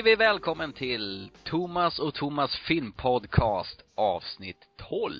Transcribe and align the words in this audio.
Säger 0.00 0.16
vi 0.16 0.24
välkommen 0.24 0.72
till 0.72 1.30
Thomas 1.44 1.98
och 1.98 2.14
Thomas 2.14 2.56
filmpodcast 2.56 3.82
avsnitt 3.94 4.68
12. 4.76 5.14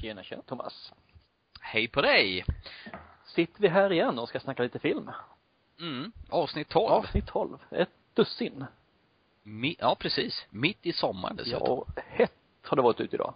Tjena, 0.00 0.22
tjena 0.22 0.42
Thomas. 0.42 0.92
Hej 1.60 1.88
på 1.88 2.02
dig! 2.02 2.44
Sitter 3.26 3.60
vi 3.62 3.68
här 3.68 3.92
igen 3.92 4.18
och 4.18 4.28
ska 4.28 4.40
snacka 4.40 4.62
lite 4.62 4.78
film? 4.78 5.10
Mm, 5.80 6.12
avsnitt 6.28 6.68
12. 6.68 6.92
Avsnitt 6.92 7.26
12. 7.26 7.58
Ett 7.70 7.90
dussin. 8.14 8.64
Mi- 9.42 9.76
ja, 9.78 9.96
precis. 9.98 10.46
Mitt 10.50 10.86
i 10.86 10.92
sommaren 10.92 11.36
dessutom. 11.36 11.84
Ja, 11.96 12.02
hett 12.06 12.32
har 12.62 12.76
det 12.76 12.82
varit 12.82 13.00
ute 13.00 13.16
idag. 13.16 13.34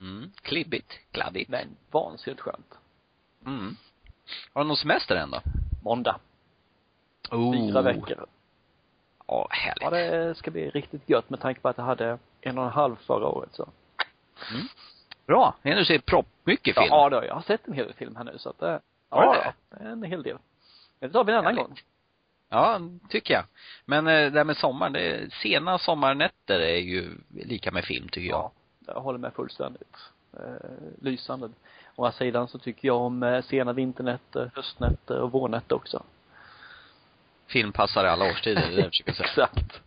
Mm, 0.00 0.32
klibbigt, 0.42 0.92
kladdigt. 1.10 1.50
Men 1.50 1.68
vansinnigt 1.90 2.40
skönt. 2.42 2.74
Mm. 3.46 3.76
Har 4.52 4.62
du 4.62 4.68
någon 4.68 4.76
semester 4.76 5.16
än 5.16 5.30
då? 5.30 5.40
Måndag. 5.82 6.20
Oh. 7.30 7.52
Fyra 7.52 7.82
veckor. 7.82 8.26
Ja, 9.26 9.48
härligt. 9.50 9.82
Ja, 9.82 9.90
det 9.90 10.34
ska 10.34 10.50
bli 10.50 10.70
riktigt 10.70 11.08
gött 11.08 11.30
med 11.30 11.40
tanke 11.40 11.60
på 11.60 11.68
att 11.68 11.78
jag 11.78 11.84
hade 11.84 12.18
en 12.40 12.58
och 12.58 12.64
en 12.64 12.70
halv 12.70 12.96
förra 12.96 13.28
året 13.28 13.50
så. 13.52 13.68
Bra. 15.26 15.54
Ja, 15.62 15.74
du 15.74 15.84
ser 15.84 15.98
proppmycket 15.98 16.74
film. 16.74 16.86
Ja, 16.90 17.10
det 17.10 17.16
har 17.16 17.22
jag. 17.24 17.34
Har 17.34 17.42
sett 17.42 17.66
en 17.66 17.72
hel 17.72 17.84
del 17.84 17.94
film 17.94 18.16
här 18.16 18.24
nu 18.24 18.38
så 18.38 18.48
att 18.50 18.58
det, 18.58 18.80
Har 19.10 19.22
du 19.34 19.38
ja, 19.38 19.52
det 19.70 19.84
en 19.88 20.02
hel 20.02 20.22
del. 20.22 20.38
Men 21.00 21.08
det 21.08 21.12
tar 21.12 21.24
vi 21.24 21.32
en 21.32 21.38
annan 21.38 21.54
Härligt. 21.54 21.66
gång. 21.68 21.78
Ja, 22.48 22.80
tycker 23.08 23.34
jag. 23.34 23.44
Men 23.84 24.06
eh, 24.06 24.32
det 24.32 24.38
här 24.38 24.44
med 24.44 24.56
sommaren, 24.56 24.92
det 24.92 25.32
sena 25.32 25.78
sommarnätter 25.78 26.60
är 26.60 26.78
ju 26.78 27.10
lika 27.28 27.70
med 27.72 27.84
film 27.84 28.08
tycker 28.08 28.28
jag. 28.28 28.38
Ja, 28.38 28.52
jag 28.94 29.00
håller 29.00 29.18
med 29.18 29.32
fullständigt. 29.34 29.96
Eh, 30.32 30.68
lysande. 31.00 31.50
Å 31.96 32.04
andra 32.04 32.12
sidan 32.18 32.48
så 32.48 32.58
tycker 32.58 32.88
jag 32.88 32.96
om 32.96 33.22
eh, 33.22 33.42
sena 33.42 33.72
vinternätter, 33.72 34.50
höstnätter 34.54 35.20
och 35.20 35.32
vårnätter 35.32 35.76
också. 35.76 36.02
Film 37.46 37.72
passar 37.72 38.04
i 38.04 38.08
alla 38.08 38.24
årstider, 38.24 38.60
det 38.60 38.66
är 38.66 38.76
det 38.76 38.82
jag 38.82 38.90
försöker 38.90 39.12
säga. 39.12 39.26
Exakt. 39.54 39.80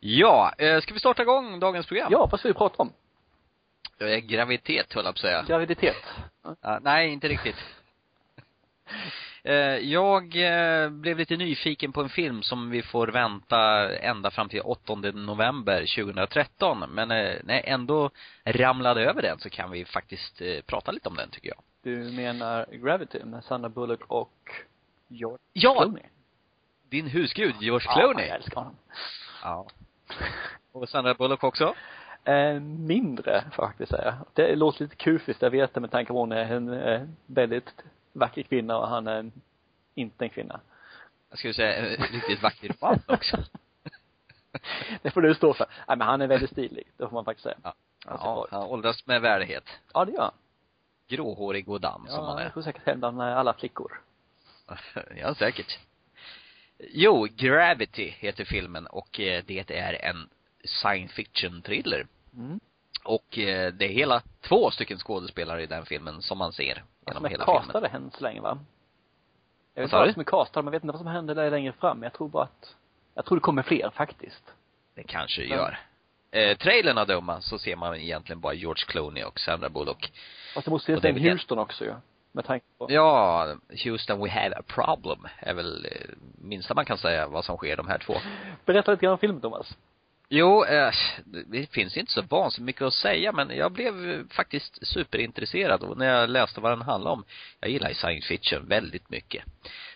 Ja, 0.00 0.52
eh, 0.58 0.80
ska 0.80 0.94
vi 0.94 1.00
starta 1.00 1.22
igång 1.22 1.60
dagens 1.60 1.86
program? 1.86 2.08
Ja, 2.12 2.28
vad 2.30 2.40
ska 2.40 2.48
vi 2.48 2.54
prata 2.54 2.82
om? 2.82 2.92
Graviditet 4.22 4.92
höll 4.92 5.04
jag 5.04 5.14
på 5.14 5.18
att 5.18 5.18
säga. 5.18 5.44
Graviditet. 5.48 5.96
Ja, 6.60 6.78
nej, 6.82 7.08
inte 7.08 7.28
riktigt. 7.28 7.56
Eh, 9.42 9.78
Jag 9.78 10.36
eh, 10.36 10.90
blev 10.90 11.18
lite 11.18 11.36
nyfiken 11.36 11.92
på 11.92 12.00
en 12.02 12.08
film 12.08 12.42
som 12.42 12.70
vi 12.70 12.82
får 12.82 13.06
vänta 13.08 13.90
ända 13.98 14.30
fram 14.30 14.48
till 14.48 14.60
8 14.60 14.94
november 15.14 15.80
2013. 15.96 16.84
Men 16.90 17.08
när 17.08 17.54
jag 17.54 17.68
ändå 17.68 18.10
ramlade 18.44 19.04
över 19.04 19.22
den 19.22 19.38
så 19.38 19.50
kan 19.50 19.70
vi 19.70 19.84
faktiskt 19.84 20.42
prata 20.66 20.92
lite 20.92 21.08
om 21.08 21.14
den 21.16 21.30
tycker 21.30 21.48
jag. 21.48 21.58
Du 21.82 22.12
menar 22.12 22.66
Gravity 22.72 23.24
med 23.24 23.44
Sandra 23.44 23.68
Bullock 23.68 24.04
och 24.08 24.50
George 25.08 25.38
Ja! 25.52 25.74
Clooney? 25.82 26.02
Din 26.88 27.06
husgud, 27.06 27.54
George 27.60 27.86
Ja, 27.88 27.94
Clooney. 27.94 28.26
jag 28.26 28.36
älskar 28.36 28.56
honom. 28.56 28.76
Ja. 29.42 29.66
Och 30.72 30.88
Sandra 30.88 31.14
Bullock 31.14 31.44
också. 31.44 31.74
Eh, 32.24 32.60
mindre, 32.60 33.44
faktiskt 33.52 33.90
säga. 33.90 34.18
Det 34.34 34.56
låter 34.56 34.80
lite 34.84 34.96
kufiskt, 34.96 35.42
jag 35.42 35.50
vet 35.50 35.74
det 35.74 35.80
med 35.80 35.90
tanke 35.90 36.12
på 36.12 36.18
hon 36.18 36.32
är 36.32 36.52
en 36.52 36.68
eh, 36.68 37.02
väldigt 37.26 37.70
vacker 38.12 38.42
kvinna 38.42 38.78
och 38.78 38.88
han 38.88 39.06
är 39.06 39.18
en, 39.18 39.32
inte 39.94 40.24
en 40.24 40.28
kvinna. 40.30 40.60
Jag 41.30 41.38
skulle 41.38 41.54
säga 41.54 41.74
en 41.76 41.86
riktigt 42.12 42.42
vacker 42.42 42.74
man 42.80 43.00
också. 43.08 43.36
det 45.02 45.10
får 45.10 45.22
du 45.22 45.34
stå 45.34 45.54
för. 45.54 45.66
Nej 45.88 45.96
men 45.96 46.06
han 46.06 46.20
är 46.22 46.26
väldigt 46.26 46.50
stilig, 46.50 46.84
det 46.96 47.04
får 47.08 47.14
man 47.14 47.24
faktiskt 47.24 47.42
säga. 47.44 47.56
Ja. 47.62 47.74
Ja, 48.06 48.46
han 48.50 48.62
åldras 48.62 49.06
med 49.06 49.20
värdighet. 49.22 49.64
Ja, 49.94 50.04
det 50.04 50.12
gör 50.12 50.22
han. 50.22 50.32
Gråhårig 51.08 51.68
och 51.68 51.80
damm 51.80 52.06
som 52.08 52.24
han 52.24 52.34
Ja, 52.34 52.40
är. 52.40 52.44
det 52.44 52.50
får 52.50 52.62
säkert 52.62 52.86
hända 52.86 53.10
med 53.10 53.38
alla 53.38 53.52
flickor. 53.54 54.00
ja, 55.16 55.34
säkert. 55.34 55.78
Jo, 56.78 57.26
Gravity 57.36 58.08
heter 58.18 58.44
filmen 58.44 58.86
och 58.86 59.20
eh, 59.20 59.42
det 59.46 59.70
är 59.70 60.04
en 60.04 60.28
science 60.64 61.14
fiction 61.14 61.62
thriller. 61.62 62.06
Mm. 62.36 62.60
Och 63.04 63.38
eh, 63.38 63.72
det 63.72 63.84
är 63.84 63.88
hela 63.88 64.22
två 64.40 64.70
stycken 64.70 64.98
skådespelare 64.98 65.62
i 65.62 65.66
den 65.66 65.86
filmen 65.86 66.22
som 66.22 66.38
man 66.38 66.52
ser 66.52 66.64
genom 66.64 66.84
Som 67.12 67.24
är 67.24 67.28
hela 67.30 67.44
filmen. 67.44 67.62
castade 67.62 67.86
än 67.88 68.10
så 68.10 68.22
länge 68.24 68.40
va? 68.40 68.58
Jag 69.74 69.82
vet 69.82 69.86
inte 69.88 69.96
vad 69.96 70.12
som 70.12 70.20
är 70.20 70.24
castade, 70.24 70.64
men 70.64 70.72
jag 70.72 70.78
vet 70.80 70.84
inte 70.84 70.92
vad 70.92 71.00
som 71.00 71.06
händer 71.06 71.34
där 71.34 71.50
längre 71.50 71.72
fram. 71.72 72.02
Jag 72.02 72.12
tror 72.12 72.28
bara 72.28 72.44
att, 72.44 72.74
jag 73.14 73.24
tror 73.24 73.36
det 73.36 73.40
kommer 73.42 73.62
fler 73.62 73.90
faktiskt. 73.90 74.42
Det 74.94 75.02
kanske 75.02 75.42
Ja. 75.44 75.56
gör. 75.56 75.78
Eh, 76.30 76.56
trailern 76.56 76.98
att 76.98 77.08
döma 77.08 77.40
så 77.40 77.58
ser 77.58 77.76
man 77.76 77.96
egentligen 77.96 78.40
bara 78.40 78.54
George 78.54 78.84
Clooney 78.86 79.24
och 79.24 79.40
Sandra 79.40 79.68
Bullock. 79.68 80.12
Fast 80.54 80.64
det 80.64 80.70
måste 80.70 80.92
är 80.92 81.00
det. 81.00 81.30
Houston 81.30 81.58
också 81.58 81.84
ju. 81.84 81.94
Med 82.36 82.44
tanke 82.44 82.66
på. 82.78 82.86
Ja, 82.88 83.56
Houston 83.84 84.24
we 84.24 84.30
have 84.30 84.54
a 84.54 84.62
problem 84.66 85.26
är 85.38 85.54
väl 85.54 85.84
eh, 85.84 85.90
minsta 86.38 86.74
man 86.74 86.84
kan 86.84 86.98
säga 86.98 87.26
vad 87.26 87.44
som 87.44 87.56
sker 87.56 87.76
de 87.76 87.88
här 87.88 87.98
två. 87.98 88.14
Berätta 88.64 88.90
lite 88.90 89.04
grann 89.04 89.12
om 89.12 89.18
filmen 89.18 89.40
Thomas. 89.40 89.76
Jo, 90.28 90.64
eh, 90.64 90.92
det 91.24 91.70
finns 91.70 91.96
inte 91.96 92.12
så 92.12 92.22
vansinnigt 92.22 92.66
mycket 92.66 92.82
att 92.82 92.92
säga 92.92 93.32
men 93.32 93.56
jag 93.56 93.72
blev 93.72 94.24
faktiskt 94.28 94.86
superintresserad 94.86 95.82
och 95.82 95.98
när 95.98 96.06
jag 96.06 96.30
läste 96.30 96.60
vad 96.60 96.72
den 96.72 96.82
handlade 96.82 97.12
om. 97.14 97.24
Jag 97.60 97.70
gillar 97.70 97.88
ju 97.88 97.94
science 97.94 98.28
fiction 98.28 98.68
väldigt 98.68 99.10
mycket. 99.10 99.44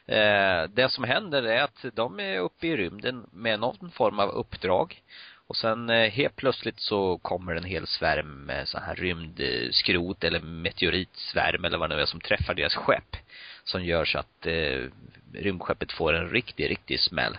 Eh, 0.07 0.63
det 0.75 0.89
som 0.91 1.05
händer 1.05 1.43
är 1.43 1.63
att 1.63 1.85
de 1.95 2.21
är 2.21 2.39
uppe 2.39 2.67
i 2.67 2.77
rymden 2.77 3.27
med 3.33 3.61
någon 3.61 3.91
form 3.91 4.19
av 4.19 4.29
uppdrag 4.29 5.03
och 5.51 5.57
sen 5.57 5.91
eh, 5.91 6.11
helt 6.11 6.37
plötsligt 6.37 6.81
så 6.81 7.19
kommer 7.19 7.55
en 7.55 7.65
hel 7.65 7.87
svärm 7.87 8.45
med 8.45 8.69
så 8.69 8.79
här 8.79 8.95
rymdskrot 8.95 10.25
eller 10.25 10.41
meteoritsvärm 10.41 11.65
eller 11.65 11.79
vad 11.79 11.91
det 11.91 11.97
nu 11.97 12.03
är 12.03 12.07
som 12.07 12.21
träffar 12.21 12.55
deras 12.55 12.75
skepp. 12.75 13.17
Som 13.65 13.85
gör 13.85 14.05
så 14.05 14.19
att 14.19 14.47
eh, 14.47 14.89
rymdskeppet 15.33 15.93
får 15.93 16.13
en 16.13 16.31
riktig, 16.31 16.71
riktig 16.71 17.01
smäll. 17.01 17.39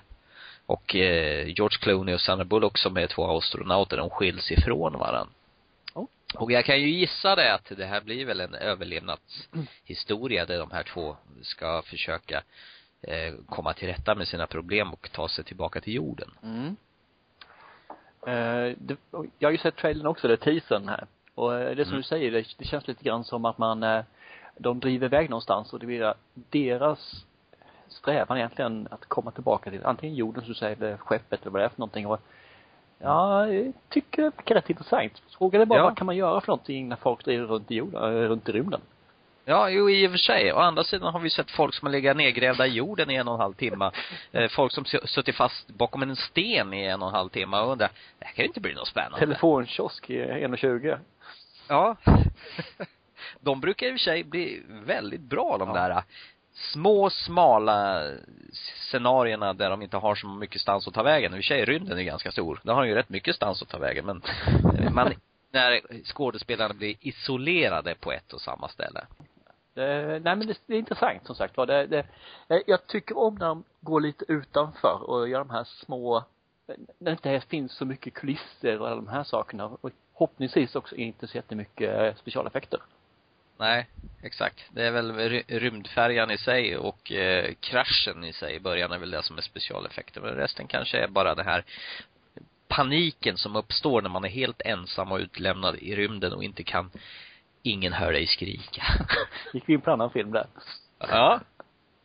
Och 0.66 0.96
eh, 0.96 1.48
George 1.48 1.78
Clooney 1.82 2.16
och 2.16 2.22
Sandra 2.22 2.46
Bullock 2.46 2.78
som 2.78 2.98
är 2.98 3.08
två 3.08 3.38
astronauter, 3.38 3.98
de 3.98 4.10
skiljs 4.10 4.52
ifrån 4.52 4.94
varandra. 5.00 5.34
Oh. 5.94 6.08
Och 6.36 6.52
jag 6.52 6.66
kan 6.66 6.82
ju 6.82 6.90
gissa 6.90 7.36
det 7.36 7.54
att 7.54 7.72
det 7.78 7.86
här 7.86 8.02
blir 8.02 8.26
väl 8.26 8.40
en 8.40 8.56
överlevnadshistoria 8.56 10.46
där 10.46 10.60
de 10.60 10.72
här 10.72 10.84
två 10.84 11.18
ska 11.42 11.82
försöka 11.82 12.44
eh, 13.02 13.34
komma 13.50 13.74
till 13.74 13.88
rätta 13.88 14.16
med 14.16 14.28
sina 14.28 14.48
problem 14.48 14.94
och 14.94 15.12
ta 15.12 15.30
sig 15.30 15.44
tillbaka 15.44 15.82
till 15.82 15.94
jorden. 15.94 16.32
Mm. 16.44 16.76
Eh, 18.28 18.76
det, 18.78 18.96
jag 19.40 19.48
har 19.48 19.52
ju 19.52 19.58
sett 19.58 19.76
trailern 19.76 20.08
också, 20.08 20.28
är 20.28 20.36
teasern 20.36 20.88
här. 20.90 21.06
Och 21.36 21.54
eh, 21.56 21.76
det 21.76 21.86
som 21.86 21.92
Mm. 21.94 21.98
du 22.02 22.04
säger, 22.04 22.32
det, 22.32 22.46
det 22.58 22.66
känns 22.66 22.88
lite 22.88 23.04
grann 23.04 23.24
som 23.24 23.46
att 23.46 23.58
man, 23.58 23.84
eh, 23.84 24.04
de 24.58 24.80
driver 24.80 25.06
iväg 25.06 25.30
någonstans 25.30 25.74
och 25.74 25.80
det 25.80 25.86
blir 25.86 26.14
deras 26.34 27.26
strävan 27.88 28.38
egentligen 28.38 28.88
att 28.92 29.06
komma 29.06 29.32
tillbaka 29.32 29.70
till 29.70 29.86
antingen 29.86 30.16
jorden 30.16 30.42
som 30.44 30.50
du 30.54 30.56
säger, 30.59 30.76
eller 30.76 30.98
skeppet 30.98 31.42
eller 31.42 31.52
vad 31.52 31.62
det 31.62 31.66
är 31.66 31.70
för 31.70 31.80
någonting 31.80 32.08
och 32.08 32.20
Ja, 33.04 33.48
jag 33.48 33.74
tycker 33.90 34.22
det 34.22 34.30
verkar 34.38 34.56
rätt 34.56 34.70
intressant. 34.70 35.22
Frågan 35.38 35.62
är 35.62 35.66
bara 35.66 35.80
Ja. 35.80 35.84
vad 35.84 35.98
kan 35.98 36.06
man 36.06 36.16
göra 36.16 36.42
för 36.42 36.48
någonting 36.48 36.90
när 36.90 36.96
folk 36.96 37.26
driver 37.26 37.46
runt 37.48 37.72
i 37.72 37.76
jorden, 37.76 38.02
runt 38.28 38.50
i 38.50 38.52
rymden? 38.52 38.82
Ja, 39.46 39.69
jo 39.69 39.90
i 39.90 40.07
och 40.07 40.12
för 40.12 40.18
sig. 40.18 40.53
Å 40.53 40.57
andra 40.59 40.84
sidan 40.84 41.13
har 41.13 41.19
vi 41.19 41.29
sett 41.29 41.52
folk 41.52 41.75
som 41.75 41.85
har 41.85 41.91
legat 41.91 42.18
nedgrävda 42.18 42.68
i 42.68 42.69
jorden 42.74 43.09
i 43.09 43.16
en 43.16 43.28
och 43.28 43.34
en 43.34 43.40
halv 43.40 43.53
timme. 43.53 43.91
Eh, 44.31 44.50
folk 44.50 44.72
som 44.72 44.85
suttit 44.85 45.35
fast 45.35 45.68
bakom 45.68 46.02
en 46.02 46.16
sten 46.16 46.73
i 46.73 46.85
en 46.85 47.02
och 47.02 47.08
en 47.08 47.14
halv 47.16 47.29
timme 47.29 47.58
och 47.58 47.72
undrar, 47.72 47.91
det 48.20 48.26
här 48.26 48.34
kan 48.34 48.43
ju 48.43 48.47
inte 48.47 48.59
bli 48.59 48.73
något 48.73 48.88
spännande. 48.88 49.20
Telefonkiosk 49.20 50.09
i 50.09 50.17
1,20. 50.20 50.99
Ja. 51.67 51.96
De 53.40 53.61
brukar 53.61 53.88
i 53.88 53.90
och 53.90 53.93
för 53.93 53.99
sig 53.99 54.23
bli 54.23 54.64
väldigt 54.67 55.22
bra 55.22 55.58
de 55.59 55.70
Ja. 55.70 55.73
där 55.76 56.03
små, 56.53 57.09
smala 57.09 58.03
scenarierna 58.91 59.53
där 59.53 59.70
de 59.70 59.82
inte 59.82 59.97
har 59.97 60.16
så 60.16 60.28
mycket 60.28 60.61
stans 60.61 60.87
att 60.87 60.94
ta 60.94 61.03
vägen. 61.03 61.32
I 61.32 61.35
och 61.35 61.37
för 61.37 61.44
sig 61.44 61.66
rymden 61.66 61.97
är 61.97 62.03
ganska 62.03 62.32
stor. 62.32 62.59
Där 62.64 62.73
har 62.73 62.82
de 62.82 62.90
ju 62.90 62.96
rätt 62.96 63.09
mycket 63.09 63.35
stans 63.35 63.61
att 63.61 63.70
ta 63.70 63.78
vägen 63.78 64.05
men 64.05 64.22
eh, 64.79 64.90
man, 64.94 65.14
när 65.52 65.82
skådespelarna 66.03 66.73
blir 66.73 66.96
isolerade 66.99 67.96
på 67.96 68.11
ett 68.11 68.34
och 68.34 68.41
samma 68.41 68.67
ställe. 68.67 69.05
Eh, 69.82 70.08
nej 70.22 70.36
men 70.36 70.48
det, 70.48 70.58
det 70.66 70.74
är 70.74 70.80
intressant 70.80 71.26
som 71.26 71.36
sagt 71.36 71.58
var. 71.58 71.66
Det, 71.66 71.86
det, 71.88 72.06
jag- 72.48 72.64
jag 72.68 72.88
tycker 72.88 73.18
om 73.18 73.36
när 73.36 73.46
de 73.48 73.64
går 73.82 74.02
lite 74.02 74.26
utanför 74.28 75.10
och 75.10 75.30
gör 75.30 75.40
de 75.40 75.50
här 75.50 75.64
små, 75.64 76.24
när 76.68 76.78
det 76.98 77.12
inte 77.12 77.42
finns 77.48 77.72
så 77.74 77.86
mycket 77.86 78.14
kulisser 78.14 78.80
och 78.80 78.88
alla 78.88 78.96
de 78.96 79.08
här 79.08 79.24
sakerna. 79.24 79.66
Och 79.66 79.92
förhoppningsvis 80.14 80.76
också 80.76 80.96
inte 80.96 81.28
så 81.28 81.38
jättemycket 81.38 82.00
eh, 82.00 82.16
specialeffekter. 82.16 82.80
Nej, 83.58 83.88
exakt. 84.24 84.60
Det 84.72 84.84
är 84.88 84.92
väl 84.92 85.12
rymdfärjan 85.48 86.32
i 86.32 86.38
sig 86.38 86.78
och 86.78 87.12
eh, 87.12 87.54
kraschen 87.60 88.24
i 88.24 88.34
sig 88.34 88.56
i 88.56 88.60
början 88.60 88.92
är 88.92 88.98
väl 88.98 89.12
det 89.12 89.24
som 89.24 89.38
är 89.38 89.42
specialeffekter. 89.42 90.22
Men 90.22 90.34
resten 90.36 90.68
kanske 90.68 90.98
är 90.98 91.08
bara 91.08 91.36
det 91.36 91.44
här 91.44 91.64
paniken 92.68 93.38
som 93.38 93.56
uppstår 93.56 94.02
när 94.02 94.10
man 94.10 94.24
är 94.26 94.30
helt 94.30 94.62
ensam 94.62 95.12
och 95.12 95.20
utlämnad 95.20 95.76
i 95.76 95.96
rymden 95.96 96.34
och 96.34 96.44
inte 96.44 96.64
kan 96.64 96.92
ingen 97.63 97.93
hör 97.93 98.11
dig 98.11 98.28
skrika. 98.28 98.84
Gick 99.53 99.69
vi 99.69 99.73
in 99.73 99.81
på 99.81 99.90
en 99.90 99.93
annan 99.93 100.09
film 100.11 100.31
där? 100.31 100.47
ja. 100.99 101.40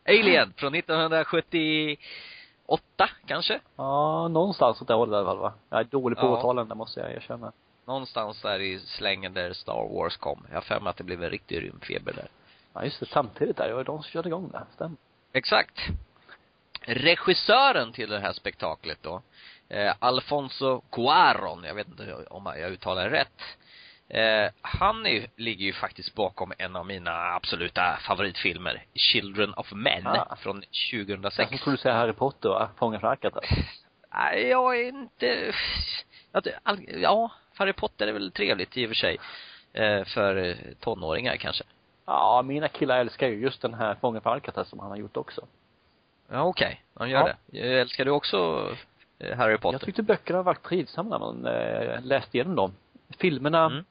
Alien 0.08 0.52
från 0.56 0.74
1978 0.74 3.08
kanske? 3.26 3.60
Ja, 3.76 4.28
någonstans 4.28 4.82
åt 4.82 4.88
det 4.88 4.94
hållet 4.94 5.12
i 5.12 5.16
alla 5.16 5.26
fall 5.26 5.38
va? 5.38 5.52
Jag 5.70 5.80
är 5.80 5.84
dålig 5.84 6.18
på 6.18 6.26
Ja. 6.26 6.30
årtalen, 6.38 6.68
det 6.68 6.74
måste 6.74 7.00
jag 7.00 7.12
erkänna. 7.12 7.52
Någonstans 7.84 8.42
där 8.42 8.60
i 8.60 8.80
slängen 8.80 9.34
där 9.34 9.52
Star 9.52 9.88
Wars 9.94 10.16
kom. 10.16 10.46
Jag 10.48 10.56
har 10.56 10.60
för 10.62 10.80
mig 10.80 10.90
att 10.90 10.96
det 10.96 11.04
blev 11.04 11.24
en 11.24 11.30
riktig 11.30 11.62
rymdfeber 11.62 12.12
där. 12.12 12.28
Ja 12.74 12.84
just 12.84 13.00
det, 13.00 13.06
samtidigt 13.06 13.56
där, 13.56 13.68
det 13.68 13.74
var 13.74 13.84
de 13.84 14.02
som 14.02 14.10
körde 14.10 14.28
igång 14.28 14.50
det, 14.52 14.62
stämmer. 14.74 14.96
Exakt. 15.32 15.80
regissören 16.80 17.92
till 17.92 18.10
det 18.10 18.20
här 18.20 18.32
spektaklet 18.32 18.98
då, 19.02 19.22
eh, 19.68 19.94
Alfonso 19.98 20.80
Cuaron, 20.92 21.64
jag 21.64 21.74
vet 21.74 21.88
inte 21.88 22.24
om 22.30 22.46
jag 22.46 22.70
uttalar 22.72 23.10
det 23.10 23.16
rätt. 23.18 23.42
Eh, 24.08 24.50
han 24.62 25.06
är, 25.06 25.26
ligger 25.36 25.64
ju 25.66 25.72
faktiskt 25.72 26.14
bakom 26.14 26.52
en 26.58 26.76
av 26.76 26.86
mina 26.86 27.34
absoluta 27.34 27.96
favoritfilmer, 28.06 28.84
Children 28.94 29.54
of 29.54 29.72
Men, 29.72 30.06
Ah. 30.06 30.36
från 30.36 30.62
2006. 30.92 31.50
Jag 31.50 31.60
skulle 31.60 31.76
säga 31.76 31.94
Harry 31.94 32.12
Potter, 32.12 32.48
va? 32.48 32.68
Fången 32.78 33.00
från 33.00 33.10
Alcatraz. 33.10 33.44
Nej, 34.14 34.46
jag 34.48 34.80
är 34.80 34.88
inte, 34.88 35.52
ja, 36.86 37.30
Harry 37.54 37.72
Potter 37.72 38.06
är 38.06 38.12
väl 38.12 38.32
trevligt 38.32 38.76
i 38.76 38.84
och 38.86 38.88
för 38.90 38.94
sig. 38.94 39.16
Eh, 39.72 40.04
för 40.04 40.36
eh, 40.36 40.56
tonåringar 40.80 41.36
kanske. 41.36 41.64
Ja, 42.06 42.42
mina 42.44 42.68
killar 42.68 42.98
älskar 42.98 43.28
ju 43.28 43.40
just 43.40 43.62
den 43.62 43.74
här 43.74 43.94
Fången 43.94 44.20
från 44.22 44.32
Alcatraz 44.32 44.68
som 44.68 44.78
han 44.78 44.90
har 44.90 44.96
gjort 44.96 45.16
också. 45.16 45.46
Ja, 46.30 46.42
okej. 46.42 46.82
Han 46.94 47.10
gör 47.10 47.28
Ja. 47.28 47.34
det. 47.46 47.58
Eh, 47.74 47.80
Älskar 47.80 48.04
du 48.04 48.10
också 48.10 48.68
eh, 49.18 49.36
Harry 49.36 49.58
Potter? 49.58 49.74
Jag 49.74 49.80
tyckte 49.80 50.02
böckerna 50.02 50.42
var 50.42 50.54
trivsamma 50.54 51.08
när 51.10 51.18
man 51.18 51.46
eh, 51.46 52.02
läste 52.04 52.36
igenom 52.36 52.54
dem. 52.56 52.72
Filmerna, 53.18 53.64
Mm. 53.66 53.84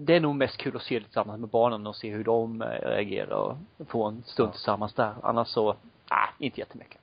Det 0.00 0.16
är 0.16 0.20
nog 0.20 0.34
mest 0.34 0.56
kul 0.56 0.76
att 0.76 0.82
se 0.82 0.98
det 0.98 1.04
tillsammans 1.04 1.40
med 1.40 1.48
barnen 1.48 1.86
och 1.86 1.96
se 1.96 2.10
hur 2.10 2.24
de 2.24 2.62
eh, 2.62 2.66
reagerar 2.68 3.30
och 3.30 3.56
få 3.88 4.06
en 4.06 4.22
stund 4.26 4.48
Ja. 4.48 4.52
tillsammans 4.52 4.94
där. 4.94 5.14
Annars 5.22 5.48
så, 5.48 5.76
ah, 6.08 6.28
inte 6.38 6.60
jättemycket. 6.60 7.00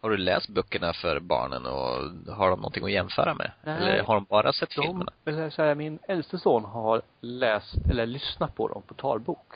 Har 0.00 0.10
du 0.10 0.16
läst 0.16 0.48
böckerna 0.48 0.92
för 0.92 1.20
barnen 1.20 1.66
och 1.66 2.34
har 2.34 2.50
de 2.50 2.56
någonting 2.60 2.84
att 2.84 2.90
jämföra 2.90 3.34
med? 3.34 3.52
Nej. 3.62 3.76
Eller 3.76 4.02
har 4.02 4.14
de 4.14 4.24
bara 4.24 4.52
sett 4.52 4.70
De, 4.76 4.82
filmerna? 4.82 5.12
eller 5.24 5.50
så 5.50 5.62
här, 5.62 5.74
min 5.74 5.98
äldste 6.08 6.38
son 6.38 6.64
har 6.64 7.02
läst, 7.20 7.74
eller 7.90 8.06
lyssnat 8.06 8.54
på 8.54 8.68
dem 8.68 8.82
på 8.86 8.94
talbok. 8.94 9.52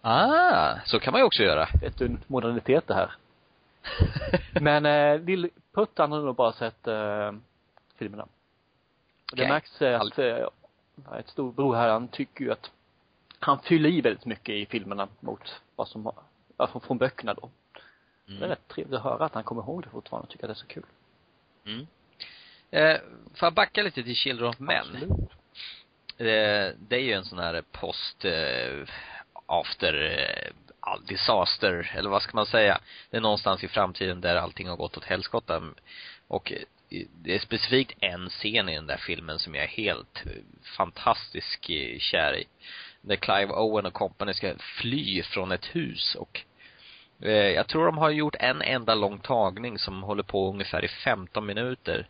Ah, 0.00 0.74
så 0.84 0.98
kan 1.00 1.12
man 1.12 1.20
ju 1.20 1.24
också 1.24 1.42
göra. 1.42 1.68
Du, 1.98 2.16
modernitet 2.26 2.86
det 2.88 2.94
här. 2.94 3.12
Men 4.60 4.86
eh, 4.86 5.20
lill 5.20 5.50
Putt 5.74 5.90
han 5.96 6.12
har 6.12 6.20
nog 6.20 6.36
bara 6.36 6.52
sett 6.52 6.86
eh, 6.86 7.32
filmerna. 7.98 8.22
Och 9.32 9.36
Det 9.36 9.48
märks 9.48 9.82
eh, 9.82 10.00
att 10.00 10.18
eh, 10.18 10.46
ett 11.18 11.28
storbror 11.28 11.74
här, 11.74 11.88
han 11.88 12.08
tycker 12.08 12.44
ju 12.44 12.52
att 12.52 12.70
han 13.38 13.58
fyller 13.62 13.88
i 13.88 14.00
väldigt 14.00 14.26
mycket 14.26 14.54
i 14.54 14.66
filmerna 14.66 15.08
mot 15.20 15.60
vad 15.76 15.88
som 15.88 16.12
alltså 16.56 16.80
från 16.80 16.98
böckerna 16.98 17.34
då. 17.34 17.50
Det 18.26 18.32
är 18.32 18.36
Mm. 18.36 18.48
rätt 18.48 18.68
trevligt 18.68 18.96
att 18.96 19.04
höra 19.04 19.24
att 19.24 19.34
han 19.34 19.44
kommer 19.44 19.62
ihåg 19.62 19.82
det 19.82 19.88
fortfarande 19.88 20.24
och 20.26 20.30
tycker 20.30 20.44
att 20.44 20.48
det 20.48 20.52
är 20.52 20.54
så 20.54 20.66
kul. 20.66 20.84
Mm. 21.66 21.86
Eh, 22.70 23.00
får 23.34 23.46
jag 23.46 23.54
backa 23.54 23.82
lite 23.82 24.02
till 24.02 24.14
Children 24.16 24.48
of 24.48 24.58
Men? 24.58 24.78
Absolut. 24.78 25.10
Eh, 26.18 26.76
det 26.78 26.96
är 26.96 27.02
ju 27.02 27.12
en 27.12 27.24
sån 27.24 27.38
här 27.38 27.62
post 27.72 28.24
eh, 28.24 28.88
after 29.46 29.94
eh, 29.94 30.52
disaster, 31.06 31.92
eller 31.94 32.10
vad 32.10 32.22
ska 32.22 32.36
man 32.36 32.46
säga? 32.46 32.80
Det 33.10 33.16
är 33.16 33.20
någonstans 33.20 33.64
i 33.64 33.68
framtiden 33.68 34.20
där 34.20 34.36
allting 34.36 34.68
har 34.68 34.76
gått 34.76 34.96
åt 34.96 35.04
helskotta. 35.04 35.62
Och 36.28 36.52
det 37.22 37.34
är 37.34 37.38
specifikt 37.38 37.92
en 38.00 38.28
scen 38.28 38.68
i 38.68 38.74
den 38.74 38.86
där 38.86 38.96
filmen 38.96 39.38
som 39.38 39.54
jag 39.54 39.64
är 39.64 39.68
helt 39.68 40.22
eh, 40.26 40.32
fantastisk 40.76 41.70
eh, 41.70 41.98
kär 41.98 42.36
i. 42.36 42.44
När 43.00 43.16
Clive 43.16 43.52
Owen 43.52 43.86
och 43.86 43.92
company 43.92 44.34
ska 44.34 44.52
fly 44.58 45.22
från 45.22 45.52
ett 45.52 45.66
hus 45.66 46.14
och 46.14 46.40
eh, 47.22 47.30
jag 47.32 47.66
tror 47.68 47.86
de 47.86 47.98
har 47.98 48.10
gjort 48.10 48.36
en 48.38 48.62
enda 48.62 48.94
lång 48.94 49.18
tagning 49.18 49.78
som 49.78 50.02
håller 50.02 50.22
på 50.22 50.50
ungefär 50.50 50.84
i 50.84 50.88
15 50.88 51.46
minuter. 51.46 52.06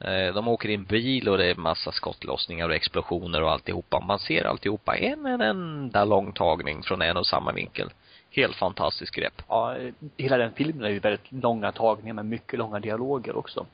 Eh, 0.00 0.34
De 0.34 0.48
åker 0.48 0.68
i 0.68 0.74
en 0.74 0.84
bil 0.84 1.28
och 1.28 1.38
det 1.38 1.46
är 1.50 1.54
massa 1.54 1.92
skottlossningar 1.92 2.68
och 2.68 2.74
explosioner 2.74 3.42
och 3.42 3.52
alltihopa. 3.52 4.00
Man 4.00 4.18
ser 4.18 4.44
alltihopa 4.44 4.96
en, 4.96 5.26
en 5.26 5.40
enda 5.40 6.04
lång 6.04 6.32
tagning 6.32 6.82
från 6.82 7.02
en 7.02 7.16
och 7.16 7.26
samma 7.26 7.52
vinkel. 7.52 7.90
Helt 8.30 8.56
fantastiskt 8.56 9.14
grepp. 9.14 9.42
Ja, 9.48 9.76
eh, 9.76 9.92
hela 10.16 10.36
den 10.36 10.52
filmen 10.52 10.84
är 10.84 10.90
ju 10.90 10.98
väldigt 10.98 11.32
långa 11.32 11.72
tagningar 11.72 12.14
med 12.14 12.26
mycket 12.26 12.58
långa 12.58 12.80
dialoger 12.80 13.36
också. 13.36 13.66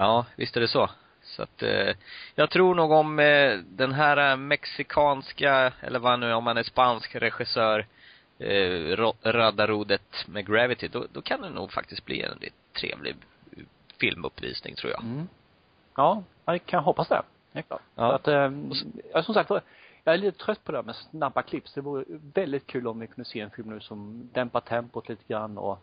Ja, 0.00 0.26
visst 0.36 0.56
är 0.56 0.60
det 0.60 0.68
så. 0.68 0.90
Så 1.22 1.42
att, 1.42 1.62
eh, 1.62 1.94
jag 2.34 2.50
tror 2.50 2.74
nog 2.74 2.90
om 2.92 3.18
eh, 3.18 3.58
den 3.58 3.92
här 3.92 4.30
eh, 4.30 4.36
mexikanska, 4.36 5.72
eller 5.80 5.98
vad 5.98 6.20
nu, 6.20 6.32
om 6.32 6.44
man 6.44 6.56
är 6.56 6.62
spansk 6.62 7.14
regissör, 7.14 7.86
eh, 8.38 8.96
ro- 8.96 9.16
raddar 9.22 9.66
rodet 9.68 10.26
med 10.28 10.46
Gravity, 10.46 10.88
då, 10.88 11.06
då 11.12 11.22
kan 11.22 11.40
det 11.42 11.50
nog 11.50 11.72
faktiskt 11.72 12.04
bli 12.04 12.22
en 12.22 12.38
trevlig 12.72 13.16
filmuppvisning, 14.00 14.74
tror 14.74 14.92
jag. 14.92 15.02
Mm. 15.02 15.28
Ja, 15.96 16.22
jag 16.44 16.66
kan 16.66 16.84
hoppas 16.84 17.08
det. 17.08 17.22
Helt 17.52 17.66
klart. 17.66 17.82
Ja. 17.94 18.08
Så 18.08 18.14
att, 18.14 18.28
eh, 18.28 18.52
ja, 19.12 19.22
som 19.22 19.34
sagt 19.34 19.50
jag 20.04 20.14
är 20.14 20.18
lite 20.18 20.38
trött 20.38 20.64
på 20.64 20.72
det 20.72 20.78
här 20.78 20.82
med 20.82 20.96
snabba 20.96 21.42
klipp. 21.42 21.68
Så 21.68 21.80
det 21.80 21.84
vore 21.84 22.04
väldigt 22.34 22.66
kul 22.66 22.86
om 22.86 23.00
vi 23.00 23.06
kunde 23.06 23.24
se 23.30 23.40
en 23.40 23.50
film 23.50 23.68
nu 23.70 23.80
som 23.80 24.28
dämpar 24.32 24.60
tempot 24.60 25.08
lite 25.08 25.24
grann 25.28 25.58
och 25.58 25.78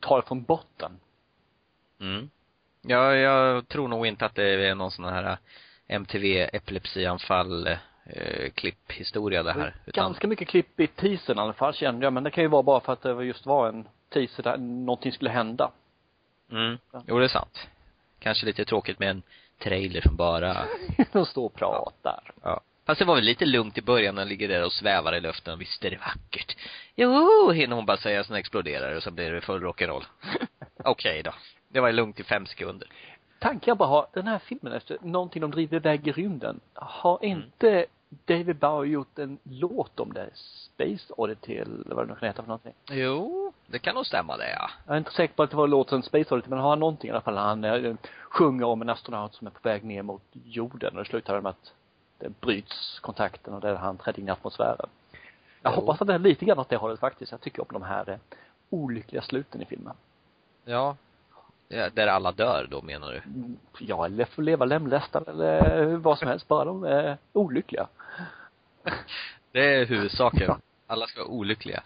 tar 0.00 0.16
det 0.16 0.26
från 0.28 0.42
botten. 0.42 0.92
Mm. 2.00 2.30
Ja, 2.86 3.14
jag 3.14 3.68
tror 3.68 3.88
nog 3.88 4.06
inte 4.06 4.26
att 4.26 4.34
det 4.34 4.66
är 4.66 4.74
någon 4.74 4.90
sån 4.90 5.04
här 5.04 5.38
MTV 5.88 6.48
epilepsianfall 6.52 7.66
eh, 7.66 8.50
klipphistoria 8.54 9.42
det 9.42 9.52
här. 9.52 9.74
Utan, 9.86 10.04
Ganska 10.04 10.26
mycket 10.28 10.48
klipp 10.48 10.80
i 10.80 10.86
teasern 10.86 11.38
i 11.38 11.40
alla 11.40 11.52
fall 11.52 11.74
kände 11.74 12.06
jag. 12.06 12.12
Men 12.12 12.22
det 12.24 12.30
kan 12.30 12.44
ju 12.44 12.48
vara 12.48 12.62
bara 12.62 12.80
för 12.80 12.92
att 12.92 13.02
det 13.02 13.24
just 13.24 13.46
var 13.46 13.68
en 13.68 13.88
teaser 14.12 14.42
där 14.42 14.56
någonting 14.56 15.12
skulle 15.12 15.30
hända. 15.30 15.70
mm. 16.50 16.78
Jo, 17.06 17.18
det 17.18 17.24
är 17.24 17.28
sant. 17.28 17.68
Kanske 18.18 18.46
lite 18.46 18.64
tråkigt 18.64 18.98
med 18.98 19.10
en 19.10 19.22
trailer 19.58 20.00
som 20.00 20.16
bara, 20.16 20.66
De 21.12 21.26
står 21.26 21.44
och 21.44 21.54
pratar. 21.54 22.32
ja. 22.42 22.60
Fast 22.86 22.98
det 22.98 23.04
var 23.04 23.14
väl 23.14 23.24
lite 23.24 23.46
lugnt 23.46 23.78
i 23.78 23.82
början 23.82 24.14
när 24.14 24.22
han 24.22 24.28
ligger 24.28 24.48
där 24.48 24.64
och 24.64 24.72
svävar 24.72 25.14
i 25.14 25.20
luften 25.20 25.54
och 25.54 25.60
visst 25.60 25.84
är 25.84 25.90
det 25.90 25.96
vackert. 25.96 26.56
Jo, 26.96 27.50
hinner 27.50 27.76
hon 27.76 27.86
bara 27.86 27.96
säga 27.96 28.24
sen 28.24 28.36
exploderar 28.36 28.90
det 28.90 28.96
och 28.96 29.02
så 29.02 29.10
blir 29.10 29.30
det 29.30 29.40
full 29.40 29.62
rock'n'roll. 29.62 30.04
Okej 30.84 31.22
då. 31.22 31.32
Det 31.74 31.80
var 31.80 31.92
lugnt 31.92 32.20
i 32.20 32.22
fem 32.24 32.46
sekunder. 32.46 32.88
Tanken 33.38 33.70
jag 33.70 33.76
bara 33.76 33.88
har, 33.88 34.06
den 34.12 34.26
här 34.26 34.38
filmen 34.38 34.72
efter 34.72 34.98
någonting 35.00 35.40
de 35.42 35.50
driver 35.50 35.76
iväg 35.76 36.08
i 36.08 36.12
rymden. 36.12 36.60
Har 36.74 37.24
inte 37.24 37.86
David 38.08 38.56
Bowie 38.56 38.92
gjort 38.92 39.18
en 39.18 39.38
låt 39.42 40.00
om 40.00 40.12
det? 40.12 40.30
Space 40.34 41.12
Oddity 41.16 41.56
eller 41.56 41.94
vad 41.94 42.06
det 42.06 42.12
nu 42.12 42.18
kan 42.18 42.28
heta 42.28 42.42
för 42.42 42.48
någonting. 42.48 42.72
Jo, 42.90 43.52
det 43.66 43.78
kan 43.78 43.94
nog 43.94 44.06
stämma 44.06 44.36
det 44.36 44.50
ja. 44.50 44.70
Jag 44.86 44.94
är 44.94 44.98
inte 44.98 45.10
säker 45.12 45.34
på 45.34 45.42
att 45.42 45.50
det 45.50 45.56
var 45.56 45.68
låten 45.68 46.02
Space 46.02 46.34
Oddity, 46.34 46.50
men 46.50 46.58
har 46.58 46.70
han 46.70 46.80
någonting 46.80 47.08
i 47.08 47.10
alla 47.10 47.20
fall. 47.20 47.36
Han 47.36 47.64
eh, 47.64 47.94
sjunger 48.30 48.64
om 48.66 48.82
en 48.82 48.90
astronaut 48.90 49.34
som 49.34 49.46
är 49.46 49.50
på 49.50 49.60
väg 49.62 49.84
ner 49.84 50.02
mot 50.02 50.22
jorden 50.32 50.96
och 50.96 51.04
det 51.04 51.08
slutar 51.10 51.40
med 51.40 51.50
att 51.50 51.72
det 52.18 52.40
bryts 52.40 52.98
kontakten 53.00 53.54
och 53.54 53.60
där 53.60 53.74
han 53.74 53.96
trädde 53.96 54.20
in 54.20 54.28
i 54.28 54.30
atmosfären. 54.30 54.88
Jag 55.62 55.72
Jo. 55.72 55.80
hoppas 55.80 56.00
att 56.00 56.06
det 56.06 56.14
är 56.14 56.18
lite 56.18 56.44
grann 56.44 56.58
åt 56.58 56.68
det 56.68 56.76
hållet 56.76 57.00
faktiskt. 57.00 57.32
Jag 57.32 57.40
tycker 57.40 57.62
om 57.62 57.68
de 57.72 57.82
här 57.82 58.10
eh, 58.10 58.16
olyckliga 58.70 59.22
sluten 59.22 59.62
i 59.62 59.64
filmen. 59.64 59.94
Ja. 60.64 60.96
Där 61.94 62.06
alla 62.06 62.32
dör 62.32 62.66
då 62.70 62.82
menar 62.82 63.12
du? 63.12 63.22
Ja, 63.78 64.04
eller 64.06 64.24
får 64.24 64.42
leva 64.42 64.64
lemlästade 64.64 65.30
eller 65.30 65.84
vad 65.96 66.18
som 66.18 66.28
helst, 66.28 66.48
bara 66.48 66.64
de 66.64 66.84
är 66.84 67.16
olyckliga. 67.32 67.86
Det 69.52 69.74
är 69.74 69.86
huvudsaken. 69.86 70.50
Alla 70.86 71.06
ska 71.06 71.20
vara 71.20 71.30
olyckliga. 71.30 71.82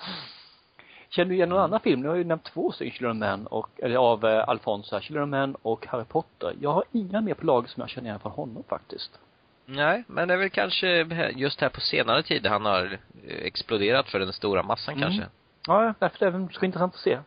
Känner 1.09 1.29
du 1.29 1.35
igen 1.35 1.49
någon 1.49 1.61
annan 1.61 1.81
film? 1.81 2.01
Nu 2.01 2.09
har 2.09 2.15
ju 2.17 2.25
nämnt 2.25 2.45
två 2.45 2.73
stycken 2.73 2.93
Children 2.99 3.47
och, 3.47 3.69
eller 3.77 3.97
av 3.97 4.25
eh, 4.25 4.49
Alfonso 4.49 5.01
Children 5.01 5.57
och 5.63 5.87
Harry 5.87 6.05
Potter. 6.05 6.55
Jag 6.61 6.73
har 6.73 6.85
inga 6.93 7.21
mer 7.21 7.35
på 7.35 7.47
lag 7.47 7.69
som 7.69 7.81
jag 7.81 7.91
känner 7.91 8.09
igen 8.09 8.21
från 8.21 8.33
honom 8.33 8.63
faktiskt. 8.69 9.19
Nej, 9.67 10.05
men 10.07 10.29
det 10.29 10.35
är 10.35 10.39
väl 10.39 10.51
kanske 10.51 10.89
just 11.37 11.61
här 11.61 11.69
på 11.69 11.81
senare 11.81 12.23
tid 12.23 12.47
han 12.47 12.65
har 12.65 12.99
eh, 13.27 13.37
exploderat 13.43 14.09
för 14.09 14.19
den 14.19 14.33
stora 14.33 14.63
massan 14.63 14.95
Mm. 14.95 15.09
kanske. 15.09 15.27
Ja, 15.67 15.95
därför 15.99 16.27
är 16.27 16.31
det 16.31 16.49
så 16.53 16.65
intressant 16.65 16.95
att 16.95 17.01
se. 17.01 17.19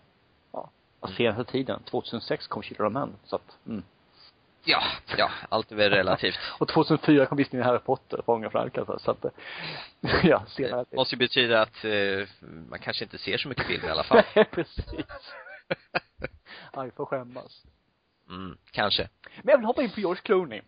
Senaste 1.10 1.52
tiden, 1.52 1.84
2006 1.84 2.48
kom 2.48 2.64
Children 2.64 2.88
of 2.88 2.94
Men, 2.94 3.14
så 3.24 3.36
att, 3.36 3.58
mm. 3.68 3.84
Ja, 4.64 4.84
ja, 5.18 5.30
allt 5.50 5.72
är 5.72 5.76
väl 5.76 5.92
relativt. 5.92 6.36
Och 6.60 6.68
2004 6.68 7.26
kom 7.26 7.38
visningen 7.38 7.68
Harry 7.68 7.80
Potter, 7.80 8.22
Fångar 8.26 8.50
från 8.50 8.62
Alcatraz, 8.62 9.04
så 9.04 9.12
att, 9.12 9.26
ja, 10.24 10.46
senare 10.48 10.86
Det 10.90 10.96
måste 10.96 11.16
ju 11.16 11.20
betyda 11.20 11.62
att 11.62 11.86
eh, 11.86 12.28
man 12.70 12.80
kanske 12.80 13.04
inte 13.04 13.18
ser 13.18 13.38
så 13.38 13.48
mycket 13.48 13.66
film 13.66 13.86
i 13.86 13.90
alla 13.90 14.04
fall. 14.04 14.24
Nej, 14.36 14.46
precis. 14.46 14.86
Aj, 16.72 16.92
får 16.92 17.06
skämmas. 17.06 17.64
Mm, 18.30 18.58
kanske. 18.72 19.10
Men 19.42 19.52
jag 19.52 19.58
vill 19.58 19.66
hoppa 19.66 19.82
in 19.82 19.90
på 19.90 20.00
George 20.00 20.22
Clooney. 20.22 20.62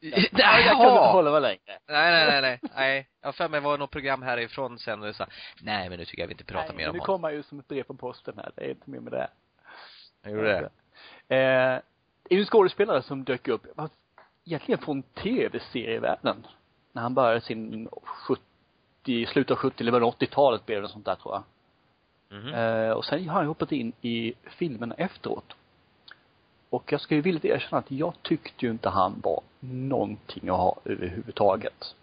Nej, 0.00 0.28
jag 0.32 0.64
kan 0.64 0.88
inte 0.88 1.00
hålla 1.00 1.30
mig 1.30 1.40
längre. 1.40 1.78
Nej, 1.88 2.10
nej, 2.12 2.26
nej, 2.26 2.40
nej, 2.42 2.60
nej. 2.76 3.08
Jag 3.22 3.34
för 3.34 3.48
mig 3.48 3.60
var 3.60 3.78
något 3.78 3.90
program 3.90 4.22
härifrån 4.22 4.78
sen 4.78 5.02
och 5.02 5.16
sa, 5.16 5.26
nej 5.62 5.88
men 5.88 5.98
nu 5.98 6.04
tycker 6.04 6.22
jag 6.22 6.28
vi 6.28 6.32
inte 6.32 6.44
pratar 6.44 6.68
Nej, 6.68 6.76
mer 6.76 6.88
om 6.88 6.92
nu 6.92 6.98
honom. 6.98 7.06
kommer 7.06 7.28
han 7.28 7.36
ju 7.36 7.42
som 7.42 7.58
ett 7.58 7.68
brev 7.68 7.82
på 7.82 7.94
posten 7.94 8.34
här, 8.36 8.52
det 8.56 8.64
är 8.64 8.70
inte 8.70 8.90
mer 8.90 9.00
med 9.00 9.12
det. 9.12 9.28
Jag 10.22 10.32
gjorde 10.32 10.70
det. 11.28 11.36
Eh, 11.36 11.80
en 12.38 12.44
skådespelare 12.44 13.02
som 13.02 13.24
dök 13.24 13.48
upp, 13.48 13.66
vad- 13.74 13.90
egentligen 14.44 14.78
från 14.80 15.02
tv-serievärlden. 15.02 16.46
När 16.92 17.02
han 17.02 17.14
började 17.14 17.40
sin 17.40 17.88
70, 18.02 19.26
slutet 19.26 19.50
av 19.50 19.56
70 19.56 19.82
eller 19.82 19.92
början 19.92 20.04
av 20.08 20.14
80-talet 20.14 20.66
blev 20.66 20.82
det 20.82 20.88
sånt 20.88 21.04
där 21.04 21.14
tror 21.14 21.34
jag. 21.34 21.42
Mhm. 22.38 22.54
Eh, 22.54 22.90
och 22.90 23.04
sen 23.04 23.28
har 23.28 23.36
han 23.36 23.46
hoppat 23.46 23.72
in 23.72 23.92
i 24.00 24.32
filmen 24.44 24.92
efteråt. 24.92 25.52
Och 26.70 26.92
jag 26.92 27.00
ska 27.00 27.14
ju 27.14 27.20
villigt 27.20 27.44
erkänna 27.44 27.78
att 27.78 27.90
jag 27.90 28.14
tyckte 28.22 28.66
ju 28.66 28.70
inte 28.72 28.88
han 28.88 29.20
var 29.24 29.40
någonting 29.60 30.48
att 30.48 30.56
ha 30.56 30.76
överhuvudtaget. 30.84 31.94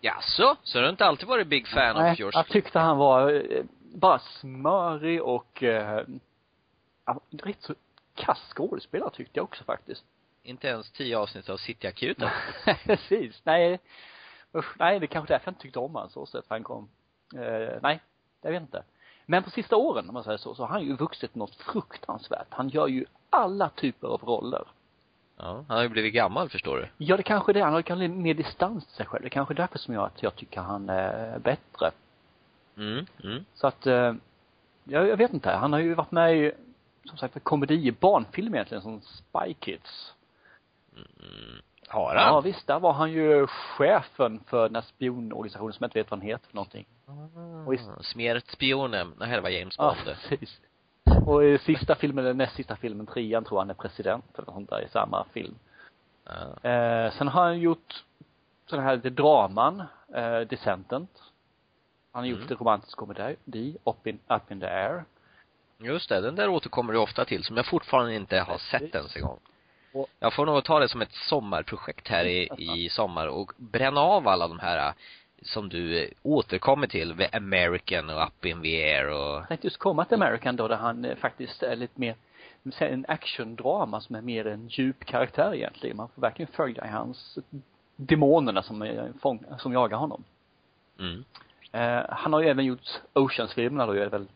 Jaså? 0.00 0.56
Så 0.62 0.78
har 0.78 0.82
du 0.82 0.90
inte 0.90 1.06
alltid 1.06 1.28
varit 1.28 1.46
big 1.46 1.68
fan 1.68 1.96
Nej, 1.96 2.10
av 2.10 2.16
George 2.18 2.38
jag 2.38 2.46
tyckte 2.48 2.78
han 2.78 2.96
var, 2.98 3.32
eh, 3.32 3.62
bara 3.94 4.18
smörig 4.18 5.22
och 5.22 5.62
eh, 5.62 6.04
rätt 7.30 7.62
så 7.62 7.74
kass 8.14 8.52
skådespelare 8.54 9.10
tyckte 9.10 9.38
jag 9.38 9.44
också 9.44 9.64
faktiskt. 9.64 10.04
Inte 10.42 10.68
ens 10.68 10.90
tio 10.90 11.18
avsnitt 11.18 11.48
av 11.48 11.56
Cityakuten. 11.56 12.28
Precis. 12.84 13.40
Nej, 13.44 13.78
usch, 14.54 14.78
nej, 14.78 15.00
det 15.00 15.04
är 15.04 15.08
kanske 15.08 15.34
därför 15.34 15.46
jag 15.46 15.52
inte 15.52 15.62
tyckte 15.62 15.78
om 15.78 15.94
honom 15.94 16.10
så 16.10 16.26
sett, 16.26 16.44
han 16.48 16.62
kom, 16.62 16.88
eh, 17.34 17.78
nej, 17.82 18.00
jag 18.42 18.50
vet 18.50 18.62
inte. 18.62 18.82
Men 19.26 19.42
på 19.42 19.50
sista 19.50 19.76
åren, 19.76 20.08
om 20.08 20.14
man 20.14 20.24
säger 20.24 20.38
så, 20.38 20.54
så 20.54 20.62
har 20.62 20.68
han 20.68 20.84
ju 20.84 20.96
vuxit 20.96 21.34
något 21.34 21.54
fruktansvärt. 21.54 22.46
Han 22.50 22.68
gör 22.68 22.86
ju 22.86 23.04
alla 23.30 23.68
typer 23.68 24.08
av 24.08 24.22
roller. 24.22 24.64
Ja, 25.36 25.64
han 25.68 25.76
har 25.76 25.82
ju 25.82 25.88
blivit 25.88 26.14
gammal 26.14 26.48
förstår 26.48 26.76
du. 26.76 27.04
Ja, 27.04 27.16
det 27.16 27.22
kanske 27.22 27.52
är 27.52 27.54
det. 27.54 27.60
Han 27.60 27.72
har 27.72 27.82
kanske 27.82 28.08
mer 28.08 28.34
distans 28.34 28.86
till 28.86 28.94
sig 28.94 29.06
själv. 29.06 29.22
Det 29.22 29.28
är 29.28 29.30
kanske 29.30 29.54
är 29.54 29.56
därför 29.56 29.78
som 29.78 29.94
jag, 29.94 30.04
att 30.04 30.22
jag 30.22 30.36
tycker 30.36 30.60
han 30.60 30.88
är 30.88 31.38
bättre. 31.38 31.90
Mm, 32.76 33.06
mm. 33.24 33.44
Så 33.54 33.66
att, 33.66 33.86
eh, 33.86 34.14
jag, 34.84 35.08
jag 35.08 35.16
vet 35.16 35.32
inte. 35.32 35.50
Han 35.50 35.72
har 35.72 35.80
ju 35.80 35.94
varit 35.94 36.10
med 36.10 36.36
i, 36.36 36.52
som 37.08 37.18
sagt, 37.18 37.44
komedi, 37.44 37.92
barnfilm 37.92 38.54
egentligen, 38.54 38.82
som 38.82 39.00
Spy 39.00 39.54
Kids. 39.60 40.14
mm. 40.96 41.62
Har 41.88 42.14
han? 42.14 42.34
Ja, 42.34 42.40
visst. 42.40 42.66
Där 42.66 42.78
var 42.80 42.92
han 42.92 43.12
ju 43.12 43.46
chefen 43.46 44.40
för 44.46 44.62
den 44.68 44.74
här 44.74 44.82
spionorganisationen 44.82 45.72
som 45.72 45.82
jag 45.84 45.88
inte 45.88 45.98
vet 45.98 46.10
vad 46.10 46.20
den 46.20 46.26
heter 46.28 46.46
för 46.48 46.54
någonting. 46.54 46.86
Och 47.66 47.74
i- 47.74 47.78
Ah, 47.98 48.02
Smeret 48.02 48.46
spionen. 48.46 49.12
Nej, 49.18 49.30
det 49.30 49.40
var 49.40 49.48
James 49.48 49.74
Ja, 49.78 49.84
Bond 49.94 50.06
det. 50.06 50.16
precis. 50.28 50.60
Och 51.26 51.44
i 51.44 51.58
sista 51.58 51.94
filmen, 51.94 52.24
eller 52.24 52.34
näst 52.34 52.56
sista 52.56 52.76
filmen, 52.76 53.06
trean, 53.06 53.44
tror 53.44 53.56
jag 53.58 53.60
han 53.62 53.70
är 53.70 53.74
president 53.74 54.24
eller 54.34 54.46
något 54.46 54.54
sånt 54.54 54.70
där 54.70 54.80
i 54.80 54.88
samma 54.88 55.24
film. 55.32 55.54
Ja. 56.24 56.70
Eh, 56.70 57.12
sen 57.12 57.28
har 57.28 57.42
han 57.44 57.58
gjort 57.58 58.04
sån 58.66 58.80
här 58.82 58.96
lite 58.96 59.10
draman, 59.10 59.82
eh, 60.14 60.40
Descendant. 60.40 61.22
Han 62.12 62.22
har 62.22 62.26
gjort 62.28 62.38
Mm. 62.38 62.48
lite 62.48 62.62
romantisk 62.62 62.98
komedi, 62.98 63.76
Up 63.84 64.06
in, 64.06 64.18
Up 64.28 64.50
in 64.50 64.60
the 64.60 64.66
Air. 64.66 65.04
Just 65.78 66.08
det, 66.08 66.20
den 66.20 66.34
där 66.34 66.48
återkommer 66.48 66.92
du 66.92 66.98
ofta 66.98 67.24
till 67.24 67.44
som 67.44 67.56
jag 67.56 67.66
fortfarande 67.66 68.14
inte 68.14 68.38
har 68.38 68.58
sett 68.58 68.94
ens 68.94 69.16
en 69.16 69.22
gång. 69.22 69.38
Jag 70.18 70.34
får 70.34 70.46
nog 70.46 70.64
ta 70.64 70.78
det 70.78 70.88
som 70.88 71.02
ett 71.02 71.12
sommarprojekt 71.12 72.08
här 72.08 72.24
i, 72.24 72.48
i 72.58 72.88
sommar 72.92 73.26
och 73.26 73.52
bränna 73.56 74.00
av 74.00 74.28
alla 74.28 74.48
de 74.48 74.58
här 74.58 74.88
eh, 74.88 74.94
som 75.42 75.68
du 75.68 76.02
eh, 76.02 76.08
återkommer 76.22 76.86
till, 76.86 77.16
The 77.16 77.36
American 77.36 78.10
och 78.10 78.22
Up 78.22 78.44
in 78.44 78.62
the 78.62 78.82
Air 78.82 79.08
och 79.08 79.40
Jag 79.40 79.48
tänkte 79.48 79.66
just 79.66 79.76
komma 79.76 80.04
till 80.04 80.14
American 80.14 80.56
då, 80.56 80.68
där 80.68 80.76
han 80.76 81.04
eh, 81.04 81.16
faktiskt 81.16 81.62
är 81.62 81.76
lite 81.76 82.00
mer, 82.00 82.14
en 82.78 83.04
actiondrama 83.08 84.00
som 84.00 84.16
är 84.16 84.22
mer 84.22 84.46
en 84.46 84.68
djup 84.68 85.04
karaktär 85.04 85.54
egentligen. 85.54 85.96
Man 85.96 86.08
får 86.08 86.22
verkligen 86.22 86.52
följa 86.52 86.84
i 86.84 86.88
hans 86.88 87.38
demonerna 87.96 88.62
som, 88.62 89.06
som 89.58 89.72
jagar 89.72 89.98
honom. 89.98 90.24
mm. 90.98 91.24
Eh, 91.72 92.04
han 92.08 92.32
har 92.32 92.40
ju 92.40 92.48
även 92.48 92.64
gjort 92.64 93.00
Oceans-filmerna 93.12 93.86
då, 93.86 93.92
är 93.92 94.06
väl, 94.06 94.26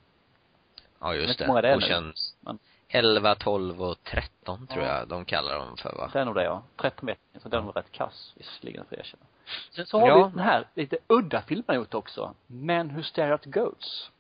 Ja 1.01 1.15
just 1.15 1.39
det. 1.39 1.47
många 1.47 1.61
det 1.61 1.77
nu. 1.77 1.85
Oceans 1.87 2.35
Men- 2.41 2.59
11, 2.89 3.35
12 3.35 3.83
och 3.83 4.03
13 4.05 4.67
tror 4.67 4.85
Ja. 4.85 4.99
jag 4.99 5.09
de 5.09 5.25
kallar 5.25 5.59
dem 5.59 5.77
för 5.77 5.93
va? 5.97 6.11
det 6.13 6.19
är 6.21 6.25
nog 6.25 6.35
det 6.35 6.45
ja. 6.45 6.63
13 6.77 7.07
vet 7.07 7.19
jag, 7.33 7.43
så 7.43 7.49
den 7.49 7.67
var 7.67 7.73
rätt 7.73 7.93
kass 7.93 8.33
visserligen 8.37 8.85
får 8.85 8.99
jag 8.99 9.07
erkänna. 9.07 9.25
Sen 9.71 9.87
så 9.87 10.01
har 10.01 10.09
Ja. 10.09 10.27
vi 10.27 10.31
den 10.37 10.45
här 10.45 10.65
lite 10.75 10.99
udda 11.07 11.43
filmen 11.43 11.77
gjort 11.77 11.95
också. 11.95 12.35
Men 12.47 12.95
Who 12.97 13.03
Stare 13.03 13.35
At 13.35 13.45
Goats. 13.45 14.11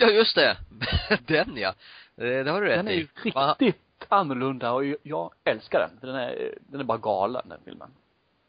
Ja 0.00 0.06
just 0.10 0.34
det! 0.34 0.56
den 1.26 1.56
ja. 1.56 1.74
Det, 2.16 2.42
det 2.42 2.50
har 2.50 2.60
du 2.60 2.66
rätt 2.66 2.78
Den 2.78 2.88
är 2.88 2.92
ju 2.92 3.00
i. 3.00 3.08
Riktigt 3.22 4.06
annorlunda 4.08 4.72
och 4.72 4.84
jag 5.02 5.32
älskar 5.44 5.78
den. 5.80 5.90
Den 6.00 6.14
är, 6.20 6.54
den 6.58 6.80
är 6.80 6.84
bara 6.84 6.98
galen 6.98 7.42
den 7.48 7.60
filmen. 7.64 7.88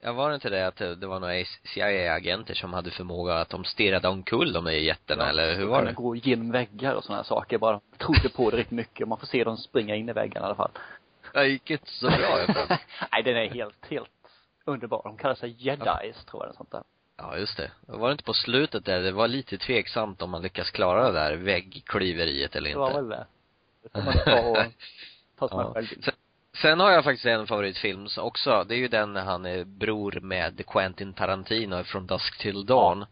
Ja, 0.08 0.14
var 0.14 0.30
det 0.30 0.36
inte 0.36 0.50
det 0.50 0.68
att 0.68 0.76
det 0.76 0.96
det 0.96 1.08
var 1.08 1.20
några 1.20 1.34
CIA-agenter 1.64 2.54
som 2.54 2.74
hade 2.74 2.92
förmåga 2.92 3.36
att 3.36 3.50
de 3.50 3.64
stirrade 3.64 4.08
omkull 4.08 4.54
de 4.54 4.66
där 4.66 4.72
jätterna, 4.72 5.30
eller 5.30 5.56
hur 5.56 5.66
var 5.66 5.86
det? 5.86 5.94
gå 5.94 6.16
igenom 6.16 6.52
väggar 6.52 6.94
och 6.94 7.04
sådana 7.04 7.24
saker. 7.24 7.58
Bara 7.58 7.80
trodde 7.98 8.30
på 8.30 8.50
det 8.50 8.58
riktigt 8.58 8.72
mycket. 8.72 9.08
Man 9.08 9.18
får 9.18 9.28
se 9.28 9.44
dem 9.44 9.58
springa 9.58 9.96
in 9.96 10.10
i 10.10 10.14
väggarna 10.14 10.46
i 10.46 10.48
alla 10.48 10.56
fall. 10.56 10.72
Det 11.34 11.48
gick 11.48 11.70
inte 11.72 11.90
så 11.92 12.08
bra 12.08 12.40
jag. 12.40 12.48
Nej, 13.12 13.24
den 13.24 13.38
är 13.38 13.50
helt, 13.50 13.86
helt 13.90 14.10
underbar. 14.66 15.02
De 15.04 15.18
kallar 15.18 15.36
sig 15.36 15.56
jedis, 15.58 16.26
tror 16.26 16.44
jag, 16.44 16.44
eller 16.44 16.58
sånt 16.58 16.72
där. 16.72 16.84
Ja, 17.18 17.38
just 17.38 17.58
det. 17.58 17.72
Var 17.88 18.08
det 18.08 18.12
inte 18.12 18.24
på 18.24 18.34
slutet 18.34 18.86
där, 18.86 19.02
det 19.02 19.12
var 19.12 19.28
lite 19.28 19.58
tveksamt 19.58 20.22
om 20.22 20.30
man 20.30 20.42
lyckas 20.42 20.72
klara 20.72 21.12
det 21.12 21.20
där 21.20 21.36
väggklyveriet 21.36 22.56
eller 22.56 22.70
Det 22.70 22.70
inte. 22.70 22.80
var 22.80 22.94
väl 22.94 23.10
det. 23.10 23.26
Det 23.84 23.90
får 23.90 24.02
man 24.02 24.14
ta 24.26 24.50
och 24.50 24.58
ta 25.40 25.48
som 25.50 25.60
Ja. 25.76 25.82
Sen, 26.04 26.14
sen 26.62 26.80
har 26.80 26.92
jag 26.92 27.04
faktiskt 27.04 27.26
en 27.26 27.48
favoritfilm 27.48 28.08
också. 28.18 28.64
Det 28.64 28.76
är 28.76 28.80
ju 28.80 28.88
den 28.88 29.14
när 29.14 29.24
han 29.24 29.46
är 29.46 29.64
bror 29.64 30.20
med 30.22 30.66
Quentin 30.68 31.14
Tarantino 31.14 31.84
från 31.84 32.08
Dusk 32.08 32.38
till 32.38 32.66
Dawn. 32.66 33.06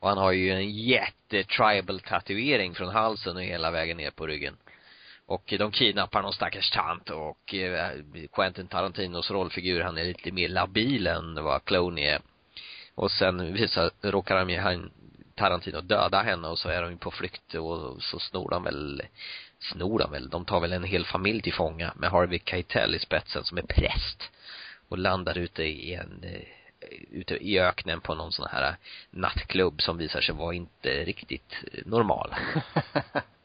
Och 0.00 0.08
han 0.08 0.18
har 0.18 0.32
ju 0.32 0.50
en 0.50 0.70
jätte 0.70 1.44
tribal 1.44 2.00
tatuering 2.00 2.74
från 2.74 2.88
halsen 2.88 3.36
och 3.36 3.42
hela 3.42 3.70
vägen 3.70 3.96
ner 3.96 4.10
på 4.10 4.26
ryggen. 4.26 4.56
Och 5.26 5.54
de 5.58 5.72
kidnappar 5.72 6.22
någon 6.22 6.32
stackars 6.32 6.70
tant 6.70 7.10
och 7.10 7.54
eh, 7.54 7.90
Quentin 8.32 8.66
Tarantinos 8.66 9.30
rollfigur, 9.30 9.80
han 9.80 9.98
är 9.98 10.04
lite 10.04 10.32
mer 10.32 10.48
labil 10.48 11.06
än 11.06 11.44
vad 11.44 11.64
Clooney 11.64 12.04
är. 12.04 12.20
Och 12.94 13.10
sen 13.10 13.52
visar, 13.54 13.90
råkar 14.02 14.36
han 14.36 14.48
ju 14.48 14.58
han, 14.58 14.90
Tarantino 15.38 15.80
döda 15.80 16.22
henne 16.22 16.48
och 16.48 16.58
så 16.58 16.68
är 16.68 16.82
de 16.82 16.90
ju 16.90 16.96
på 16.96 17.10
flykt 17.10 17.54
och 17.54 18.02
så 18.02 18.18
snor 18.18 18.50
de 18.50 18.64
väl 18.64 19.02
snor 19.58 19.98
de 19.98 20.10
väl, 20.10 20.28
de 20.28 20.44
tar 20.44 20.60
väl 20.60 20.72
en 20.72 20.84
hel 20.84 21.04
familj 21.04 21.42
till 21.42 21.54
fånga 21.54 21.92
med 21.96 22.10
Harvey 22.10 22.40
Keitel 22.44 22.94
i 22.94 22.98
spetsen 22.98 23.44
som 23.44 23.58
är 23.58 23.62
präst 23.62 24.30
och 24.88 24.98
landar 24.98 25.38
ute 25.38 25.62
i 25.62 25.94
en 25.94 26.24
eh, 26.24 26.42
ute 27.10 27.34
i 27.34 27.60
öknen 27.60 28.00
på 28.00 28.14
någon 28.14 28.32
sån 28.32 28.48
här 28.50 28.76
nattklubb 29.10 29.82
som 29.82 29.98
visar 29.98 30.20
sig 30.20 30.34
vara 30.34 30.54
inte 30.54 31.04
riktigt 31.04 31.54
normal. 31.86 32.34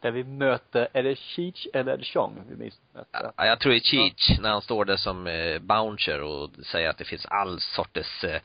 Där 0.00 0.10
vi 0.10 0.24
möter, 0.24 0.88
är 0.92 1.02
det 1.02 1.16
Cheech 1.18 1.66
eller 1.74 2.02
Chong 2.02 2.42
vi 2.48 2.70
möter? 2.92 3.32
Ja, 3.36 3.46
jag 3.46 3.60
tror 3.60 3.72
det 3.72 3.78
är 3.78 3.80
Cheech 3.80 4.40
när 4.40 4.50
han 4.50 4.62
står 4.62 4.84
där 4.84 4.96
som 4.96 5.26
eh, 5.26 5.58
bouncer 5.58 6.22
och 6.22 6.50
säger 6.62 6.88
att 6.88 6.98
det 6.98 7.04
finns 7.04 7.26
all 7.26 7.60
sorters 7.60 8.24
eh, 8.24 8.40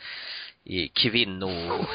i 0.64 0.88
kvinno 0.88 1.50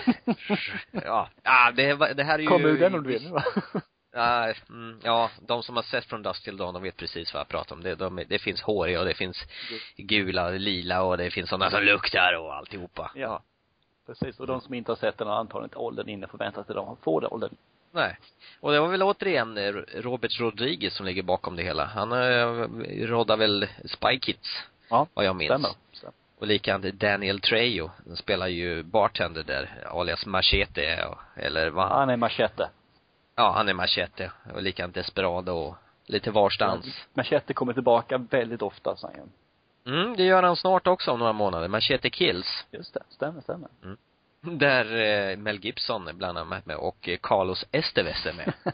ja, 0.90 1.28
ja 1.42 1.72
det, 1.76 2.14
det 2.14 2.24
här 2.24 2.34
är 2.34 2.42
ju 2.42 2.46
Kom 2.46 2.64
ur 2.64 2.78
den 2.78 2.94
om 2.94 3.02
du 3.02 3.08
vill. 3.08 3.28
va? 3.28 3.44
Ja, 4.14 4.52
mm, 4.68 4.98
ja, 5.02 5.30
de 5.46 5.62
som 5.62 5.76
har 5.76 5.82
sett 5.82 6.04
från 6.04 6.22
Dust 6.22 6.44
till 6.44 6.56
Dawn, 6.56 6.74
de 6.74 6.82
vet 6.82 6.96
precis 6.96 7.34
vad 7.34 7.40
jag 7.40 7.48
pratar 7.48 7.76
om. 7.76 7.82
Det, 7.82 7.94
de, 7.94 8.24
det 8.28 8.38
finns 8.38 8.62
håriga 8.62 9.00
och 9.00 9.06
det 9.06 9.14
finns 9.14 9.36
gula 9.96 10.46
och 10.46 10.60
lila 10.60 11.02
och 11.02 11.18
det 11.18 11.30
finns 11.30 11.50
sådana 11.50 11.70
som 11.70 11.82
luktar 11.82 12.36
och 12.38 12.54
alltihopa. 12.54 13.10
Ja. 13.14 13.42
Precis. 14.06 14.40
Och 14.40 14.46
de 14.46 14.60
som 14.60 14.74
inte 14.74 14.90
har 14.90 14.96
sett 14.96 15.18
den 15.18 15.28
har 15.28 15.34
antagligen 15.34 15.66
inte 15.66 15.78
åldern 15.78 16.08
inne 16.08 16.26
förväntat 16.26 16.66
sig 16.66 16.76
att 16.76 16.86
de 16.86 16.96
får 16.96 17.20
den 17.20 17.30
åldern. 17.30 17.56
Nej. 17.92 18.18
Och 18.60 18.72
det 18.72 18.80
var 18.80 18.88
väl 18.88 19.02
återigen 19.02 19.58
eh, 19.58 19.72
Robert 19.94 20.40
Rodriguez 20.40 20.94
som 20.94 21.06
ligger 21.06 21.22
bakom 21.22 21.56
det 21.56 21.62
hela. 21.62 21.84
Han 21.84 22.12
eh, 22.12 23.36
väl 23.36 23.68
Spy 23.84 24.18
Kids, 24.18 24.62
Ja. 24.90 25.06
vad 25.14 25.24
jag 25.24 25.36
minns. 25.36 25.48
Stämmer. 25.50 25.70
Stämmer. 25.92 26.14
Och 26.38 26.46
likadant 26.46 26.94
Daniel 26.94 27.40
Trejo, 27.40 27.90
han 28.06 28.16
spelar 28.16 28.46
ju 28.46 28.82
bartender 28.82 29.42
där, 29.42 29.86
alias 29.86 30.26
Machete, 30.26 31.08
eller 31.36 31.70
vad 31.70 31.88
han, 31.88 31.98
Han 31.98 32.10
är 32.10 32.16
machete. 32.16 32.70
ja 33.36 33.52
han 33.52 33.68
är 33.68 33.74
Machete, 33.74 34.32
och 34.54 34.62
likadant 34.62 34.94
Desperado 34.94 35.52
och 35.52 35.76
lite 36.06 36.30
varstans. 36.30 37.06
Machete 37.14 37.54
kommer 37.54 37.72
tillbaka 37.72 38.18
väldigt 38.18 38.62
ofta, 38.62 38.96
säger 38.96 39.18
han. 39.18 39.30
Mm, 39.94 40.16
det 40.16 40.22
gör 40.22 40.42
han 40.42 40.56
snart 40.56 40.86
också 40.86 41.10
om 41.10 41.18
några 41.18 41.32
månader. 41.32 41.68
Machete 41.68 42.10
Kills. 42.10 42.64
Just 42.70 42.94
det. 42.94 43.00
Stämmer, 43.08 43.40
stämmer. 43.40 43.68
Där 44.46 44.96
eh, 45.30 45.36
Mel 45.36 45.64
Gibson 45.64 46.08
bland 46.12 46.38
annat 46.38 46.66
med 46.66 46.76
och 46.76 47.08
eh, 47.08 47.18
Carlos 47.22 47.64
Estevez 47.72 48.26
är 48.26 48.32
med. 48.32 48.52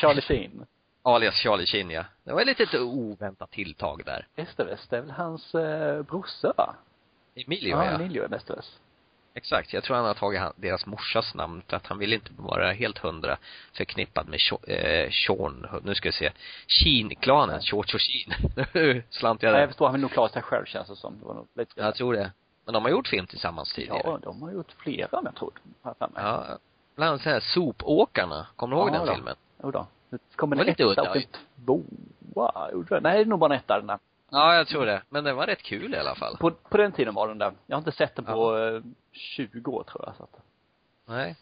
Charlie 0.00 0.20
Sheen. 0.20 0.66
alias 1.02 1.34
Charlie 1.34 1.66
Sheen 1.66 1.90
ja. 1.90 2.04
Det 2.24 2.32
var 2.32 2.40
ett 2.40 2.46
litet 2.46 2.74
oväntat 2.74 3.50
tilltag 3.50 4.02
där. 4.04 4.26
Estevez, 4.36 4.88
det 4.88 4.96
är 4.96 5.00
väl 5.00 5.10
hans 5.10 5.54
eh, 5.54 6.02
brorsa 6.02 6.52
va? 6.56 6.74
Emilio 7.34 7.70
ja. 7.76 7.84
ja. 7.84 7.90
Emilio 7.90 8.22
är 8.24 8.34
Estevez. 8.34 8.78
Exakt. 9.34 9.72
Jag 9.72 9.84
tror 9.84 9.96
han 9.96 10.04
har 10.04 10.14
tagit 10.14 10.40
han, 10.40 10.52
deras 10.56 10.86
morsas 10.86 11.34
namn 11.34 11.62
för 11.68 11.76
att 11.76 11.86
han 11.86 11.98
vill 11.98 12.12
inte 12.12 12.30
vara 12.36 12.72
helt 12.72 12.98
hundra 12.98 13.38
förknippad 13.72 14.28
med 14.28 14.38
Sho- 14.38 14.70
eh, 14.70 15.10
Sean, 15.10 15.66
nu 15.84 15.94
ska 15.94 16.08
vi 16.08 16.12
se, 16.12 16.32
Sheen-klanen, 16.66 17.60
George 17.62 17.94
och 17.94 18.00
Sheen. 18.00 18.34
Nu 18.74 19.02
slant 19.10 19.42
jag 19.42 19.50
Nej, 19.52 19.60
jag 19.60 19.68
där. 19.68 19.72
förstår, 19.72 19.86
han 19.86 19.92
vill 19.92 20.00
nog 20.02 20.10
klara 20.10 20.28
sig 20.28 20.42
själv 20.42 20.64
känns 20.64 20.88
det 20.88 20.96
som. 20.96 21.18
Det 21.18 21.24
var 21.24 21.34
nog 21.34 21.48
lite 21.54 21.72
Jag 21.76 21.94
tror 21.94 22.14
det. 22.14 22.30
Men 22.64 22.74
de 22.74 22.82
har 22.82 22.90
gjort 22.90 23.08
film 23.08 23.26
tillsammans 23.26 23.72
tidigare. 23.72 24.00
Ja, 24.04 24.18
de 24.22 24.42
har 24.42 24.52
gjort 24.52 24.72
flera 24.72 25.18
om 25.18 25.24
jag 25.24 25.34
tror. 25.34 25.52
Har 25.82 25.94
jag. 25.98 26.10
Ja. 26.14 26.58
Bland 26.96 27.08
annat 27.08 27.22
så 27.22 27.28
här 27.30 27.40
Sopåkarna. 27.40 28.46
Kommer 28.56 28.76
du 28.76 28.82
ihåg 28.82 28.88
Ja, 28.88 28.98
den 28.98 29.06
då. 29.06 29.14
filmen? 29.14 29.36
Jo 29.62 29.70
då. 29.70 29.86
Det 30.10 30.36
kommer 30.36 30.56
Det 30.56 30.60
var 30.60 30.64
en 30.64 30.70
lite 30.70 30.82
etta 30.82 31.10
och 31.10 31.16
en 31.16 31.84
tvåa. 32.34 32.70
Gjorde 32.72 32.94
det? 32.94 33.00
Nej, 33.00 33.16
det 33.16 33.20
är 33.20 33.24
nog 33.24 33.38
bara 33.38 33.54
en 33.54 33.60
etta 33.60 33.78
den 33.78 33.86
där. 33.86 33.98
Ja, 34.30 34.54
jag 34.54 34.66
tror 34.68 34.86
det. 34.86 35.02
Men 35.08 35.24
den 35.24 35.36
var 35.36 35.46
rätt 35.46 35.62
kul 35.62 35.94
i 35.94 35.98
alla 35.98 36.14
fall. 36.14 36.36
På, 36.36 36.50
på 36.50 36.76
den 36.76 36.92
tiden 36.92 37.14
var 37.14 37.28
den 37.28 37.38
där. 37.38 37.52
Jag 37.66 37.76
har 37.76 37.80
inte 37.80 37.92
sett 37.92 38.16
den 38.16 38.24
på 38.24 38.58
eh, 38.58 38.82
20 39.12 39.70
år 39.70 39.82
tror 39.82 40.04
jag. 40.06 40.16
Så 40.16 40.22
att. 40.22 40.36
Nej. 41.06 41.36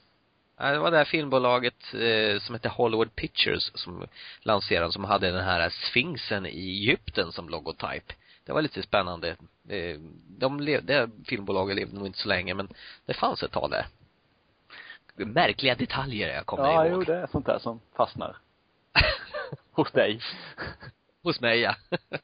Nej, 0.60 0.72
det 0.72 0.78
var 0.78 0.90
det 0.90 0.96
här 0.96 1.04
filmbolaget 1.04 1.94
eh, 1.94 2.40
som 2.40 2.54
hette 2.54 2.68
Hollywood 2.68 3.14
Pictures 3.14 3.70
som 3.74 4.06
lanserade, 4.42 4.92
som 4.92 5.04
hade 5.04 5.30
den 5.30 5.44
här 5.44 5.68
sfinxen 5.70 6.46
i 6.46 6.70
Egypten 6.70 7.32
som 7.32 7.48
logotyp. 7.48 8.12
Det 8.44 8.52
var 8.52 8.62
lite 8.62 8.82
spännande. 8.82 9.36
Eh, 9.70 9.98
de 10.38 10.60
levde, 10.60 10.92
det 11.06 11.10
filmbolaget 11.28 11.76
levde 11.76 11.96
nog 11.98 12.06
inte 12.06 12.18
så 12.18 12.28
länge 12.28 12.54
men 12.54 12.68
det 13.06 13.14
fanns 13.14 13.42
ett 13.42 13.52
tag 13.52 13.70
där. 13.70 13.86
märkliga 15.26 15.74
detaljer 15.74 16.34
jag 16.34 16.46
kommer 16.46 16.64
Ja, 16.64 16.86
ihåg. 16.86 16.94
jo, 16.94 17.04
det 17.04 17.16
är 17.16 17.26
sånt 17.26 17.46
där 17.46 17.58
som 17.58 17.80
fastnar. 17.96 18.36
Hos 19.72 19.92
dig. 19.92 20.20
Hos 21.22 21.40
mig 21.40 21.60
ja. 21.60 21.74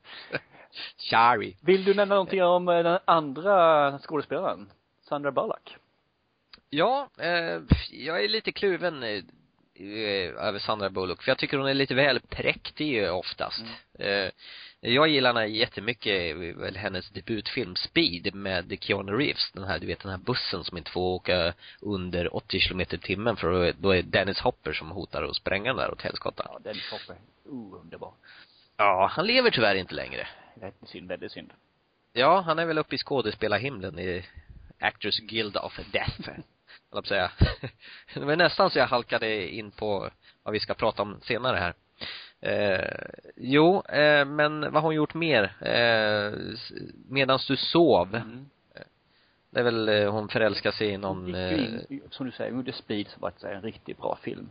Shari. 1.11 1.57
Vill 1.61 1.85
du 1.85 1.95
nämna 1.95 2.15
någonting 2.15 2.43
om 2.43 2.69
eh, 2.69 2.83
den 2.83 2.99
andra 3.05 3.99
skådespelaren? 3.99 4.73
Sandra 5.03 5.33
Bullock? 5.33 5.77
Ja, 6.71 7.09
eh, 7.19 7.61
jag 7.91 8.25
är 8.25 8.29
lite 8.29 8.53
kluven 8.53 9.03
eh, 9.03 9.23
över 10.47 10.59
Sandra 10.59 10.91
Bullock, 10.91 11.23
för 11.23 11.31
jag 11.31 11.39
tycker 11.39 11.59
hon 11.59 11.67
är 11.69 11.75
lite 11.75 11.95
väl 11.95 12.21
präktig 12.21 13.13
oftast. 13.13 13.65
Eh, 13.99 14.31
jag 14.93 15.09
gillar 15.09 15.35
henne 15.35 15.47
jättemycket, 15.47 16.37
väl 16.37 16.77
hennes 16.77 17.11
debutfilm 17.11 17.77
Speed 17.77 18.35
med 18.35 18.79
Keanu 18.81 19.13
Reeves, 19.13 19.53
den 19.53 19.65
här, 19.65 19.79
du 19.79 19.87
vet 19.87 20.01
den 20.01 20.11
här 20.11 20.19
bussen 20.19 20.65
som 20.65 20.79
inte 20.79 20.91
får 20.91 21.01
åka 21.01 21.55
under 21.81 22.37
80 22.37 22.61
kilometer 22.61 22.97
i 22.97 23.01
timmen 23.01 23.37
för 23.37 23.73
då 23.79 23.91
är, 23.91 23.99
är 23.99 24.03
Dennis 24.03 24.41
Hopper 24.41 24.73
som 24.73 24.91
hotar 24.91 25.23
att 25.23 25.37
spränga 25.37 25.71
den 25.71 25.77
där 25.77 25.93
åt 25.93 26.03
helskotta. 26.03 26.47
Ja, 26.49 26.59
Dennis 26.65 26.91
Hopper. 26.91 27.17
Oh, 27.45 27.81
underbar. 27.81 28.13
Ja, 28.77 29.11
han 29.13 29.27
lever 29.27 29.51
tyvärr 29.51 29.75
inte 29.75 29.95
längre. 29.95 30.29
Väldigt 30.55 30.89
synd, 30.89 31.09
väldigt 31.09 31.33
synd. 31.33 31.53
Ja, 32.13 32.41
han 32.41 32.59
är 32.59 32.67
väl 32.67 32.79
uppe 32.79 32.95
i 32.95 32.99
skådespelarhimlen 32.99 33.99
i 33.99 34.25
Actors 34.81 35.19
Guild 35.19 35.57
of 35.57 35.81
Death, 35.93 36.21
jag 36.93 37.07
säga. 37.07 37.31
Det 38.15 38.21
var 38.21 38.37
nästan 38.37 38.71
så 38.71 38.79
jag 38.79 38.87
halkade 38.87 39.49
in 39.49 39.71
på 39.71 40.11
vad 40.43 40.53
vi 40.53 40.61
ska 40.61 40.75
prata 40.75 41.03
om 41.03 41.21
senare 41.21 41.57
här. 41.57 41.75
Eh, 42.41 42.89
jo, 43.37 43.83
eh, 43.89 44.25
men 44.25 44.61
vad 44.61 44.73
har 44.73 44.81
hon 44.81 44.95
gjort 44.95 45.15
mer? 45.15 45.43
Eh, 45.61 46.33
medans 47.09 47.47
du 47.47 47.57
sov. 47.57 48.15
Mm. 48.15 48.47
Det 49.51 49.61
är 49.61 49.65
väl, 49.65 49.89
eh, 49.89 50.13
hon 50.13 50.29
förälskar 50.29 50.71
sig 50.71 50.89
i 50.89 50.97
någon, 50.99 51.35
eh, 51.35 51.51
ju 51.53 51.57
in, 51.89 52.03
som 52.11 52.27
du 52.27 52.33
säger, 52.33 52.51
hon 52.51 52.61
gjorde 52.61 52.73
Speed 52.73 53.09
som 53.09 53.21
var 53.23 53.33
en 53.51 53.63
riktigt 53.63 53.99
bra 53.99 54.19
film. 54.23 54.49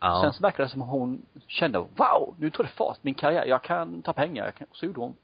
ja. 0.00 0.20
Sen 0.22 0.32
så 0.32 0.42
verkade 0.42 0.64
det 0.64 0.68
som 0.68 0.80
hon 0.80 1.22
kände, 1.46 1.78
wow, 1.78 2.34
nu 2.38 2.50
tar 2.50 2.64
det 2.64 2.70
fart, 2.70 2.98
min 3.02 3.14
karriär, 3.14 3.44
jag 3.46 3.62
kan 3.62 4.02
ta 4.02 4.12
pengar, 4.12 4.44
jag 4.44 4.54
kan, 4.54 4.66
så 4.72 4.86
gjorde 4.86 5.00
hon 5.00 5.16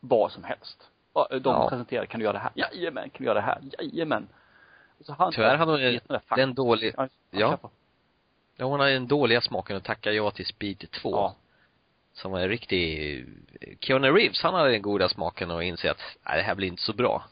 vad 0.00 0.32
som 0.32 0.44
helst. 0.44 0.88
Och 1.12 1.26
de 1.30 1.40
Ja. 1.54 1.68
presenterade, 1.68 2.06
kan 2.06 2.20
du 2.20 2.24
göra 2.24 2.32
det 2.32 2.38
här? 2.38 2.52
Jajamän, 2.54 3.10
kan 3.10 3.18
du 3.18 3.24
göra 3.24 3.34
det 3.34 3.40
här? 3.40 3.58
Jajamän. 3.78 4.28
Så 5.00 5.12
han 5.12 5.32
Tyvärr 5.32 5.56
hade 5.56 5.70
hon 5.72 5.80
gett 5.80 6.08
den 6.36 6.54
dålig, 6.54 6.94
Ja, 7.30 7.58
ja. 8.56 8.64
hon 8.66 8.80
hade 8.80 8.92
den 8.92 9.06
dåliga 9.06 9.40
smaken 9.40 9.76
att 9.76 9.84
tacka 9.84 10.12
ja 10.12 10.30
till 10.30 10.46
Speed 10.46 10.90
2. 10.90 11.10
Ja 11.10 11.34
som 12.18 12.32
var 12.32 12.40
en 12.40 12.48
riktig 12.48 13.18
eh, 13.60 13.76
Keanu 13.80 14.12
Reeves, 14.12 14.42
han 14.42 14.54
hade 14.54 14.70
den 14.70 14.82
goda 14.82 15.08
smaken 15.08 15.50
och 15.50 15.64
inse 15.64 15.90
att, 15.90 16.00
nej 16.26 16.36
det 16.36 16.42
här 16.42 16.54
blir 16.54 16.68
inte 16.68 16.82
så 16.82 16.92
bra. 16.92 17.24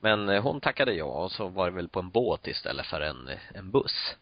Men 0.00 0.28
eh, 0.28 0.42
hon 0.42 0.60
tackade 0.60 0.92
ja 0.92 1.04
och 1.04 1.32
så 1.32 1.48
var 1.48 1.70
det 1.70 1.76
väl 1.76 1.88
på 1.88 2.00
en 2.00 2.10
båt 2.10 2.46
istället 2.46 2.86
för 2.86 3.00
en, 3.00 3.28
eh, 3.28 3.38
en 3.54 3.70
buss. 3.70 4.16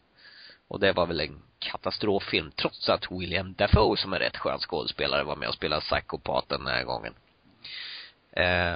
Och 0.67 0.79
det 0.79 0.93
var 0.93 1.05
väl 1.05 1.19
en 1.19 1.41
katastroffilm, 1.59 2.51
trots 2.51 2.89
att 2.89 3.11
William 3.11 3.53
Dafoe 3.53 3.97
som 3.97 4.13
är 4.13 4.19
rätt 4.19 4.37
skön 4.37 4.59
skådespelare 4.59 5.23
var 5.23 5.35
med 5.35 5.47
och 5.47 5.55
spelade 5.55 5.81
psykopaten 5.81 6.63
den 6.63 6.73
här 6.73 6.83
gången. 6.83 7.13
Eh, 8.31 8.75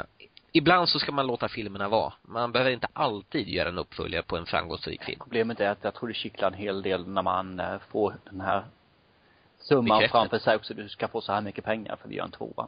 ibland 0.52 0.90
så 0.90 1.00
ska 1.00 1.12
man 1.12 1.28
låta 1.28 1.50
filmerna 1.50 1.90
vara. 1.90 2.14
Man 2.22 2.52
behöver 2.52 2.72
inte 2.72 2.88
alltid 2.94 3.50
göra 3.50 3.70
en 3.70 3.78
uppföljare 3.78 4.24
på 4.24 4.38
en 4.38 4.46
framgångsrik 4.46 5.04
film. 5.04 5.20
Problemet 5.20 5.60
är 5.60 5.70
att 5.70 5.84
jag 5.84 5.94
tror 5.94 6.08
det 6.08 6.14
kittlar 6.14 6.48
en 6.48 6.58
hel 6.58 6.82
del 6.82 7.08
när 7.08 7.22
man 7.22 7.62
får 7.92 8.16
den 8.26 8.42
här 8.42 8.66
summan 9.68 9.98
Bekräftat. 9.98 10.22
framför 10.22 10.40
sig 10.40 10.56
också. 10.56 10.74
Du 10.74 10.90
ska 10.90 11.08
få 11.08 11.22
så 11.22 11.34
här 11.34 11.42
mycket 11.42 11.64
pengar 11.64 11.96
för 11.96 12.08
att 12.08 12.14
göra 12.14 12.26
en 12.26 12.32
tvåa. 12.32 12.68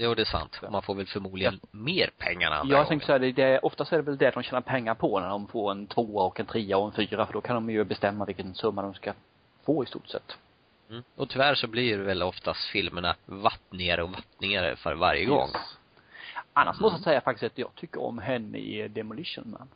Jo, 0.00 0.14
det 0.14 0.22
är 0.22 0.24
sant. 0.24 0.60
Man 0.70 0.82
får 0.82 0.94
väl 0.94 1.06
förmodligen 1.06 1.60
mer 1.70 2.10
pengar 2.18 2.50
än 2.50 2.58
andra 2.58 2.76
Jag 2.76 2.88
tänkte 2.88 3.06
säga 3.06 3.18
det, 3.18 3.32
det, 3.32 3.58
oftast 3.58 3.92
är 3.92 3.96
det 3.96 4.02
väl 4.02 4.16
det 4.16 4.30
de 4.30 4.42
tjänar 4.42 4.60
pengar 4.60 4.94
på 4.94 5.20
när 5.20 5.28
de 5.28 5.48
får 5.48 5.70
en 5.70 5.86
tvåa 5.86 6.24
och 6.24 6.40
en 6.40 6.46
trea 6.46 6.78
och 6.78 6.86
en 6.86 6.92
fyra 6.92 7.26
för 7.26 7.32
då 7.32 7.40
kan 7.40 7.54
de 7.54 7.70
ju 7.70 7.84
bestämma 7.84 8.24
vilken 8.24 8.54
summa 8.54 8.82
de 8.82 8.94
ska 8.94 9.12
få 9.64 9.84
i 9.84 9.86
stort 9.86 10.08
sett. 10.08 10.38
Mm. 10.90 11.02
Och 11.16 11.28
tyvärr 11.28 11.54
så 11.54 11.66
blir 11.66 11.98
det 11.98 12.04
väl 12.04 12.22
oftast 12.22 12.64
filmerna 12.64 13.16
vattnigare 13.26 14.02
och 14.02 14.10
vattnigare 14.10 14.76
för 14.76 14.94
varje 14.94 15.24
gång. 15.24 15.48
Yes. 15.48 15.76
Annars 16.52 16.80
måste 16.80 16.96
jag 16.96 17.04
säga 17.04 17.20
faktiskt 17.20 17.52
att 17.52 17.58
jag 17.58 17.74
tycker 17.74 18.02
om 18.02 18.18
henne 18.18 18.58
i 18.58 18.88
Demolition 18.88 19.50
Man. 19.50 19.68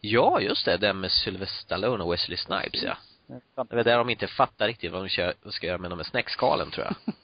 Ja, 0.00 0.40
just 0.40 0.64
det. 0.64 0.76
Den 0.76 1.00
med 1.00 1.10
Sylvester 1.10 1.62
Stallone 1.64 2.04
och 2.04 2.12
Wesley 2.12 2.36
Snipes, 2.36 2.82
ja. 2.82 2.96
Det 3.26 3.80
är 3.80 3.84
där 3.84 3.98
de 3.98 4.10
inte 4.10 4.26
fattar 4.26 4.66
riktigt 4.66 4.92
vad 4.92 5.02
de 5.02 5.08
kör, 5.08 5.34
ska 5.50 5.66
göra 5.66 5.78
med 5.78 5.90
de 5.90 5.98
här 5.98 6.04
snäckskalen, 6.04 6.70
tror 6.70 6.86
jag. 6.86 6.94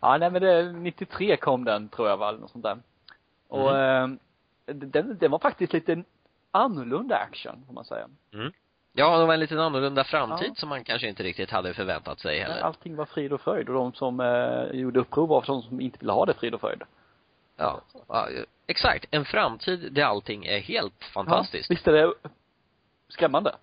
ja, 0.00 0.18
nej 0.18 0.30
men 0.30 0.42
det, 0.42 0.72
93 0.72 1.36
kom 1.36 1.64
den 1.64 1.88
tror 1.88 2.08
jag 2.08 2.16
va, 2.16 2.28
eller 2.28 2.38
något 2.38 2.50
sånt 2.50 2.64
där. 2.64 2.78
Och 3.48 3.78
eh, 3.78 4.08
den, 4.66 5.18
den 5.18 5.30
var 5.30 5.38
faktiskt 5.38 5.72
lite 5.72 6.02
annorlunda 6.50 7.16
action, 7.16 7.64
får 7.66 7.72
man 7.74 7.84
säga. 7.84 8.08
Mm. 8.32 8.52
Ja, 8.92 9.18
det 9.18 9.26
var 9.26 9.34
en 9.34 9.40
lite 9.40 9.62
annorlunda 9.62 10.04
framtid 10.04 10.48
Ja. 10.48 10.54
som 10.54 10.68
man 10.68 10.84
kanske 10.84 11.08
inte 11.08 11.22
riktigt 11.22 11.50
hade 11.50 11.74
förväntat 11.74 12.20
sig 12.20 12.38
heller. 12.38 12.60
Allting 12.60 12.96
var 12.96 13.04
frid 13.04 13.32
och 13.32 13.40
fröjd 13.40 13.68
och 13.68 13.74
de 13.74 13.92
som 13.92 14.20
eh, 14.20 14.80
gjorde 14.80 15.00
uppror 15.00 15.26
var 15.26 15.44
de 15.46 15.62
som 15.62 15.80
inte 15.80 15.98
ville 15.98 16.12
ha 16.12 16.26
det 16.26 16.34
frid 16.34 16.54
och 16.54 16.60
fröjd. 16.60 16.82
Ja. 17.56 17.80
ja. 18.08 18.28
Exakt. 18.66 19.06
En 19.10 19.24
framtid 19.24 19.92
där 19.92 20.02
allting 20.02 20.46
är 20.46 20.58
helt 20.58 21.04
fantastiskt. 21.04 21.70
Ja, 21.70 21.74
visst 21.74 21.88
är 21.88 21.92
det 21.92 22.12
skrämmande? 23.08 23.54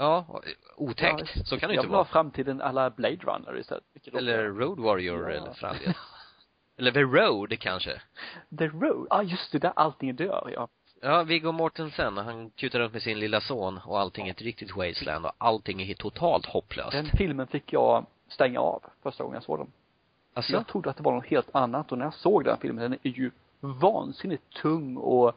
Ja. 0.00 0.42
otäckt. 0.76 1.30
Ja, 1.36 1.44
så 1.44 1.58
kan 1.58 1.68
det 1.68 1.74
jag 1.74 1.80
inte 1.82 1.86
vill 1.86 1.90
ha 1.94 1.96
vara. 1.96 2.04
framtiden 2.04 2.60
alla 2.60 2.90
Blade 2.90 3.16
Runner 3.16 3.58
istället. 3.58 3.84
Eller 4.12 4.44
Road 4.48 4.78
Warrior 4.78 5.30
Ja. 5.30 5.36
eller 5.36 5.52
för 5.52 5.66
all 5.66 5.76
del. 5.78 5.94
Eller 6.78 6.92
The 6.92 7.02
Road 7.02 7.58
kanske. 7.60 8.00
The 8.58 8.66
Road, 8.68 9.06
ja 9.10 9.16
ah, 9.16 9.22
just 9.22 9.52
det, 9.52 9.58
där 9.58 9.72
allting 9.76 10.16
dör, 10.16 10.50
ja. 10.54 10.68
Ja, 11.02 11.22
Viggo 11.22 11.52
Mortensen, 11.52 12.16
han 12.16 12.50
kutar 12.50 12.78
runt 12.78 12.92
med 12.92 13.02
sin 13.02 13.18
lilla 13.18 13.40
son 13.40 13.80
och 13.84 14.00
allting 14.00 14.26
är 14.28 14.30
ett 14.30 14.42
riktigt 14.42 14.76
wasteland 14.76 15.26
och 15.26 15.32
allting 15.38 15.82
är 15.82 15.94
totalt 15.94 16.46
hopplöst. 16.46 16.92
Den 16.92 17.06
filmen 17.06 17.46
fick 17.46 17.72
jag 17.72 18.06
stänga 18.28 18.60
av 18.60 18.82
första 19.02 19.24
gången 19.24 19.34
jag 19.34 19.42
såg 19.42 19.58
den. 19.58 19.72
Alltså, 20.34 20.52
Jag 20.52 20.66
trodde 20.66 20.90
att 20.90 20.96
det 20.96 21.02
var 21.02 21.12
något 21.12 21.26
helt 21.26 21.54
annat 21.54 21.92
och 21.92 21.98
när 21.98 22.04
jag 22.04 22.14
såg 22.14 22.44
den 22.44 22.58
filmen, 22.58 22.90
den 22.90 22.98
är 23.02 23.10
ju 23.18 23.30
vansinnigt 23.60 24.50
tung 24.62 24.96
och 24.96 25.32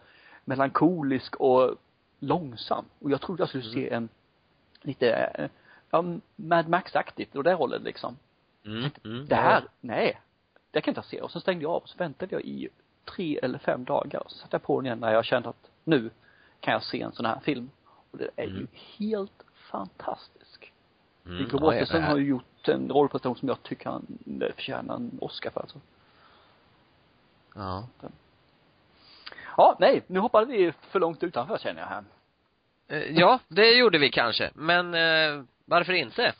melankolisk 0.46 1.36
och 1.36 1.76
långsam. 2.20 2.86
Och 3.00 3.12
jag 3.12 3.22
trodde 3.22 3.42
jag 3.42 3.50
skulle 3.50 3.64
se 3.64 3.90
en 3.90 4.10
lite, 4.84 5.12
eh, 5.14 5.50
ja, 5.90 6.04
Mad 6.36 6.68
Max-aktigt 6.68 7.36
och 7.36 7.44
det 7.44 7.54
hållet 7.54 7.82
liksom. 7.82 8.18
mm, 8.66 8.90
mm, 9.04 9.28
Det 9.28 9.36
här, 9.36 9.64
nej. 9.82 10.22
Det 10.72 10.82
kan 10.82 10.94
jag 10.94 11.00
inte 11.02 11.10
se. 11.10 11.22
Och 11.22 11.32
sen 11.32 11.42
stängde 11.42 11.64
jag 11.64 11.72
av 11.72 11.82
och 11.82 11.90
så 11.90 11.98
väntade 11.98 12.36
jag 12.36 12.42
i 12.42 12.70
tre 13.06 13.40
eller 13.44 13.60
fem 13.60 13.84
dagar. 13.84 14.20
Och 14.24 14.32
så 14.32 14.38
satte 14.38 14.56
jag 14.56 14.64
på 14.64 14.80
den 14.82 14.86
igen 14.86 15.00
när 15.00 15.14
jag 15.14 15.26
kände 15.26 15.50
att 15.50 15.70
nu 15.84 16.10
kan 16.60 16.74
jag 16.74 16.84
se 16.84 17.02
en 17.02 17.12
sån 17.12 17.26
här 17.26 17.40
film. 17.40 17.70
Och 18.12 18.18
det 18.18 18.30
är 18.36 18.44
ju 18.46 18.50
Mm. 18.56 18.68
helt 18.98 19.44
fantastisk. 19.54 20.74
Mm, 21.26 21.38
Viggo 21.38 21.50
ja, 21.52 21.58
ja, 21.58 21.62
Mortensen 21.66 22.02
det 22.02 22.08
har 22.08 22.18
ju 22.18 22.26
gjort 22.26 22.68
en 22.68 22.90
rollprestation 22.90 23.36
som 23.38 23.48
jag 23.48 23.64
tycker 23.64 23.90
han 23.90 24.06
eh, 24.42 24.54
förtjänar 24.56 24.96
en 24.96 25.18
Oscar 25.22 25.50
för 25.50 25.62
alltså. 25.62 25.80
Ja. 27.56 27.88
Ja, 29.58 29.76
nej, 29.80 30.04
nu 30.08 30.20
hoppade 30.20 30.46
vi 30.46 30.72
för 30.72 31.00
långt 31.00 31.24
utanför 31.24 31.58
känner 31.58 31.82
jag 31.82 31.88
här. 31.88 32.04
Eh, 32.88 33.02
Ja, 33.12 33.40
det 33.48 33.72
gjorde 33.78 33.98
vi 33.98 34.10
kanske. 34.10 34.52
Men 34.56 34.94
eh, 34.94 35.44
varför 35.66 35.94
inte? 35.94 36.34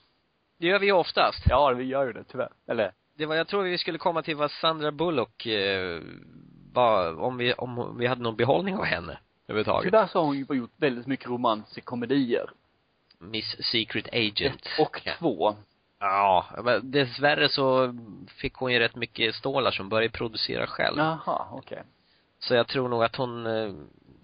Det 0.58 0.68
gör 0.68 0.80
vi 0.80 0.86
ju 0.86 0.92
oftast. 0.92 1.44
Ja, 1.50 1.70
vi 1.70 1.84
gör 1.84 2.06
ju 2.08 2.14
det 2.14 2.24
tyvärr. 2.24 2.50
Eller, 2.68 2.92
Det 3.18 3.26
var, 3.26 3.36
jag 3.36 3.48
tror 3.48 3.64
vi 3.64 3.78
skulle 3.78 3.98
komma 3.98 4.22
till 4.24 4.36
vad 4.36 4.52
Sandra 4.52 4.92
Bullock 4.92 5.46
eh, 5.46 6.02
var, 6.74 7.20
om 7.22 7.38
vi, 7.38 7.54
om 7.54 7.98
vi 7.98 8.08
hade 8.08 8.22
någon 8.22 8.36
behållning 8.36 8.76
av 8.78 8.86
henne 8.86 9.18
överhuvudtaget. 9.48 9.84
tyvärr 9.92 10.08
så 10.08 10.20
har 10.20 10.26
hon 10.26 10.38
ju 10.38 10.46
gjort 10.50 10.72
väldigt 10.78 11.08
mycket 11.08 11.28
romanskomedier. 11.28 12.50
Miss 13.20 13.56
Secret 13.72 14.08
Agent. 14.14 14.66
Ett 14.66 14.80
och 14.80 15.02
två. 15.20 15.56
Ja, 16.00 16.46
men 16.64 16.92
dessvärre 16.92 17.50
så 17.50 17.96
fick 18.28 18.54
hon 18.56 18.74
ju 18.74 18.80
rätt 18.80 18.96
mycket 18.96 19.36
stålar 19.36 19.72
som 19.72 19.90
började 19.90 20.12
producera 20.12 20.68
själv. 20.68 20.98
Jaha, 20.98 21.48
okej. 21.52 21.84
Så 22.40 22.54
jag 22.56 22.68
tror 22.68 22.90
nog 22.90 23.04
att 23.04 23.16
hon 23.16 23.46
eh, 23.46 23.74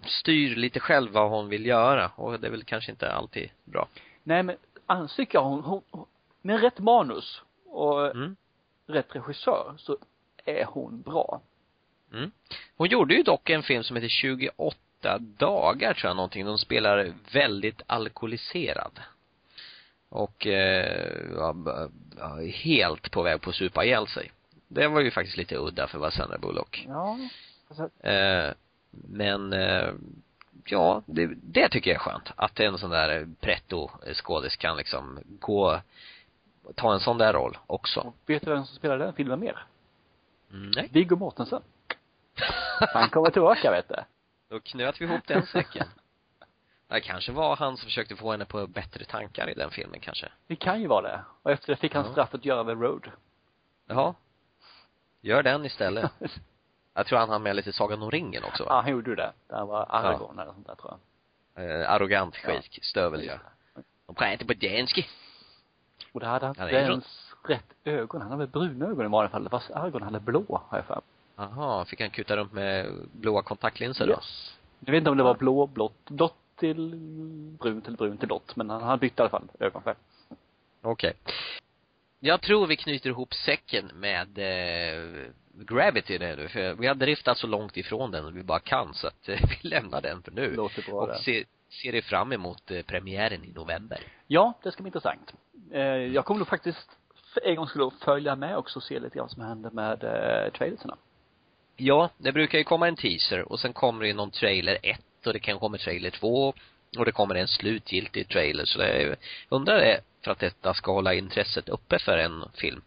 styr 0.04 0.56
lite 0.56 0.80
själv 0.80 1.12
vad 1.12 1.30
hon 1.30 1.48
vill 1.48 1.66
göra 1.66 2.10
och 2.16 2.40
det 2.40 2.46
är 2.46 2.50
väl 2.50 2.64
kanske 2.64 2.90
inte 2.90 3.12
alltid 3.12 3.50
bra. 3.64 3.88
Nej 4.22 4.42
men 4.42 4.56
jag 5.34 5.42
hon, 5.42 5.64
hon, 5.64 5.82
hon 5.90 6.06
med 6.42 6.60
rätt 6.60 6.78
manus 6.78 7.42
och 7.66 8.06
Mm. 8.10 8.36
rätt 8.86 9.14
regissör 9.16 9.74
så 9.78 9.96
är 10.44 10.64
hon 10.64 11.00
bra. 11.00 11.40
Mm. 12.12 12.30
Hon 12.76 12.88
gjorde 12.88 13.14
ju 13.14 13.22
dock 13.22 13.50
en 13.50 13.62
film 13.62 13.82
som 13.84 13.96
heter 13.96 14.08
28 14.08 15.18
dagar 15.18 15.94
tror 15.94 16.08
jag 16.08 16.16
någonting. 16.16 16.44
De 16.46 16.58
spelar 16.58 17.12
väldigt 17.32 17.82
alkoholiserad. 17.86 19.00
Och 20.08 20.46
eh, 20.46 21.52
b- 21.54 21.70
ja, 22.18 22.36
helt 22.54 23.10
på 23.10 23.22
väg 23.22 23.40
på 23.40 23.50
att 23.50 23.56
supa 23.56 23.84
ihjäl 23.84 24.06
sig. 24.06 24.32
Det 24.68 24.88
var 24.88 25.00
ju 25.00 25.10
faktiskt 25.10 25.36
lite 25.36 25.56
udda 25.56 25.86
för 25.86 25.96
att 25.98 26.00
vara 26.00 26.10
Sandra 26.10 26.38
Bullock. 26.38 26.84
Ja. 26.88 27.18
Alltså, 27.68 28.06
Eh, 28.08 28.52
men 28.90 29.52
eh, 29.52 29.92
ja, 30.64 31.02
det, 31.06 31.26
det 31.42 31.68
tycker 31.68 31.90
jag 31.90 31.94
är 31.94 32.00
skönt. 32.10 32.32
Att 32.36 32.60
en 32.60 32.78
sån 32.78 32.90
där 32.90 33.28
pretto 33.40 33.90
skådis 34.14 34.56
kan 34.56 34.76
liksom 34.76 35.18
gå 35.40 35.80
ta 36.74 36.92
en 36.94 37.00
sån 37.00 37.18
där 37.18 37.32
roll 37.32 37.58
också. 37.66 38.00
och 38.00 38.14
vet 38.26 38.42
du 38.44 38.50
vem 38.50 38.64
som 38.66 38.76
spelar 38.76 38.98
den 38.98 39.12
filmen 39.12 39.40
mer? 39.40 39.64
Nej. 40.48 40.88
Viggo 40.92 41.16
Mortensen. 41.16 41.62
Han 42.94 43.08
kommer 43.10 43.30
tillbaka 43.30 43.70
vet 43.70 43.88
du. 43.88 43.94
Då 44.48 44.60
knöt 44.60 45.00
vi 45.00 45.04
ihop 45.04 45.26
den 45.26 45.46
säcken. 45.46 45.86
Det 46.88 47.00
kanske 47.00 47.32
var 47.32 47.56
han 47.56 47.76
som 47.76 47.84
försökte 47.84 48.16
få 48.16 48.30
henne 48.32 48.44
på 48.44 48.66
bättre 48.66 49.04
tankar 49.04 49.50
i 49.50 49.54
den 49.54 49.70
filmen 49.70 50.00
kanske. 50.00 50.28
Det 50.46 50.56
kan 50.56 50.80
ju 50.80 50.86
vara 50.86 51.02
det. 51.02 51.20
Och 51.42 51.50
efter 51.50 51.72
det 51.72 51.76
fick 51.76 51.94
han 51.94 52.04
Ja. 52.04 52.10
straffet 52.12 52.44
göra 52.44 52.64
The 52.64 52.70
Road. 52.70 53.10
Jaha. 53.86 54.14
Gör 55.20 55.42
den 55.42 55.64
istället. 55.64 56.12
Jag 56.94 57.06
tror 57.06 57.18
han 57.18 57.28
hann 57.28 57.42
med 57.42 57.56
lite 57.56 57.72
Sagan 57.72 58.02
om 58.02 58.10
ringen 58.10 58.44
också 58.44 58.64
Ja, 58.68 58.80
han 58.80 58.90
gjorde 58.90 59.14
det. 59.14 59.32
Det 59.48 59.64
var 59.64 59.86
Aragorn 59.88 60.38
eller 60.38 60.52
sånt 60.52 60.66
där 60.66 60.74
tror 60.74 60.90
jag. 61.54 61.80
Eh, 61.80 61.90
arrogant 61.90 62.34
stövel 62.82 63.24
ja. 63.24 63.32
Just 63.32 63.44
det. 63.74 63.82
De 64.06 64.14
pratar 64.14 64.46
på 64.46 64.54
danska. 64.54 65.02
Och 66.12 66.20
det 66.20 66.26
hade 66.26 66.46
han 66.46 66.54
Ja, 66.58 66.64
inte 66.64 66.76
ens 66.76 67.34
rätt 67.48 67.74
ögon. 67.84 68.20
Han 68.20 68.30
hade 68.30 68.38
väl 68.38 68.48
bruna 68.48 68.86
ögon 68.86 69.06
i 69.06 69.08
vanliga 69.08 69.30
fall. 69.30 69.48
Fast 69.48 69.70
Aragorn 69.70 70.02
hade 70.02 70.20
blå, 70.20 70.62
har 70.68 70.78
jag 70.78 70.84
för. 70.84 71.00
Jaha, 71.36 71.84
fick 71.84 72.00
han 72.00 72.10
kuta 72.10 72.36
runt 72.36 72.52
med 72.52 72.92
blåa 73.12 73.42
kontaktlinser 73.42 74.06
då? 74.06 74.12
Yes. 74.12 74.58
Jag 74.80 74.92
vet 74.92 74.98
inte 74.98 75.10
om 75.10 75.16
det 75.16 75.22
var 75.22 75.34
blå, 75.34 75.66
blått, 75.66 76.10
blått 76.10 76.36
till 76.56 76.94
brunt 77.60 77.86
eller 77.86 77.96
brunt 77.96 78.20
till 78.20 78.28
blått. 78.28 78.56
Men 78.56 78.70
han, 78.70 78.82
han 78.82 78.98
bytte 78.98 79.20
i 79.20 79.22
alla 79.22 79.30
fall 79.30 79.48
ögonfärg. 79.58 79.96
Okej. 80.82 81.12
Jag 82.18 82.40
tror 82.40 82.66
vi 82.66 82.76
knyter 82.76 83.10
ihop 83.10 83.34
säcken 83.34 83.90
med 83.94 84.38
eh, 84.38 85.30
Gravity 85.54 86.18
där 86.18 86.36
nu, 86.36 86.48
för 86.48 86.74
vi 86.74 86.86
har 86.86 86.94
driftat 86.94 87.38
så 87.38 87.46
långt 87.46 87.76
ifrån 87.76 88.10
den 88.10 88.34
vi 88.34 88.42
bara 88.42 88.60
kan 88.60 88.94
så 88.94 89.06
att 89.06 89.28
eh, 89.28 89.40
vi 89.62 89.68
lämnar 89.68 90.00
den 90.00 90.22
för 90.22 90.30
nu. 90.30 90.54
Låter 90.54 90.82
bra 90.82 91.00
och 91.00 91.08
det. 91.08 91.18
ser, 91.18 91.44
ser 91.82 91.92
det 91.92 92.02
fram 92.02 92.32
emot 92.32 92.70
eh, 92.70 92.82
premiären 92.82 93.44
i 93.44 93.52
november. 93.52 94.00
Ja, 94.26 94.52
det 94.62 94.72
ska 94.72 94.82
bli 94.82 94.88
intressant. 94.88 95.34
Eh, 95.72 95.80
jag 95.82 96.24
kommer 96.24 96.38
nog 96.38 96.48
faktiskt 96.48 96.90
för 97.34 97.46
en 97.46 97.56
gång 97.56 97.66
skulle 97.66 97.90
följa 98.04 98.36
med 98.36 98.56
också 98.56 98.78
och 98.78 98.82
se 98.82 99.00
lite 99.00 99.16
grann 99.16 99.24
vad 99.24 99.30
som 99.30 99.42
händer 99.42 99.70
med 99.70 100.04
eh, 100.04 100.52
trailerserna. 100.52 100.96
Ja, 101.76 102.10
det 102.18 102.32
brukar 102.32 102.58
ju 102.58 102.64
komma 102.64 102.88
en 102.88 102.96
teaser 102.96 103.52
och 103.52 103.60
sen 103.60 103.72
kommer 103.72 104.04
det 104.04 104.14
någon 104.14 104.30
trailer 104.30 104.78
ett 104.82 105.26
och 105.26 105.32
det 105.32 105.38
kan 105.38 105.58
komma 105.58 105.78
trailer 105.78 106.10
två 106.10 106.54
och 106.98 107.04
det 107.04 107.12
kommer 107.12 107.34
en 107.34 107.48
slutgiltig 107.48 108.28
trailer 108.28 108.64
så 108.64 108.78
det 108.78 108.86
är, 108.86 109.16
undrar 109.48 109.78
det 109.78 110.00
för 110.24 110.30
att 110.30 110.38
detta 110.38 110.74
ska 110.74 110.92
hålla 110.92 111.14
intresset 111.14 111.68
uppe 111.68 111.98
för 111.98 112.18
en 112.18 112.44
film. 112.54 112.82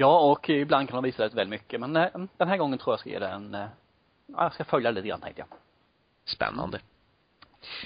Ja, 0.00 0.20
och 0.20 0.48
ibland 0.48 0.88
kan 0.88 0.96
de 0.96 1.04
visa 1.04 1.24
rätt 1.24 1.34
väl 1.34 1.48
mycket. 1.48 1.80
Men 1.80 1.96
eh, 1.96 2.08
den 2.36 2.48
här 2.48 2.56
gången 2.56 2.78
tror 2.78 2.92
jag 2.92 3.00
ska 3.00 3.10
ge 3.10 3.18
det 3.18 3.28
en, 3.28 3.54
eh, 3.54 3.66
ja, 4.26 4.42
jag 4.42 4.54
ska 4.54 4.64
följa 4.64 4.90
lite 4.90 5.08
grann 5.08 5.20
tänkte 5.20 5.40
jag. 5.40 5.48
Spännande. 6.24 6.80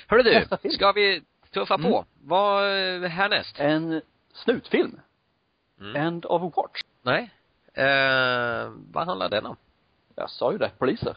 Hörru 0.06 0.22
du, 0.22 0.70
ska 0.70 0.92
vi 0.92 1.22
tuffa 1.50 1.78
på? 1.78 1.96
Mm. 1.96 2.04
Vad 2.22 2.64
är 2.64 3.08
härnäst? 3.08 3.60
En 3.60 4.02
snutfilm. 4.32 5.00
Mm. 5.80 5.96
End 5.96 6.26
of 6.26 6.56
Watch. 6.56 6.80
Nej. 7.02 7.30
Eh, 7.74 8.72
vad 8.92 9.06
handlar 9.06 9.28
den 9.28 9.46
om? 9.46 9.56
Jag 10.14 10.30
sa 10.30 10.52
ju 10.52 10.58
det, 10.58 10.70
poliser. 10.78 11.16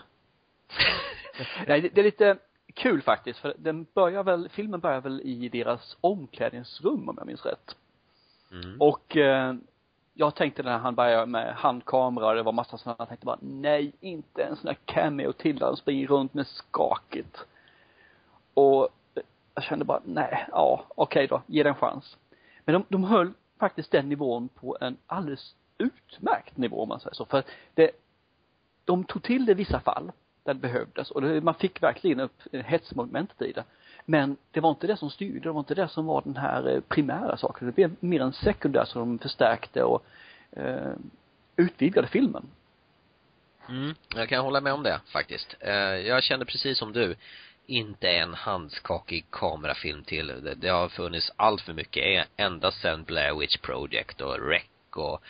Nej, 1.67 1.81
det, 1.81 1.89
det 1.89 2.01
är 2.01 2.05
lite 2.05 2.37
kul 2.73 3.01
faktiskt, 3.01 3.39
för 3.39 3.53
den 3.57 3.85
börjar 3.93 4.23
väl, 4.23 4.49
filmen 4.49 4.79
börjar 4.79 5.01
väl 5.01 5.21
i 5.21 5.49
deras 5.49 5.97
omklädningsrum 6.01 7.09
om 7.09 7.15
jag 7.17 7.27
minns 7.27 7.45
rätt. 7.45 7.75
Mm. 8.51 8.81
Och 8.81 9.17
eh, 9.17 9.55
jag 10.17 10.35
tänkte 10.35 10.63
när 10.63 10.77
han 10.77 10.95
började 10.95 11.25
med 11.25 11.55
handkamera 11.55 12.27
och 12.27 12.35
det 12.35 12.43
var 12.43 12.51
massa 12.51 12.77
sådana, 12.77 12.95
jag 12.99 13.07
tänkte 13.07 13.25
bara 13.25 13.37
nej, 13.41 13.91
inte 13.99 14.43
en 14.43 14.55
sån 14.55 14.67
här 14.67 14.77
cameo 14.85 15.31
till 15.31 15.59
där 15.59 15.65
han 15.65 15.77
springer 15.77 16.07
runt 16.07 16.33
med 16.33 16.47
skakigt. 16.47 17.37
Och 18.53 18.89
jag 19.53 19.63
kände 19.63 19.85
bara, 19.85 20.01
nej, 20.05 20.47
ja, 20.51 20.85
okej 20.95 21.27
då, 21.27 21.41
ge 21.47 21.63
den 21.63 21.73
en 21.73 21.79
chans. 21.79 22.17
Men 22.65 22.73
de, 22.73 22.85
de 22.89 23.03
höll 23.03 23.33
faktiskt 23.59 23.91
den 23.91 24.09
nivån 24.09 24.47
på 24.47 24.77
en 24.81 24.97
alldeles 25.07 25.55
utmärkt 25.77 26.57
nivå 26.57 26.81
om 26.81 26.89
man 26.89 26.99
säger 26.99 27.15
så. 27.15 27.25
För 27.25 27.43
det, 27.73 27.91
de 28.85 29.03
tog 29.03 29.23
till 29.23 29.45
det 29.45 29.51
i 29.51 29.55
vissa 29.55 29.79
fall 29.79 30.11
där 30.43 30.53
det 30.53 30.59
behövdes 30.59 31.11
och 31.11 31.21
det, 31.21 31.41
man 31.41 31.53
fick 31.53 31.83
verkligen 31.83 32.19
upp 32.19 32.41
hetsmomentet 32.51 33.41
i 33.41 33.51
det. 33.51 33.63
Men 34.05 34.37
det 34.51 34.59
var 34.59 34.69
inte 34.69 34.87
det 34.87 34.97
som 34.97 35.09
styrde, 35.09 35.39
det 35.39 35.51
var 35.51 35.59
inte 35.59 35.75
det 35.75 35.87
som 35.87 36.05
var 36.05 36.21
den 36.21 36.37
här 36.37 36.67
eh, 36.67 36.79
primära 36.79 37.37
saken. 37.37 37.67
Det 37.67 37.73
blev 37.75 37.95
mer 37.99 38.21
en 38.21 38.33
sekundär 38.33 38.85
som 38.85 38.99
de 38.99 39.19
förstärkte 39.19 39.83
och 39.83 40.05
eh, 40.51 40.93
utvidgade 41.55 42.07
filmen. 42.07 42.45
Mm. 43.69 43.95
Jag 44.15 44.29
kan 44.29 44.43
hålla 44.43 44.61
med 44.61 44.73
om 44.73 44.83
det 44.83 44.99
faktiskt. 45.13 45.55
Eh, 45.59 45.73
jag 45.73 46.23
kände 46.23 46.45
precis 46.45 46.77
som 46.77 46.93
du, 46.93 47.15
inte 47.65 48.09
en 48.09 48.33
handskakig 48.33 49.25
kamerafilm 49.31 50.03
till. 50.03 50.27
Det, 50.27 50.55
det 50.55 50.67
har 50.67 50.89
funnits 50.89 51.31
allt 51.35 51.61
för 51.61 51.73
mycket, 51.73 52.03
eh, 52.05 52.45
ända 52.45 52.71
sedan 52.71 53.03
Blair 53.03 53.39
Witch 53.39 53.57
Project 53.57 54.21
och 54.21 54.49
Rec 54.49 54.63
och 54.95 55.23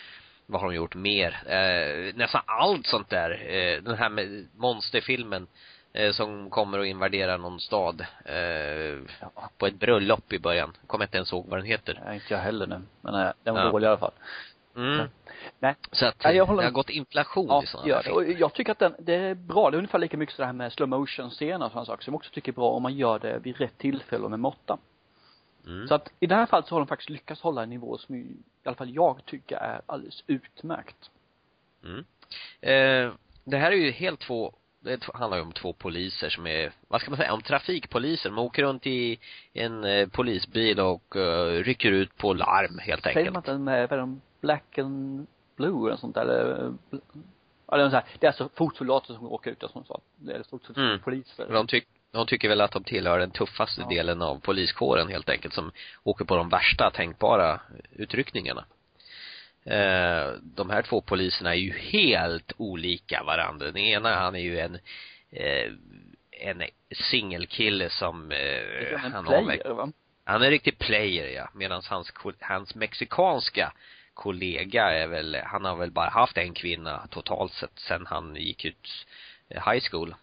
vad 0.46 0.62
har 0.62 0.68
de 0.68 0.76
gjort 0.76 0.96
mer? 0.96 1.44
Eh, 1.46 2.16
nästan 2.16 2.42
allt 2.46 2.88
sånt 2.88 3.10
där. 3.10 3.32
Eh, 3.50 3.84
den 3.84 3.98
här 3.98 4.10
med 4.10 4.48
monsterfilmen 4.56 5.48
eh, 5.95 6.12
som 6.12 6.49
kommer 6.49 6.79
och 6.79 6.86
invaderar 6.88 7.38
någon 7.38 7.60
stad 7.60 8.05
eh, 8.25 8.99
på 9.58 9.67
ett 9.67 9.75
bröllop 9.79 10.34
i 10.34 10.39
början. 10.39 10.73
Kommer 10.88 11.05
inte 11.05 11.17
ens 11.17 11.34
ihåg 11.34 11.45
vad 11.47 11.60
den 11.60 11.65
heter. 11.65 12.01
Nej, 12.05 12.15
inte 12.15 12.34
jag 12.34 12.39
heller 12.39 12.67
nu. 12.67 12.81
Men 13.01 13.15
eh, 13.15 13.31
den 13.43 13.53
var 13.53 13.62
Ja. 13.62 13.71
dålig 13.71 13.86
i 13.86 13.88
alla 13.89 13.97
fall. 13.97 14.12
Mm. 14.75 15.08
Nej. 15.60 15.75
Så 15.91 16.05
att 16.05 16.23
Nej, 16.23 16.36
jag 16.36 16.45
håller 16.45 16.62
det 16.62 16.67
har 16.67 16.71
gått 16.73 16.89
inflation 16.89 17.47
Ja, 17.49 17.63
i 17.63 17.67
sådana 17.67 17.88
gör 17.89 18.03
det. 18.03 18.12
Och 18.12 18.23
jag 18.25 18.53
tycker 18.53 18.71
att 18.71 18.79
den, 18.79 18.95
det 18.99 19.15
är 19.15 19.36
bra. 19.36 19.71
Det 19.71 19.75
är 19.75 19.77
ungefär 19.77 19.99
lika 19.99 20.17
mycket 20.17 20.38
det 20.38 20.45
här 20.45 20.53
med 20.53 20.73
slow 20.73 20.89
motion 20.89 21.29
scener 21.29 21.65
och 21.65 21.71
sådana 21.71 21.86
saker 21.86 22.03
som 22.03 22.13
jag 22.13 22.17
också 22.19 22.31
tycker 22.31 22.51
är 22.51 22.55
bra 22.55 22.69
om 22.71 22.84
man 22.84 22.95
gör 22.95 23.19
det 23.19 23.39
vid 23.39 23.58
rätt 23.58 23.77
tillfälle 23.77 24.23
och 24.23 24.29
med 24.29 24.39
måtta. 24.39 24.77
Mm. 25.65 25.88
Så 25.88 25.95
att 25.95 26.10
i 26.19 26.27
det 26.27 26.36
här 26.36 26.45
fallet 26.45 26.67
så 26.67 26.75
har 26.75 26.79
de 26.79 26.88
faktiskt 26.88 27.10
lyckats 27.10 27.41
hålla 27.41 27.63
en 27.63 27.69
nivå 27.69 27.97
som 27.97 28.15
i 28.15 28.27
alla 28.63 28.75
fall 28.75 28.89
jag 28.95 29.25
tycker 29.25 29.58
är 29.58 29.81
alldeles 29.86 30.23
utmärkt. 30.27 31.10
Mm. 31.84 32.05
Eh, 32.62 33.13
det 33.43 33.58
här 33.58 33.71
är 33.71 33.75
ju 33.75 33.91
helt 33.91 34.19
två, 34.19 34.53
det 34.86 35.04
handlar 35.13 35.38
ju 35.38 35.43
om 35.43 35.52
två 35.52 35.74
poliser 35.74 36.30
som 36.30 36.48
är, 36.48 36.71
vad 36.88 37.02
ska 37.02 37.10
man 37.12 37.17
säga, 37.17 37.34
om 37.34 37.41
trafikpoliser. 37.41 38.30
De 38.30 38.39
åker 38.39 38.63
runt 38.63 38.88
i 38.88 39.19
en 39.54 39.84
eh, 39.84 40.08
polisbil 40.08 40.80
och 40.80 41.15
eh, 41.15 41.63
rycker 41.63 41.91
ut 41.91 42.17
på 42.17 42.34
larm 42.34 42.80
helt 42.80 43.04
Säger 43.04 43.17
enkelt. 43.17 43.34
man 43.34 43.39
inte 43.39 43.58
med, 43.58 43.89
vad 43.89 43.91
är 43.91 44.02
de, 44.02 44.21
black 44.41 44.78
and 44.78 45.28
blue 45.58 45.88
eller 45.89 45.98
sånt 45.98 46.15
där, 46.15 46.21
eller, 46.21 46.65
eh, 46.65 46.71
det 47.78 47.84
är 47.84 47.89
så 47.89 47.95
här, 47.95 48.06
det 48.19 48.26
är 48.26 48.30
alltså 48.30 48.50
fotsoldater 48.56 49.13
som 49.13 49.32
åker 49.32 49.52
ut 49.52 49.63
sånt 49.71 49.88
så. 49.88 50.02
Det 50.15 50.34
är 50.34 50.43
sett 50.65 50.78
Mm. 50.78 51.00
De, 51.54 51.67
tyck, 51.67 51.88
de 52.12 52.26
tycker 52.26 52.50
väl 52.50 52.62
att 52.62 52.71
de 52.71 52.84
tillhör 52.84 53.19
den 53.19 53.32
tuffaste 53.32 53.82
Ja. 53.82 53.88
delen 53.88 54.21
av 54.21 54.39
poliskåren 54.39 55.08
helt 55.08 55.30
enkelt 55.30 55.54
som 55.54 55.71
åker 56.04 56.26
på 56.26 56.36
de 56.36 56.50
värsta 56.50 56.91
tänkbara 56.91 57.60
utryckningarna. 57.95 58.65
Eh, 59.65 60.34
de 60.41 60.69
här 60.69 60.82
två 60.82 61.01
poliserna 61.01 61.56
är 61.56 61.60
ju 61.60 61.71
helt 61.71 62.54
olika 62.58 63.23
varandra. 63.23 63.65
Den 63.65 63.78
ena 63.78 64.15
han 64.15 64.36
är 64.36 64.39
ju 64.39 64.60
en 64.60 64.80
eh, 65.32 65.71
en 66.32 66.63
singelkille 67.12 67.89
som 67.89 68.32
eh, 68.32 69.06
en 69.06 69.12
han 69.12 69.25
har 69.25 69.43
player 69.43 69.73
va? 69.73 69.91
Han 70.23 70.41
är 70.41 70.49
riktig 70.49 70.78
player 70.78 71.28
ja, 71.28 71.49
medan 71.54 71.82
hans, 71.89 72.12
hans 72.39 72.75
mexikanska 72.75 73.73
kollega 74.13 74.91
är 74.91 75.08
väl, 75.08 75.36
han 75.45 75.65
har 75.65 75.75
väl 75.75 75.91
bara 75.91 76.10
haft 76.10 76.38
en 76.38 76.54
kvinna 76.54 77.08
totalt 77.08 77.54
sett 77.54 77.80
sen 77.80 78.06
han 78.06 78.36
gick 78.36 78.65
ut 78.65 79.06
eh, 79.49 79.71
high 79.71 79.84
school. 79.91 80.15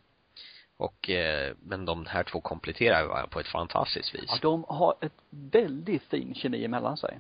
Och, 0.77 1.11
eh, 1.11 1.55
men 1.63 1.85
de 1.85 2.07
här 2.07 2.23
två 2.23 2.41
kompletterar 2.41 3.05
varandra 3.07 3.27
på 3.27 3.41
ett 3.41 3.49
fantastiskt 3.49 4.15
vis. 4.15 4.25
Ja, 4.29 4.39
de 4.43 4.65
har 4.69 4.95
ett 5.01 5.19
väldigt 5.31 6.03
fin 6.03 6.35
kemi 6.35 6.65
emellan 6.65 6.97
sig. 6.97 7.19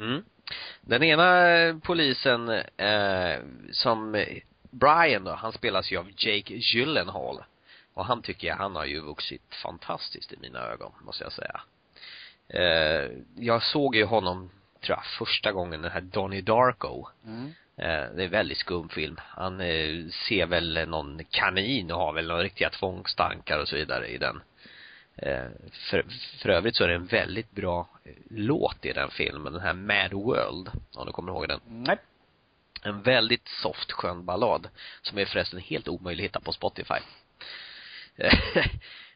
Mm. 0.00 0.24
Den 0.80 1.02
ena 1.02 1.48
eh, 1.48 1.76
polisen, 1.78 2.48
eh, 2.76 3.38
som 3.72 4.24
Brian 4.70 5.24
då, 5.24 5.32
han 5.32 5.52
spelas 5.52 5.92
ju 5.92 5.96
av 5.96 6.10
Jake 6.16 6.54
Gyllenhaal. 6.54 7.42
Och 7.94 8.04
han 8.06 8.22
tycker 8.22 8.48
jag, 8.48 8.56
han 8.56 8.76
har 8.76 8.84
ju 8.84 9.00
vuxit 9.00 9.54
fantastiskt 9.62 10.32
i 10.32 10.36
mina 10.40 10.58
ögon, 10.58 10.92
måste 11.00 11.24
jag 11.24 11.32
säga. 11.32 11.60
Eh, 12.48 13.10
jag 13.36 13.62
såg 13.62 13.96
ju 13.96 14.04
honom, 14.04 14.50
tror 14.80 14.96
jag, 14.98 15.04
första 15.18 15.52
gången 15.52 15.82
den 15.82 15.90
här 15.90 16.00
Donnie 16.00 16.40
Darko. 16.40 17.06
Mm. 17.26 17.46
Eh, 17.76 18.14
det 18.14 18.22
är 18.22 18.24
en 18.24 18.30
väldigt 18.30 18.58
skum 18.58 18.88
film. 18.88 19.20
Han 19.20 19.60
eh, 19.60 20.06
ser 20.28 20.46
väl 20.46 20.88
någon 20.88 21.20
kanin 21.30 21.92
och 21.92 21.98
har 21.98 22.12
väl 22.12 22.28
några 22.28 22.42
riktiga 22.42 22.70
tvångstankar 22.70 23.58
och 23.58 23.68
så 23.68 23.76
vidare 23.76 24.08
i 24.08 24.18
den. 24.18 24.40
Eh, 25.22 25.46
för, 25.72 26.04
för 26.42 26.48
övrigt 26.48 26.76
så 26.76 26.84
är 26.84 26.88
det 26.88 26.94
en 26.94 27.06
väldigt 27.06 27.50
bra 27.50 27.88
eh, 28.04 28.12
låt 28.30 28.84
i 28.84 28.92
den 28.92 29.10
filmen, 29.10 29.52
den 29.52 29.62
här 29.62 29.74
Mad 29.74 30.12
World, 30.12 30.70
om 30.94 31.06
du 31.06 31.12
kommer 31.12 31.32
ihåg 31.32 31.48
den. 31.48 31.60
Nej. 31.66 31.96
En 32.82 33.02
väldigt 33.02 33.48
soft 33.48 33.92
skön 33.92 34.24
ballad, 34.24 34.68
som 35.02 35.18
är 35.18 35.24
förresten 35.24 35.60
helt 35.60 35.88
omöjlig 35.88 36.24
att 36.24 36.28
hitta 36.28 36.40
på 36.40 36.52
Spotify. 36.52 36.94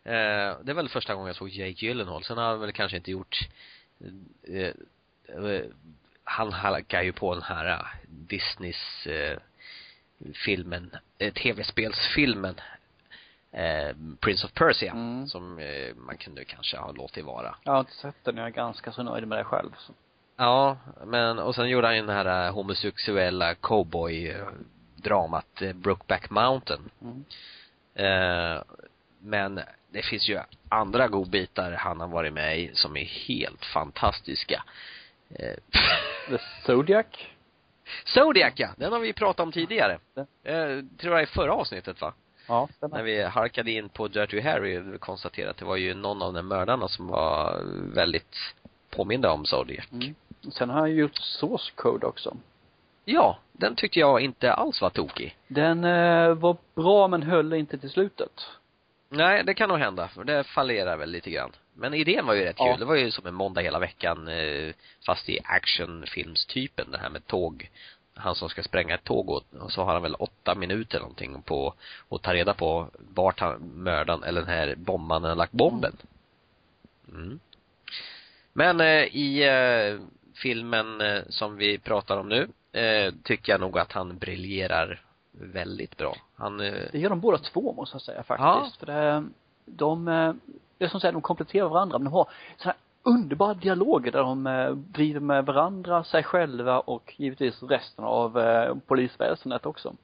Eh, 0.06 0.56
det 0.62 0.70
är 0.70 0.74
väl 0.74 0.88
första 0.88 1.14
gången 1.14 1.26
jag 1.26 1.36
såg 1.36 1.48
Jake 1.48 1.86
Gyllenhaal, 1.86 2.24
sen 2.24 2.38
har 2.38 2.44
han 2.44 2.60
väl 2.60 2.72
kanske 2.72 2.96
inte 2.96 3.10
gjort 3.10 3.48
han 6.24 6.52
halkar 6.52 7.02
ju 7.02 7.12
på 7.12 7.34
den 7.34 7.42
här 7.42 7.86
Disneys 8.08 9.06
filmen, 10.34 10.90
eh, 11.18 11.32
tv-spelsfilmen 11.32 12.60
eh, 13.54 13.96
Prince 14.20 14.46
of 14.46 14.52
Persia 14.52 14.92
Mm. 14.92 15.26
som 15.26 15.58
eh, 15.58 15.94
man 15.96 16.16
kunde 16.16 16.44
kanske 16.44 16.76
ha 16.76 16.92
låtit 16.92 17.24
vara. 17.24 17.56
Jag 17.62 17.72
har 17.72 17.80
inte 17.80 17.92
sett 17.92 18.24
den, 18.24 18.36
jag 18.36 18.46
är 18.46 18.50
ganska 18.50 18.92
så 18.92 19.02
nöjd 19.02 19.28
med 19.28 19.38
det 19.38 19.44
själv. 19.44 19.70
Så. 19.78 19.92
Ja, 20.36 20.76
men 21.04 21.38
och 21.38 21.54
sen 21.54 21.68
gjorde 21.68 21.86
han 21.86 21.96
ju 21.96 22.02
den 22.06 22.16
här 22.16 22.46
eh, 22.46 22.54
homosexuella 22.54 23.54
cowboy 23.54 24.28
eh, 24.30 24.46
dramat 24.96 25.62
eh, 25.62 25.72
Brokeback 25.72 26.30
Mountain. 26.30 26.90
Mm. 27.02 27.24
Eh, 27.94 28.62
men 29.20 29.60
det 29.90 30.02
finns 30.02 30.28
ju 30.28 30.40
andra 30.68 31.08
godbitar 31.08 31.72
han 31.72 32.00
har 32.00 32.08
varit 32.08 32.32
med 32.32 32.58
i 32.60 32.70
som 32.74 32.96
är 32.96 33.04
helt 33.04 33.64
fantastiska. 33.64 34.64
Eh, 35.30 35.54
The 36.28 36.38
Zodiac. 36.66 37.06
Zodiac 38.04 38.52
ja, 38.56 38.68
den 38.76 38.92
har 38.92 39.00
vi 39.00 39.12
pratat 39.12 39.40
om 39.40 39.52
tidigare. 39.52 39.98
Eh, 40.44 40.84
tror 40.98 41.14
jag 41.14 41.22
i 41.22 41.26
förra 41.26 41.52
avsnittet 41.52 42.00
va? 42.00 42.14
Ja, 42.48 42.68
När 42.80 43.02
vi 43.02 43.22
halkade 43.22 43.70
in 43.70 43.88
på 43.88 44.08
Dirty 44.08 44.40
Harry 44.40 44.98
konstaterade 44.98 45.50
att 45.50 45.56
det 45.56 45.64
var 45.64 45.76
ju 45.76 45.94
någon 45.94 46.22
av 46.22 46.32
de 46.32 46.48
mördarna 46.48 46.88
som 46.88 47.06
var 47.06 47.62
väldigt 47.94 48.36
påminda 48.90 49.30
om 49.32 49.46
Zodiac. 49.46 49.86
Mm. 49.92 50.14
Sen 50.52 50.70
har 50.70 50.80
han 50.80 50.94
gjort 50.94 51.16
Source 51.16 51.72
Code 51.74 52.06
också. 52.06 52.36
Ja, 53.04 53.38
den 53.52 53.76
tyckte 53.76 53.98
jag 53.98 54.20
inte 54.20 54.52
alls 54.52 54.80
var 54.80 54.90
tokig. 54.90 55.36
Den 55.48 55.84
eh, 55.84 56.34
var 56.34 56.56
bra 56.74 57.08
men 57.08 57.22
höll 57.22 57.52
inte 57.52 57.78
till 57.78 57.90
slutet. 57.90 58.46
Nej, 59.08 59.44
det 59.44 59.54
kan 59.54 59.68
nog 59.68 59.78
hända, 59.78 60.08
för 60.08 60.24
det 60.24 60.44
fallerar 60.44 60.96
väl 60.96 61.10
lite 61.10 61.30
grann. 61.30 61.52
Men 61.74 61.94
idén 61.94 62.26
var 62.26 62.34
ju 62.34 62.44
rätt 62.44 62.56
Ja. 62.58 62.70
kul. 62.72 62.80
Det 62.80 62.84
var 62.84 62.94
ju 62.94 63.10
som 63.10 63.26
en 63.26 63.34
måndag 63.34 63.60
hela 63.60 63.78
veckan, 63.78 64.28
eh, 64.28 64.74
fast 65.06 65.28
i 65.28 65.38
actionfilmstypen, 65.44 66.90
det 66.90 66.98
här 66.98 67.10
med 67.10 67.26
tåg. 67.26 67.70
Han 68.14 68.34
som 68.34 68.48
ska 68.48 68.62
spränga 68.62 68.94
ett 68.94 69.04
tåg 69.04 69.30
och, 69.30 69.42
och 69.60 69.72
så 69.72 69.84
har 69.84 69.92
han 69.92 70.02
väl 70.02 70.14
åtta 70.14 70.54
minuter 70.54 71.00
någonting 71.00 71.42
på 71.42 71.74
att 72.08 72.22
ta 72.22 72.34
reda 72.34 72.54
på 72.54 72.88
vart 73.14 73.40
han, 73.40 73.60
mördaren, 73.60 74.22
eller 74.22 74.40
den 74.40 74.50
här 74.50 74.74
bombmannen 74.76 75.28
har 75.28 75.36
lagt 75.36 75.52
bomben. 75.52 75.96
Mm. 77.08 77.40
Men 78.52 78.80
eh, 78.80 79.04
i 79.16 79.42
eh, 79.44 80.00
filmen 80.34 81.00
eh, 81.00 81.22
som 81.28 81.56
vi 81.56 81.78
pratar 81.78 82.16
om 82.16 82.28
nu, 82.28 82.48
eh, 82.80 83.14
tycker 83.22 83.52
jag 83.52 83.60
nog 83.60 83.78
att 83.78 83.92
han 83.92 84.18
briljerar 84.18 85.02
väldigt 85.32 85.96
bra. 85.96 86.16
Han 86.36 86.60
eh, 86.60 86.74
Det 86.92 86.98
gör 86.98 87.10
de 87.10 87.20
båda 87.20 87.38
två 87.38 87.72
måste 87.72 87.94
jag 87.94 88.02
säga 88.02 88.22
faktiskt. 88.22 88.76
För 88.76 88.86
det, 88.86 89.24
de, 89.64 90.08
eh, 90.08 90.32
det 90.78 90.84
är 90.84 90.88
som 90.88 91.00
säger, 91.00 91.12
de 91.12 91.22
kompletterar 91.22 91.68
varandra 91.68 91.98
men 91.98 92.04
de 92.04 92.12
har 92.12 92.28
sådana 92.56 92.76
underbara 93.04 93.54
dialoger 93.54 94.12
där 94.12 94.22
de 94.22 94.46
eh, 94.46 94.70
driver 94.70 95.20
med 95.20 95.46
varandra, 95.46 96.04
sig 96.04 96.22
själva 96.22 96.80
och 96.80 97.14
givetvis 97.16 97.62
resten 97.62 98.04
av 98.04 98.38
eh, 98.38 98.74
polisväsendet 98.86 99.66
också. 99.66 99.96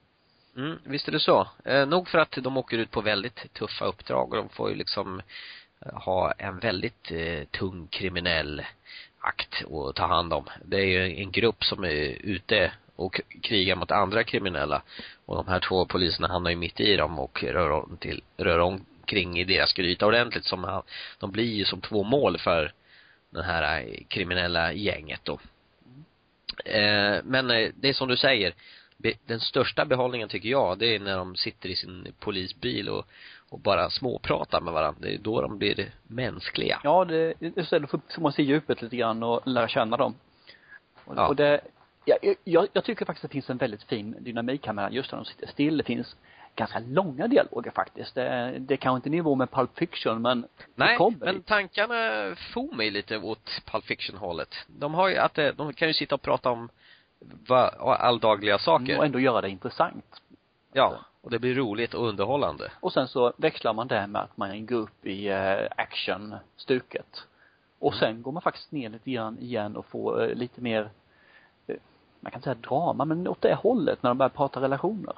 Mm, 0.56 0.78
visst 0.84 1.08
är 1.08 1.12
det 1.12 1.20
så. 1.20 1.48
Eh, 1.64 1.86
nog 1.86 2.08
för 2.08 2.18
att 2.18 2.32
de 2.32 2.56
åker 2.56 2.78
ut 2.78 2.90
på 2.90 3.00
väldigt 3.00 3.52
tuffa 3.52 3.84
uppdrag 3.84 4.30
och 4.30 4.36
de 4.36 4.48
får 4.48 4.70
ju 4.70 4.74
liksom 4.74 5.22
eh, 5.80 5.92
ha 5.92 6.32
en 6.32 6.58
väldigt 6.58 7.10
eh, 7.10 7.44
tung 7.50 7.86
kriminell 7.86 8.62
akt 9.20 9.64
att 9.64 9.96
ta 9.96 10.06
hand 10.06 10.32
om. 10.32 10.44
Det 10.64 10.76
är 10.76 10.84
ju 10.84 11.20
en 11.22 11.30
grupp 11.30 11.64
som 11.64 11.84
är 11.84 12.16
ute 12.22 12.72
och 12.96 13.20
krigar 13.42 13.76
mot 13.76 13.90
andra 13.90 14.24
kriminella 14.24 14.82
och 15.26 15.36
de 15.36 15.48
här 15.48 15.60
två 15.60 15.86
poliserna 15.86 16.28
hamnar 16.28 16.50
ju 16.50 16.56
mitt 16.56 16.80
i 16.80 16.96
dem 16.96 17.18
och 17.18 17.42
rör 17.42 17.70
om 17.70 17.96
till, 18.00 18.22
rör 18.36 18.58
omkring 18.58 19.38
i 19.38 19.44
deras 19.44 19.72
gryta 19.72 20.06
ordentligt 20.06 20.44
som 20.44 20.64
han, 20.64 20.82
de 21.18 21.30
blir 21.30 21.54
ju 21.54 21.64
som 21.64 21.80
två 21.80 22.02
mål 22.02 22.38
för 22.38 22.72
det 23.30 23.42
här 23.42 23.80
eh, 23.80 24.04
kriminella 24.08 24.72
gänget 24.72 25.20
då. 25.24 25.38
Eh, 26.64 27.20
men 27.24 27.50
eh, 27.50 27.70
det 27.74 27.88
är 27.88 27.92
som 27.92 28.08
du 28.08 28.16
säger, 28.16 28.54
den 29.26 29.40
största 29.40 29.84
behållningen 29.84 30.28
tycker 30.28 30.48
jag, 30.48 30.78
det 30.78 30.94
är 30.94 31.00
när 31.00 31.16
de 31.16 31.36
sitter 31.36 31.68
i 31.68 31.76
sin 31.76 32.12
polisbil 32.18 32.88
och, 32.88 33.06
och 33.48 33.58
bara 33.58 33.90
småpratar 33.90 34.60
med 34.60 34.72
varandra. 34.72 35.00
Det 35.02 35.14
är 35.14 35.18
då 35.18 35.40
de 35.42 35.58
blir 35.58 35.90
mänskliga. 36.02 36.80
Ja, 36.84 37.04
det, 37.04 37.34
då 37.78 37.86
får 37.86 38.00
får 38.14 38.22
man 38.22 38.32
se 38.32 38.42
djupet 38.42 38.82
lite 38.82 38.96
grann 38.96 39.22
och 39.22 39.40
lära 39.46 39.68
känna 39.68 39.96
dem. 39.96 40.14
Och, 41.04 41.14
Ja. 41.16 41.28
och 41.28 41.36
det, 41.36 41.60
ja, 42.04 42.16
jag, 42.44 42.68
jag 42.72 42.84
tycker 42.84 43.04
faktiskt 43.04 43.24
att 43.24 43.30
det 43.30 43.34
finns 43.34 43.50
en 43.50 43.56
väldigt 43.56 43.82
fin 43.82 44.16
dynamik 44.20 44.66
här 44.66 44.72
mellan 44.72 44.92
just 44.92 45.12
när 45.12 45.18
de 45.18 45.24
sitter 45.24 45.46
still. 45.46 45.76
Det 45.76 45.84
finns 45.84 46.16
ganska 46.56 46.78
långa 46.78 47.28
dialoger 47.28 47.70
faktiskt. 47.70 48.14
Det, 48.14 48.54
det 48.58 48.74
är 48.74 48.76
kanske 48.76 48.96
inte 48.96 49.10
nivå 49.10 49.34
med 49.34 49.50
Pulp 49.50 49.78
Fiction 49.78 50.22
men 50.22 50.46
Nej, 50.74 50.98
men 51.20 51.34
dit. 51.34 51.46
tankarna 51.46 52.34
for 52.54 52.76
mig 52.76 52.90
lite 52.90 53.18
åt 53.18 53.62
Pulp 53.64 53.84
Fiction-hållet. 53.84 54.54
De 54.66 54.94
har 54.94 55.08
ju 55.08 55.16
att 55.16 55.38
eh, 55.38 55.48
de 55.48 55.72
kan 55.72 55.88
ju 55.88 55.94
sitta 55.94 56.14
och 56.14 56.22
prata 56.22 56.50
om 56.50 56.68
va, 57.48 57.68
alldagliga 57.98 58.58
saker. 58.58 58.98
och 58.98 59.04
ändå 59.04 59.20
göra 59.20 59.40
det 59.40 59.48
intressant. 59.48 60.22
Ja, 60.72 60.98
och 61.20 61.30
det 61.30 61.38
blir 61.38 61.54
roligt 61.54 61.94
och 61.94 62.08
underhållande. 62.08 62.72
Och 62.80 62.92
sen 62.92 63.08
så 63.08 63.32
växlar 63.36 63.74
man 63.74 63.88
det 63.88 64.06
med 64.06 64.22
att 64.22 64.36
man 64.36 64.66
går 64.66 64.76
upp 64.76 65.06
i 65.06 65.28
eh, 65.28 65.66
actionstuket. 65.76 67.26
Och 67.78 67.94
sen 67.94 68.22
går 68.22 68.32
man 68.32 68.42
faktiskt 68.42 68.72
ner 68.72 68.88
lite 68.88 69.10
grann 69.10 69.38
igen 69.38 69.76
och 69.76 69.86
får 69.86 70.22
eh, 70.22 70.34
lite 70.34 70.60
mer, 70.60 70.90
man 72.20 72.30
kan 72.32 72.38
inte 72.38 72.44
säga 72.44 72.68
drama, 72.68 73.04
men 73.04 73.28
åt 73.28 73.40
det 73.40 73.54
hållet 73.54 74.02
när 74.02 74.10
de 74.10 74.18
börjar 74.18 74.28
prata 74.30 74.60
relationer. 74.60 75.14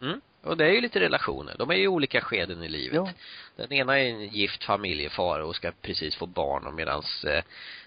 Mm. 0.00 0.20
Och 0.44 0.56
det 0.56 0.64
är 0.64 0.70
ju 0.70 0.80
lite 0.80 1.00
relationer. 1.00 1.54
De 1.58 1.70
är 1.70 1.74
ju 1.74 1.82
i 1.82 1.88
olika 1.88 2.20
skeden 2.20 2.62
i 2.62 2.68
livet. 2.68 2.94
Ja. 2.94 3.08
Den 3.56 3.72
ena 3.72 3.98
är 3.98 4.04
en 4.04 4.28
gift 4.28 4.64
familjefar 4.64 5.40
och 5.40 5.56
ska 5.56 5.72
precis 5.82 6.16
få 6.16 6.26
barn 6.26 6.66
och 6.66 6.74
medans 6.74 7.24
eh, 7.24 7.44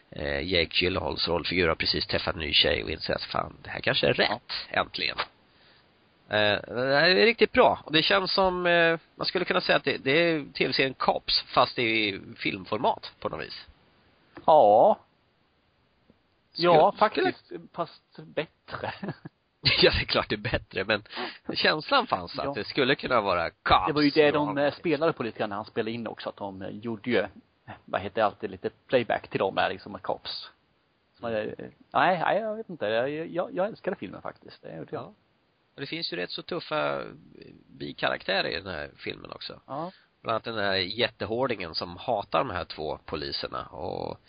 eh, 0.10 0.42
Jake 0.54 0.84
Gyllenhaals 0.84 1.28
rollfigur 1.28 1.68
har 1.68 1.76
precis 1.76 2.08
träffat 2.08 2.36
en 2.36 2.42
ny 2.42 2.54
tjej 2.54 2.84
och 2.84 2.90
inser 2.92 3.14
att 3.14 3.24
fan, 3.24 3.58
det 3.64 3.70
här 3.70 3.80
kanske 3.80 4.08
är 4.08 4.14
rätt, 4.14 4.54
äntligen. 4.70 5.18
Eh, 6.30 6.60
det 6.68 7.00
här 7.00 7.10
är 7.10 7.26
riktigt 7.26 7.52
bra. 7.52 7.82
Och 7.86 7.92
det 7.92 8.04
känns 8.04 8.34
som, 8.34 8.66
eh, 8.66 9.00
man 9.16 9.26
skulle 9.28 9.46
kunna 9.46 9.62
säga 9.62 9.76
att 9.76 9.84
det, 9.84 9.98
det 9.98 10.12
är 10.12 10.46
tv-serien 10.54 10.94
Cops 10.94 11.42
fast 11.48 11.80
i 11.80 12.20
filmformat 12.38 13.12
på 13.20 13.30
något 13.30 13.46
vis. 13.46 13.66
Ja. 14.46 15.00
Ja, 16.54 16.92
Skulle- 16.92 17.32
faktiskt, 17.32 17.52
fast 17.74 18.18
bättre. 18.18 18.94
ja, 19.82 19.92
det 19.92 20.02
är 20.02 20.06
klart 20.06 20.30
det 20.30 20.36
är 20.36 20.38
bättre, 20.38 20.84
men 20.86 21.04
känslan 21.54 22.08
fanns 22.08 22.36
Ja. 22.38 22.50
att 22.50 22.56
det 22.56 22.64
skulle 22.64 22.96
kunna 22.96 23.22
vara 23.22 23.50
Cops. 23.50 23.88
Det 23.88 23.94
var 23.94 24.02
ju 24.02 24.10
det 24.10 24.32
de 24.32 24.58
Ja. 24.58 24.64
eh, 24.66 24.74
spelade 24.74 25.14
på 25.14 25.24
lite 25.24 25.40
grann 25.40 25.50
när 25.50 25.56
han 25.56 25.66
spelade 25.66 25.92
in 25.92 26.08
också, 26.08 26.30
att 26.30 26.38
de 26.38 26.62
eh, 26.62 26.70
gjorde 26.70 27.10
ju, 27.10 27.26
vad 27.86 28.02
heter 28.02 28.16
det, 28.16 28.26
alltid 28.26 28.52
lite 28.52 28.70
playback 28.88 29.28
till 29.28 29.40
dem 29.40 29.56
där 29.56 29.70
liksom, 29.70 29.92
med. 29.92 30.02
Så, 31.20 31.28
eh, 31.28 31.54
nej, 31.94 32.20
nej, 32.20 32.38
jag 32.38 32.56
vet 32.56 32.70
inte. 32.70 32.86
Jag, 32.86 33.54
jag, 33.54 33.68
älskade 33.68 33.96
filmen 33.96 34.22
faktiskt. 34.22 34.62
Det 34.62 34.78
gjorde 34.78 34.90
jag. 34.92 35.04
Ja. 35.04 35.14
Det 35.76 35.86
finns 35.86 36.14
ju 36.14 36.18
rätt 36.18 36.32
så 36.32 36.42
tuffa 36.42 37.04
bikaraktärer 37.68 38.50
i 38.50 38.56
den 38.62 38.74
här 38.74 38.92
filmen 38.98 39.32
också. 39.32 39.62
Ja. 39.68 39.92
Bland 40.22 40.34
annat 40.34 40.44
den 40.44 40.58
här 40.58 40.76
jättehårdingen 40.76 41.76
som 41.76 41.98
hatar 41.98 42.40
de 42.40 42.50
här 42.50 42.66
två 42.66 43.00
poliserna 43.06 43.66
och 43.66 44.20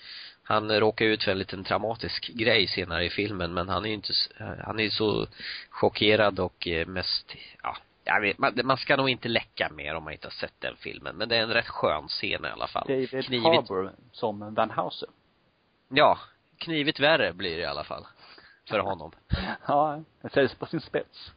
han 0.48 0.80
råkar 0.80 1.04
ut 1.04 1.22
för 1.24 1.32
en 1.32 1.38
liten 1.38 1.64
traumatisk 1.64 2.26
grej 2.34 2.66
senare 2.66 3.04
i 3.04 3.10
filmen 3.10 3.54
men 3.54 3.68
han 3.68 3.84
är 3.84 3.88
ju 3.88 3.94
inte, 3.94 4.12
s- 4.12 4.30
han 4.64 4.78
är 4.80 4.84
ju 4.84 4.90
så 4.90 5.26
chockerad 5.70 6.40
och 6.40 6.66
eh, 6.68 6.86
mest, 6.86 7.34
ja, 7.62 7.76
jag 8.04 8.20
vet, 8.20 8.38
man, 8.38 8.60
man 8.64 8.76
ska 8.76 8.96
nog 8.96 9.10
inte 9.10 9.28
läcka 9.28 9.68
mer 9.72 9.94
om 9.94 10.04
man 10.04 10.12
inte 10.12 10.26
har 10.26 10.32
sett 10.32 10.54
den 10.60 10.76
filmen 10.76 11.16
men 11.16 11.28
det 11.28 11.36
är 11.36 11.42
en 11.42 11.52
rätt 11.52 11.68
skön 11.68 12.08
scen 12.08 12.44
i 12.44 12.48
alla 12.48 12.66
fall. 12.66 12.84
David 12.88 13.10
Knivigt. 13.24 13.44
Harbour 13.46 13.92
som 14.12 14.54
Van 14.54 14.70
Houser. 14.70 15.08
Ja, 15.88 16.18
knivigt 16.58 17.00
värre 17.00 17.32
blir 17.32 17.56
det 17.56 17.62
i 17.62 17.66
alla 17.66 17.84
fall. 17.84 18.06
För 18.68 18.78
honom. 18.78 19.12
Ja, 19.66 20.02
det 20.22 20.32
säljs 20.32 20.54
på 20.54 20.66
sin 20.66 20.80
spets. 20.80 21.32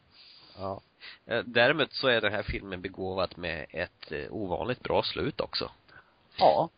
Ja. 0.58 0.82
Eh, 1.26 1.44
Däremot 1.46 1.94
så 1.94 2.08
är 2.08 2.22
den 2.22 2.34
här 2.34 2.44
filmen 2.44 2.82
begåvad 2.82 3.38
med 3.38 3.66
ett 3.70 4.12
eh, 4.12 4.26
ovanligt 4.30 4.84
bra 4.84 5.04
slut 5.04 5.42
också. 5.42 5.72
Ja. 6.38 6.70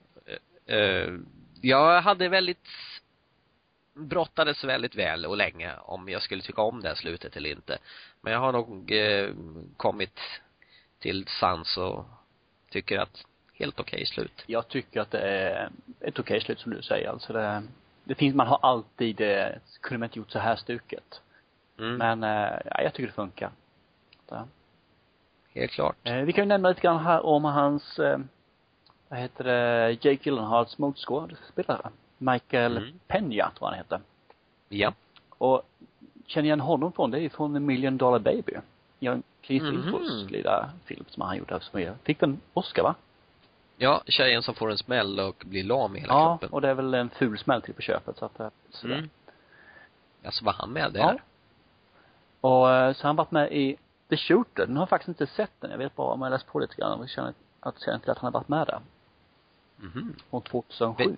Jag 1.66 2.02
hade 2.02 2.30
väldigt 2.30 2.68
brottades 3.94 4.64
väldigt 4.64 4.96
väl 4.96 5.26
och 5.26 5.38
länge 5.38 5.76
om 5.78 6.10
jag 6.10 6.22
skulle 6.22 6.42
tycka 6.42 6.62
om 6.62 6.82
det 6.82 6.88
här 6.88 6.96
slutet 6.96 7.38
eller 7.38 7.50
inte. 7.50 7.78
Men 8.22 8.34
jag 8.34 8.40
har 8.40 8.52
nog 8.52 8.92
eh, 8.92 9.34
kommit 9.78 10.20
till 11.00 11.28
sans 11.28 11.78
och 11.78 12.06
tycker 12.70 13.00
att 13.00 13.26
helt 13.54 13.80
okej 13.80 14.06
slut. 14.06 14.44
Jag 14.46 14.68
tycker 14.68 15.02
att 15.02 15.12
det 15.12 15.20
är 15.20 15.70
ett 16.00 16.20
okej 16.20 16.42
slut 16.42 16.60
som 16.60 16.72
du 16.72 16.82
säger. 16.82 17.10
Alltså 17.10 17.34
det, 17.34 17.64
det 18.04 18.16
finns, 18.16 18.36
man 18.36 18.48
har 18.48 18.60
alltid, 18.62 19.22
eh, 19.22 19.48
kunde 19.82 20.00
man 20.00 20.08
inte 20.08 20.20
gjort 20.20 20.32
så 20.32 20.40
här 20.40 20.56
stuket. 20.56 21.22
Mm. 21.80 21.98
Men, 21.98 22.24
eh, 22.24 22.60
ja, 22.66 22.82
jag 22.84 22.94
tycker 22.94 23.08
det 23.08 23.14
funkar. 23.14 23.52
Så. 24.30 24.48
Helt 25.54 25.72
klart. 25.72 25.96
Eh, 26.04 26.16
vi 26.18 26.34
kan 26.34 26.44
ju 26.44 26.48
nämna 26.48 26.70
lite 26.70 26.82
grann 26.82 27.04
här 27.04 27.26
om 27.26 27.46
hans, 27.46 28.00
eh, 28.00 28.20
vad 29.14 29.22
heter 29.22 29.44
det, 29.44 29.90
Jake 29.92 30.20
Gyllenhaals 30.30 30.78
motskådespelare. 30.78 31.90
Michael 32.18 32.78
Mm. 32.78 33.00
Peña, 33.08 33.50
tror 33.58 33.68
han 33.68 33.74
heter. 33.78 34.00
Ja. 34.70 34.94
Och 35.30 35.62
känner 36.28 36.46
igen 36.46 36.60
honom 36.60 36.92
från, 36.92 37.12
det 37.12 37.20
är 37.20 37.30
från 37.30 37.56
A 37.56 37.60
Million 37.60 37.98
Dollar 37.98 38.20
Baby. 38.20 38.54
Jan 39.00 39.24
Clint 39.42 39.64
Mhm. 39.64 39.76
Eastwoods 39.78 40.32
lilla 40.32 40.70
film 40.86 41.06
som 41.10 41.22
han 41.24 41.38
gjorde 41.38 41.60
som 41.60 41.80
är, 41.80 41.96
fick 42.04 42.22
en 42.24 42.40
Oscar 42.54 42.84
va? 42.84 42.96
Ja, 43.78 44.02
tjejen 44.06 44.44
som 44.44 44.56
får 44.56 44.72
en 44.72 44.78
smäll 44.78 45.20
och 45.20 45.44
blir 45.46 45.64
lam 45.64 45.96
i 45.96 46.00
hela 46.00 46.14
Ja, 46.14 46.26
kroppen. 46.38 46.50
och 46.50 46.62
det 46.62 46.70
är 46.70 46.74
väl 46.74 46.94
en 46.94 47.10
ful 47.10 47.38
smäll 47.38 47.62
till 47.62 47.74
på 47.74 47.82
köpet 47.82 48.18
så 48.18 48.26
att, 48.26 48.40
eh, 48.40 48.48
sådär. 48.70 48.96
Mm. 48.96 49.10
Alltså 50.26 50.46
var 50.46 50.54
han 50.54 50.70
med 50.70 50.94
där? 50.94 51.00
Ja. 51.00 51.18
Och 52.50 52.72
eh, 52.72 52.94
så 52.94 53.04
har 53.04 53.10
han 53.10 53.16
varit 53.16 53.32
med 53.32 53.52
i 53.52 53.76
The 54.10 54.18
Shooter. 54.18 54.66
Den 54.66 54.76
har 54.78 54.82
jag 54.82 54.90
faktiskt 54.90 55.08
inte 55.08 55.28
sett 55.28 55.52
den. 55.60 55.72
Jag 55.72 55.78
vet 55.78 55.96
bara 55.96 56.14
om 56.14 56.22
jag 56.22 56.30
läst 56.32 56.48
på 56.48 56.60
lite 56.60 56.76
grann 56.76 57.00
och 57.00 57.10
känner 57.10 57.34
att 57.60 57.82
känner 57.82 58.00
till 58.00 58.10
att 58.10 58.18
han 58.18 58.34
har 58.34 58.40
varit 58.40 58.50
med 58.50 58.68
där. 58.68 58.80
Mhm. 59.84 60.16
Från 60.30 60.42
2007. 60.42 61.18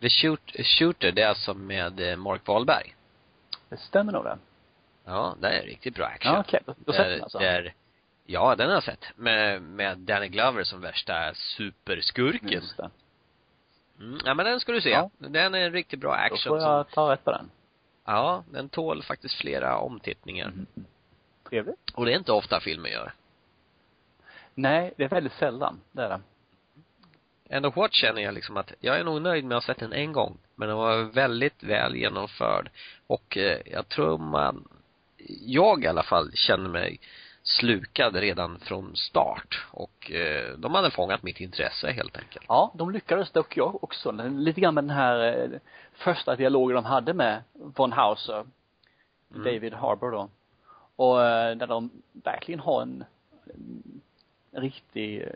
The 0.00 0.10
shoot, 0.10 0.40
Shooter, 0.64 1.12
det 1.12 1.22
är 1.22 1.28
alltså 1.28 1.54
med 1.54 2.00
eh, 2.00 2.16
Mark 2.16 2.46
Wahlberg. 2.46 2.94
Det 3.68 3.76
stämmer 3.76 4.12
nog 4.12 4.24
det. 4.24 4.38
Ja, 5.04 5.36
det 5.40 5.48
är 5.48 5.62
riktigt 5.62 5.94
bra 5.94 6.06
action. 6.06 6.32
Ja, 6.34 6.40
okej. 6.40 6.60
Då, 6.66 6.74
då 6.78 6.92
sett 6.92 7.06
den 7.06 7.22
alltså. 7.22 7.38
där 7.38 7.74
Ja, 8.30 8.54
den 8.56 8.66
har 8.66 8.74
jag 8.74 8.82
sett. 8.82 9.04
Med, 9.16 9.62
med 9.62 9.98
Danny 9.98 10.28
Glover 10.28 10.64
som 10.64 10.80
värsta 10.80 11.34
superskurken. 11.34 12.48
Just 12.48 12.76
det. 12.76 12.90
Mm, 14.00 14.18
ja 14.24 14.34
men 14.34 14.46
den 14.46 14.60
ska 14.60 14.72
du 14.72 14.80
se. 14.80 14.90
Ja. 14.90 15.10
Den 15.18 15.54
är 15.54 15.58
en 15.58 15.72
riktigt 15.72 16.00
bra 16.00 16.10
Då 16.10 16.14
action 16.14 16.50
får 16.52 16.60
som, 16.60 16.70
jag 16.70 16.90
ta 16.90 17.12
rätt 17.12 17.24
på 17.24 17.30
den. 17.30 17.50
ja, 18.04 18.44
den 18.50 18.68
tål 18.68 19.02
faktiskt 19.02 19.34
flera 19.34 19.78
omtittningar. 19.78 20.46
Mm. 20.46 20.66
Trevligt. 21.48 21.90
Och 21.94 22.04
det 22.04 22.12
är 22.12 22.16
inte 22.16 22.32
ofta 22.32 22.60
filmer 22.60 22.90
gör. 22.90 23.12
Nej, 24.54 24.92
det 24.96 25.04
är 25.04 25.08
väldigt 25.08 25.32
sällan, 25.32 25.80
det 25.92 26.02
är 26.02 26.08
det. 26.08 26.20
End 27.48 27.66
of 27.66 27.76
Watch 27.76 28.00
känner 28.00 28.22
jag 28.22 28.34
liksom 28.34 28.56
att 28.56 28.72
jag 28.80 28.98
är 28.98 29.04
nog 29.04 29.22
nöjd 29.22 29.44
med 29.44 29.56
att 29.56 29.64
ha 29.64 29.74
sett 29.74 29.80
den 29.80 29.92
en 29.92 30.12
gång. 30.12 30.38
Men 30.54 30.68
den 30.68 30.76
var 30.76 31.02
väldigt 31.02 31.62
väl 31.62 31.96
genomförd. 31.96 32.70
Och 33.06 33.36
eh, 33.36 33.58
jag 33.66 33.88
tror 33.88 34.18
man, 34.18 34.68
jag 35.46 35.84
i 35.84 35.86
alla 35.86 36.02
fall 36.02 36.32
känner 36.34 36.68
mig 36.68 37.00
slukad 37.42 38.16
redan 38.16 38.58
från 38.60 38.96
start. 38.96 39.66
Och 39.70 40.10
eh, 40.12 40.58
de 40.58 40.74
hade 40.74 40.90
fångat 40.90 41.22
mitt 41.22 41.40
intresse 41.40 41.90
helt 41.90 42.16
enkelt. 42.16 42.44
Ja, 42.48 42.72
de 42.74 42.90
lyckades 42.90 43.30
dock 43.30 43.56
jag 43.56 43.84
också. 43.84 44.12
Lite 44.12 44.60
grann 44.60 44.74
med 44.74 44.84
den 44.84 44.96
här 44.96 45.42
eh, 45.42 45.58
första 45.92 46.36
dialogen 46.36 46.74
de 46.74 46.84
hade 46.84 47.14
med 47.14 47.42
von 47.54 47.92
Hauser, 47.92 48.44
Mm. 49.34 49.44
David 49.44 49.74
Harbour 49.74 50.10
då. 50.10 50.28
Och 50.96 51.24
eh, 51.24 51.56
där 51.56 51.66
de 51.66 51.90
verkligen 52.12 52.60
har 52.60 52.82
en, 52.82 53.04
en 54.52 54.62
riktig, 54.62 55.22
eh, 55.22 55.28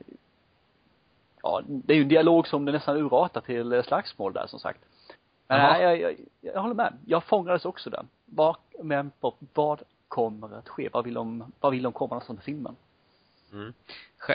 ja, 1.42 1.62
det 1.66 1.92
är 1.92 1.96
ju 1.96 2.02
en 2.02 2.08
dialog 2.08 2.48
som 2.48 2.64
det 2.64 2.72
nästan 2.72 2.96
urartar 2.96 3.40
till 3.40 3.72
eh, 3.72 3.82
slagsmål 3.82 4.32
där 4.32 4.46
som 4.46 4.58
sagt. 4.58 4.80
Men 5.48 5.58
nej, 5.58 5.82
jag, 5.82 6.00
jag, 6.00 6.16
jag 6.40 6.62
håller 6.62 6.74
med. 6.74 6.98
Jag 7.06 7.24
fångades 7.24 7.64
också 7.64 7.90
där. 7.90 8.04
Vad, 8.24 8.56
men 8.82 9.10
på, 9.20 9.34
vad 9.54 9.82
kommer 10.08 10.58
att 10.58 10.68
ske? 10.68 10.88
Vad 10.92 11.04
vill 11.04 11.14
de, 11.14 11.52
vad 11.60 11.72
vill 11.72 11.82
de 11.82 11.92
komma 11.92 12.08
någonstans 12.08 12.36
med 12.36 12.44
filmen? 12.44 12.76
Mm. 13.52 13.72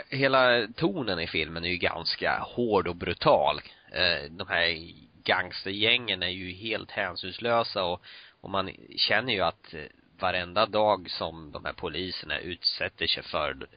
Hela 0.09 0.67
tonen 0.75 1.19
i 1.19 1.27
filmen 1.27 1.65
är 1.65 1.69
ju 1.69 1.77
ganska 1.77 2.39
hård 2.39 2.87
och 2.87 2.95
brutal. 2.95 3.61
Eh, 3.91 4.31
De 4.31 4.47
här 4.47 4.91
gangstergängen 5.23 6.23
är 6.23 6.27
ju 6.27 6.51
helt 6.51 6.91
hänsynslösa 6.91 7.83
och, 7.83 8.01
och 8.41 8.49
man 8.49 8.71
känner 8.97 9.33
ju 9.33 9.41
att 9.41 9.73
eh, 9.73 9.81
varenda 10.19 10.65
dag 10.65 11.09
som 11.09 11.51
de 11.51 11.65
här 11.65 11.73
poliserna 11.73 12.39
utsätter 12.39 13.07
sig 13.07 13.23
för 13.23 13.67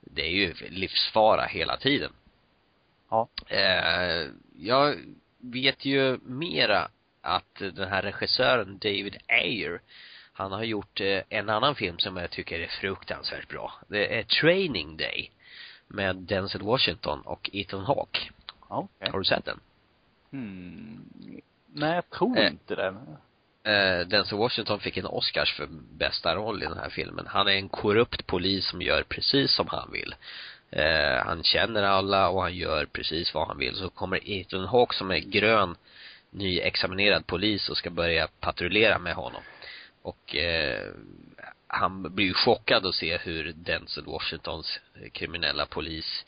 det 0.00 0.22
är 0.22 0.30
ju 0.30 0.54
livsfara 0.68 1.44
hela 1.44 1.76
tiden. 1.76 2.12
Ja. 3.12 3.28
Eh, 3.48 4.30
jag 4.56 4.96
vet 5.38 5.84
ju 5.84 6.18
mera 6.22 6.88
att 7.20 7.54
den 7.58 7.88
här 7.88 8.02
regissören 8.02 8.78
David 8.78 9.16
Ayer 9.28 9.80
han 10.32 10.52
har 10.52 10.64
gjort 10.64 11.00
eh, 11.00 11.20
en 11.28 11.48
annan 11.48 11.74
film 11.74 11.98
som 11.98 12.16
jag 12.16 12.30
tycker 12.30 12.60
är 12.60 12.66
fruktansvärt 12.66 13.48
bra. 13.48 13.72
Det 13.88 14.18
är 14.18 14.22
Training 14.22 14.96
Day 14.96 15.30
med 15.86 16.16
Denzel 16.16 16.62
Washington 16.62 17.20
och 17.20 17.50
Ethan 17.52 17.84
Hawke. 17.84 18.18
Okej. 18.68 19.10
Har 19.10 19.18
du 19.18 19.24
sett 19.24 19.44
den? 19.44 19.60
Hmm. 20.30 21.04
Nej, 21.66 21.94
jag 21.94 22.10
tror 22.10 22.38
Eh. 22.38 22.46
inte 22.46 22.74
det. 22.74 22.94
Eh, 23.72 24.06
Denzel 24.06 24.38
Washington 24.38 24.80
fick 24.80 24.96
en 24.96 25.06
Oscars 25.06 25.54
för 25.56 25.68
bästa 25.98 26.34
roll 26.34 26.62
i 26.62 26.66
den 26.66 26.78
här 26.78 26.90
filmen. 26.90 27.26
Han 27.26 27.48
är 27.48 27.52
en 27.52 27.68
korrupt 27.68 28.26
polis 28.26 28.66
som 28.66 28.82
gör 28.82 29.02
precis 29.02 29.54
som 29.54 29.66
han 29.68 29.90
vill. 29.92 30.14
Eh, 30.72 31.24
han 31.24 31.42
känner 31.42 31.82
alla 31.82 32.28
och 32.28 32.42
han 32.42 32.54
gör 32.54 32.86
precis 32.86 33.34
vad 33.34 33.48
han 33.48 33.58
vill. 33.58 33.74
Så 33.74 33.90
kommer 33.90 34.30
Ethan 34.30 34.64
Hawke 34.64 34.94
som 34.94 35.10
är 35.10 35.18
grön, 35.18 35.76
nyexaminerad 36.30 37.26
polis 37.26 37.68
och 37.68 37.76
ska 37.76 37.90
börja 37.90 38.28
patrullera 38.40 38.98
med 38.98 39.14
honom. 39.14 39.42
Och 40.02 40.36
eh, 40.36 40.88
han 41.66 42.14
blir 42.14 42.26
ju 42.26 42.34
chockad 42.34 42.86
att 42.86 42.94
se 42.94 43.16
hur 43.16 43.52
Denzel 43.52 44.04
Washingtons 44.04 44.80
kriminella 45.12 45.66
polis 45.66 46.24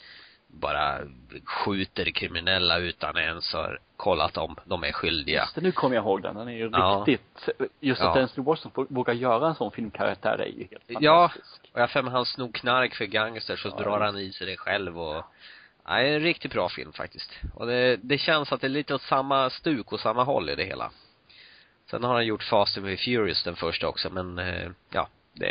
bara 0.60 0.98
skjuter 1.44 2.04
kriminella 2.10 2.78
utan 2.78 3.16
ens 3.16 3.52
har 3.52 3.78
kollat 3.96 4.36
om 4.36 4.56
de 4.64 4.84
är 4.84 4.92
skyldiga. 4.92 5.40
Just 5.40 5.54
det, 5.54 5.60
nu 5.60 5.72
kommer 5.72 5.96
jag 5.96 6.02
ihåg 6.02 6.22
den. 6.22 6.36
Den 6.36 6.48
är 6.48 6.52
ju 6.52 6.70
Ja. 6.72 7.04
riktigt, 7.06 7.48
just 7.80 8.00
att 8.02 8.06
Ja. 8.14 8.20
Denzel 8.20 8.44
Washington 8.44 8.86
vågar 8.90 9.14
göra 9.14 9.48
en 9.48 9.54
sån 9.54 9.70
filmkaraktär 9.70 10.38
är 10.38 10.46
ju 10.46 10.66
helt 10.70 10.84
Ja. 11.02 11.28
fantastisk. 11.28 11.60
Och 11.72 11.80
jag 11.80 11.90
för 11.90 12.02
mig 12.02 12.12
han 12.12 12.26
snor 12.26 12.52
knark 12.52 12.94
för 12.94 13.04
gangsters 13.04 13.62
så 13.62 13.68
Ja, 13.68 13.76
drar 13.84 14.00
han 14.00 14.18
i 14.18 14.32
sig 14.32 14.46
det 14.46 14.56
själv 14.56 15.00
och 15.00 15.24
Nej, 15.88 16.14
en 16.14 16.20
riktigt 16.20 16.52
bra 16.52 16.68
film 16.68 16.92
faktiskt. 16.92 17.32
Och 17.54 17.66
det, 17.66 17.96
det 17.96 18.18
känns 18.18 18.52
att 18.52 18.60
det 18.60 18.66
är 18.66 18.68
lite 18.68 18.94
åt 18.94 19.02
samma 19.02 19.50
stuk 19.50 19.92
och 19.92 20.00
samma 20.00 20.24
håll 20.24 20.50
i 20.50 20.54
det 20.54 20.64
hela. 20.64 20.90
Sen 21.90 22.04
har 22.04 22.14
han 22.14 22.26
gjort 22.26 22.42
Fast 22.42 22.78
and 22.78 22.98
Furious 22.98 23.42
den 23.44 23.56
första 23.56 23.88
också 23.88 24.10
men 24.10 24.38
eh, 24.38 24.70
ja, 24.90 25.08
det 25.32 25.50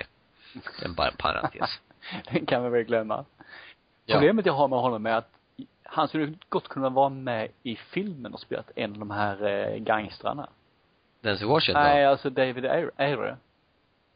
är 0.83 0.89
bara 0.89 1.07
en 1.07 1.17
parentes. 1.17 1.69
Den 2.31 2.45
kan 2.45 2.63
vi 2.63 2.69
väl 2.69 2.83
glömma. 2.83 3.25
Ja. 4.05 4.15
Problemet 4.15 4.45
jag 4.45 4.53
har 4.53 4.67
med 4.67 4.79
honom 4.79 5.05
är 5.05 5.13
att 5.13 5.29
han 5.83 6.07
skulle 6.07 6.33
gott 6.49 6.67
kunna 6.67 6.89
vara 6.89 7.09
med 7.09 7.51
i 7.63 7.75
filmen 7.75 8.33
och 8.33 8.39
spelat 8.39 8.71
en 8.75 8.91
av 8.91 8.99
de 8.99 9.11
här 9.11 9.45
eh, 9.45 9.77
gangstrarna. 9.77 10.49
Denzel 11.21 11.47
Washington? 11.47 11.83
Nej, 11.83 12.05
alltså 12.05 12.29
David 12.29 12.65
Ayer. 12.65 13.37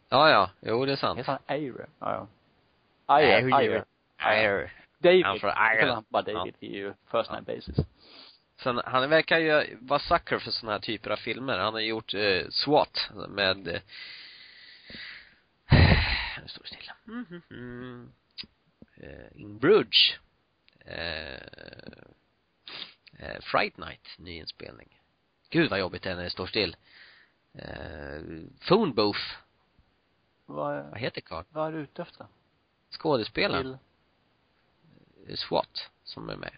Ja, 0.10 0.30
ja. 0.30 0.50
Jo, 0.62 0.86
det 0.86 0.91
är 0.91 0.95
sant. 0.95 1.19
Heter 1.19 1.32
han 1.32 1.41
Ayer? 1.45 1.88
Ja, 2.00 2.13
ja. 2.13 2.28
Ayer, 3.06 3.56
Ayer. 3.56 3.84
Ayer. 4.17 4.73
David. 5.00 5.26
Han 5.26 5.39
från 5.39 5.52
Ayer. 5.56 5.88
han 5.88 6.04
bara 6.10 6.23
David. 6.23 6.56
Det 6.60 6.67
är 6.67 6.71
ju 6.71 6.93
first 7.12 7.32
name 7.32 7.41
basis. 7.41 7.78
Sen, 8.63 8.82
han 8.86 9.10
verkar 9.10 9.38
ju 9.38 9.78
vara 9.82 10.00
sucker 10.00 10.39
för 10.39 10.52
såna 10.52 10.71
här 10.71 10.80
typer 10.80 11.10
av 11.10 11.15
filmer. 11.17 11.58
Han 11.58 11.73
har 11.73 11.82
gjort 11.82 12.13
eh, 12.13 12.47
SWAT 12.50 13.10
med 13.30 13.67
eh, 13.67 13.82
nu 16.41 16.47
står 16.47 16.62
det 16.62 16.67
stilla. 16.67 16.95
Mm, 17.08 17.26
mm, 17.30 17.41
mm. 17.52 18.04
Eh, 18.04 18.10
In 19.36 19.57
Bruges. 19.60 20.13
Eh, 20.86 21.33
eh, 23.19 23.41
Fright 23.41 23.77
Night, 23.77 24.07
nyinspelning. 24.17 24.99
Gud 25.49 25.69
vad 25.69 25.79
jobbigt 25.79 26.03
det 26.03 26.12
är 26.12 26.15
när 26.15 26.23
det 26.23 26.29
står 26.29 26.47
still. 26.47 26.75
Eh, 27.53 28.21
Phone 28.67 28.93
Booth. 28.93 29.19
Vad, 30.45 30.83
Vad 30.89 30.99
heter 30.99 31.21
karln? 31.21 31.45
vad 31.49 31.67
är 31.67 31.71
du 31.71 31.79
ute 31.79 32.01
efter? 32.01 32.25
Skådespelaren. 32.89 33.77
Till, 35.25 35.38
SWAT, 35.38 35.89
som 36.03 36.29
är 36.29 36.36
med. 36.36 36.57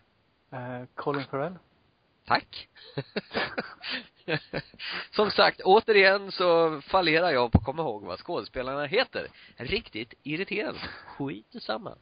eh, 0.51 0.87
Colin 0.95 1.25
Farrell? 1.25 1.55
Tack. 2.29 2.69
Som 5.11 5.31
sagt, 5.31 5.61
återigen 5.61 6.31
så 6.31 6.81
fallerar 6.81 7.31
jag 7.31 7.51
på 7.51 7.57
att 7.57 7.65
komma 7.65 7.81
ihåg 7.81 8.03
vad 8.03 8.19
skådespelarna 8.19 8.85
heter. 8.85 9.27
Riktigt 9.55 10.13
irriterande. 10.23 10.79
Skit 11.05 11.55
samma. 11.61 11.95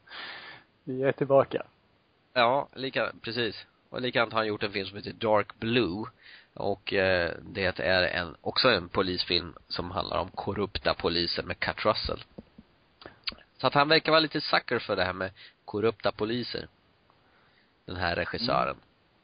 Vi 0.83 1.03
är 1.03 1.11
tillbaka. 1.11 1.65
Ja, 2.33 2.69
lika, 2.73 3.11
precis. 3.21 3.65
Och 3.89 4.01
likadant 4.01 4.33
har 4.33 4.39
han 4.39 4.47
gjort 4.47 4.63
en 4.63 4.71
film 4.71 4.87
som 4.87 4.97
heter 4.97 5.13
Dark 5.13 5.59
Blue. 5.59 6.05
Och 6.53 6.93
eh, 6.93 7.33
det 7.41 7.79
är 7.79 8.03
en, 8.03 8.35
också 8.41 8.69
en 8.69 8.89
polisfilm 8.89 9.53
som 9.67 9.91
handlar 9.91 10.19
om 10.19 10.31
korrupta 10.31 10.93
poliser 10.93 11.43
med 11.43 11.59
Kurt 11.59 11.85
Russell. 11.85 12.23
Så 13.57 13.67
att 13.67 13.73
han 13.73 13.89
verkar 13.89 14.11
vara 14.11 14.19
lite 14.19 14.41
sucker 14.41 14.79
för 14.79 14.95
det 14.95 15.03
här 15.03 15.13
med 15.13 15.31
korrupta 15.65 16.11
poliser. 16.11 16.67
Den 17.85 17.95
här 17.95 18.15
regissören. 18.15 18.77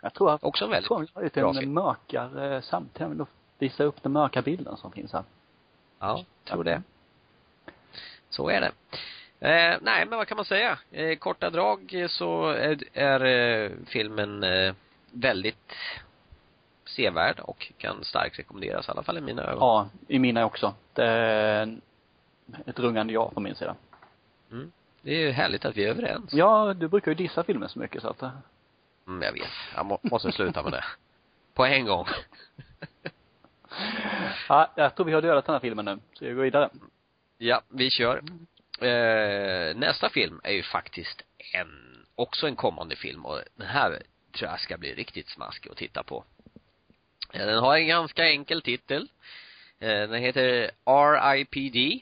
Jag 0.04 0.14
tror 0.14 0.32
att, 0.32 0.44
Också 0.44 0.66
en 0.66 0.72
jag 0.72 0.76
väldigt 0.76 0.88
tror 0.88 1.08
har 1.14 1.24
lite 1.24 1.40
bra 1.40 1.54
en 1.62 1.74
mörkare. 1.74 2.62
Jag 2.98 3.10
vill 3.10 3.18
nog 3.18 3.28
visa 3.60 3.84
upp 3.84 4.04
den 4.04 4.12
mörka 4.12 4.42
bilden 4.42 4.78
som 4.78 4.92
finns 4.92 5.14
här. 5.14 5.24
Ja, 6.00 6.26
tror 6.44 6.64
det. 6.64 6.82
Så 8.30 8.50
är 8.50 8.62
det. 8.62 8.72
Eh, 9.40 9.78
nej, 9.82 10.06
men 10.06 10.18
vad 10.18 10.28
kan 10.28 10.36
man 10.36 10.46
säga? 10.46 10.80
Eh, 10.92 11.18
korta 11.18 11.50
drag 11.50 11.94
eh, 11.94 12.08
så 12.08 12.50
är, 12.50 12.84
är 12.94 13.26
eh, 13.26 13.72
filmen 13.86 14.44
eh, 14.44 14.74
väldigt 15.12 15.74
sevärd 16.86 17.40
och 17.40 17.72
kan 17.78 18.04
starkt 18.04 18.40
rekommenderas, 18.40 18.88
i 18.88 18.92
alla 18.92 19.04
fall 19.04 19.18
i 19.18 19.22
mina 19.22 19.44
ögon. 19.44 19.60
Ja, 19.60 19.90
i 20.08 20.20
mina 20.20 20.46
också. 20.46 20.74
Det 20.94 21.06
är 21.06 21.78
ett 22.66 22.80
rungande 22.80 23.14
ja 23.14 23.32
från 23.32 23.44
min 23.44 23.56
sida. 23.56 23.76
Mm. 24.52 24.72
Det 25.02 25.12
är 25.12 25.20
ju 25.20 25.32
härligt 25.32 25.66
att 25.66 25.78
vi 25.78 25.86
är 25.86 25.90
överens. 25.90 26.34
Ja, 26.34 26.74
du 26.74 26.88
brukar 26.88 27.12
ju 27.12 27.16
dissa 27.16 27.44
filmer 27.44 27.68
så 27.68 27.80
mycket 27.80 28.02
så 28.02 28.10
att 28.10 28.22
eh, 28.22 28.32
Mm, 29.08 29.22
jag 29.22 29.34
vet. 29.34 29.50
Jag 29.76 29.86
må, 29.86 30.00
måste 30.02 30.32
sluta 30.32 30.64
med 30.64 30.72
det. 30.72 30.84
På 31.54 31.66
en 31.66 31.86
gång. 31.86 32.08
Ja, 34.50 34.72
jag 34.76 34.96
tror 34.96 35.06
vi 35.06 35.14
har 35.14 35.22
dödat 35.22 35.46
den 35.46 35.54
här 35.56 35.60
filmen 35.60 35.86
nu. 35.86 36.00
Så 36.14 36.26
vi 36.26 36.34
går 36.34 36.44
vidare. 36.44 36.70
Ja, 37.38 37.62
vi 37.70 37.90
kör. 37.90 38.22
Eh, 38.82 39.76
nästa 39.76 40.10
film 40.10 40.42
är 40.44 40.52
ju 40.52 40.64
faktiskt 40.64 41.22
en, 41.54 42.06
också 42.16 42.48
en 42.48 42.56
kommande 42.56 42.96
film 42.96 43.26
och 43.26 43.40
den 43.56 43.68
här 43.68 44.02
tror 44.32 44.50
jag 44.52 44.60
ska 44.60 44.78
bli 44.78 44.94
riktigt 44.94 45.30
smaskig 45.30 45.72
att 45.72 45.78
titta 45.78 46.04
på. 46.04 46.24
Eh, 47.34 47.46
Den 47.46 47.60
har 47.60 47.76
en 47.78 47.88
ganska 47.88 48.26
enkel 48.30 48.62
titel. 48.62 49.10
Eh, 49.80 49.88
Den 49.90 50.14
heter 50.22 50.72
R.I.P.D. 50.86 52.00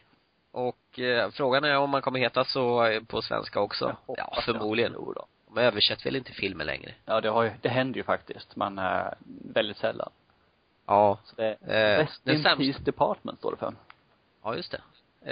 Och 0.51 0.99
eh, 0.99 1.31
frågan 1.31 1.63
är 1.63 1.77
om 1.77 1.89
man 1.89 2.01
kommer 2.01 2.19
heta 2.19 2.45
så 2.45 2.99
på 3.07 3.21
svenska 3.21 3.59
också. 3.59 3.97
Jag 4.07 4.15
Ja, 4.17 4.41
förmodligen. 4.45 4.91
det. 4.93 5.21
De 5.53 5.61
översätter 5.61 6.03
väl 6.03 6.15
inte 6.15 6.31
filmer 6.31 6.65
längre. 6.65 6.93
Ja, 7.05 7.21
det 7.21 7.29
har 7.29 7.43
ju, 7.43 7.51
det 7.61 7.69
händer 7.69 7.97
ju 7.97 8.03
faktiskt. 8.03 8.55
Men 8.55 8.77
äh, 8.79 9.07
väldigt 9.53 9.77
sällan. 9.77 10.09
Ja. 10.85 11.19
Så 11.25 11.35
det 11.35 11.57
Eh, 11.61 11.97
Rest 11.99 12.21
den 12.25 12.43
sämsta- 12.43 12.83
Department 12.83 13.39
står 13.39 13.51
det 13.51 13.57
för. 13.57 13.73
Ja, 14.43 14.55
just 14.55 14.71
det. 14.71 14.81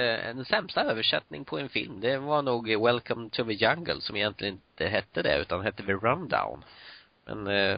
eh, 0.03 0.27
en 0.29 0.45
sämsta 0.45 0.81
översättning 0.83 1.45
på 1.45 1.59
en 1.59 1.69
film, 1.69 1.99
det 2.01 2.17
var 2.17 2.41
nog 2.41 2.67
Welcome 2.85 3.29
to 3.29 3.43
the 3.45 3.53
Jungle 3.53 4.01
som 4.01 4.15
egentligen 4.15 4.53
inte 4.53 4.87
hette 4.87 5.21
det 5.21 5.37
utan 5.37 5.61
hette 5.61 5.83
The 5.83 5.93
Rundown. 5.93 6.63
Men 7.25 7.47
eh, 7.47 7.77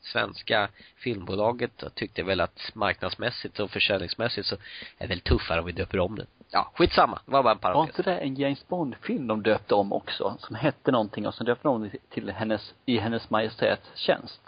svenska 0.00 0.68
filmbolaget 0.96 1.94
tyckte 1.94 2.22
väl 2.22 2.40
att 2.40 2.70
marknadsmässigt 2.74 3.60
och 3.60 3.70
försäljningsmässigt 3.70 4.46
så 4.46 4.54
är 4.54 4.60
det 4.98 5.06
väl 5.06 5.20
tuffare 5.20 5.60
om 5.60 5.66
vi 5.66 5.72
döper 5.72 5.98
om 5.98 6.16
den. 6.16 6.26
Ja, 6.54 6.70
skitsamma. 6.74 7.18
Det 7.26 7.32
var 7.32 7.42
bara 7.42 7.52
en 7.52 7.58
Var 7.62 7.72
parentes. 7.72 7.98
inte 7.98 8.10
det 8.10 8.18
en 8.18 8.34
James 8.34 8.68
Bond-film 8.68 9.26
de 9.26 9.42
döpte 9.42 9.74
om 9.74 9.92
också? 9.92 10.36
Som 10.38 10.54
hette 10.56 10.90
någonting 10.90 11.26
och 11.26 11.34
sen 11.34 11.46
döpte 11.46 11.68
de 11.68 11.74
om 11.74 11.90
till 12.10 12.30
hennes, 12.30 12.74
i 12.86 12.98
hennes 12.98 13.30
majestäts 13.30 13.90
tjänst. 13.94 14.42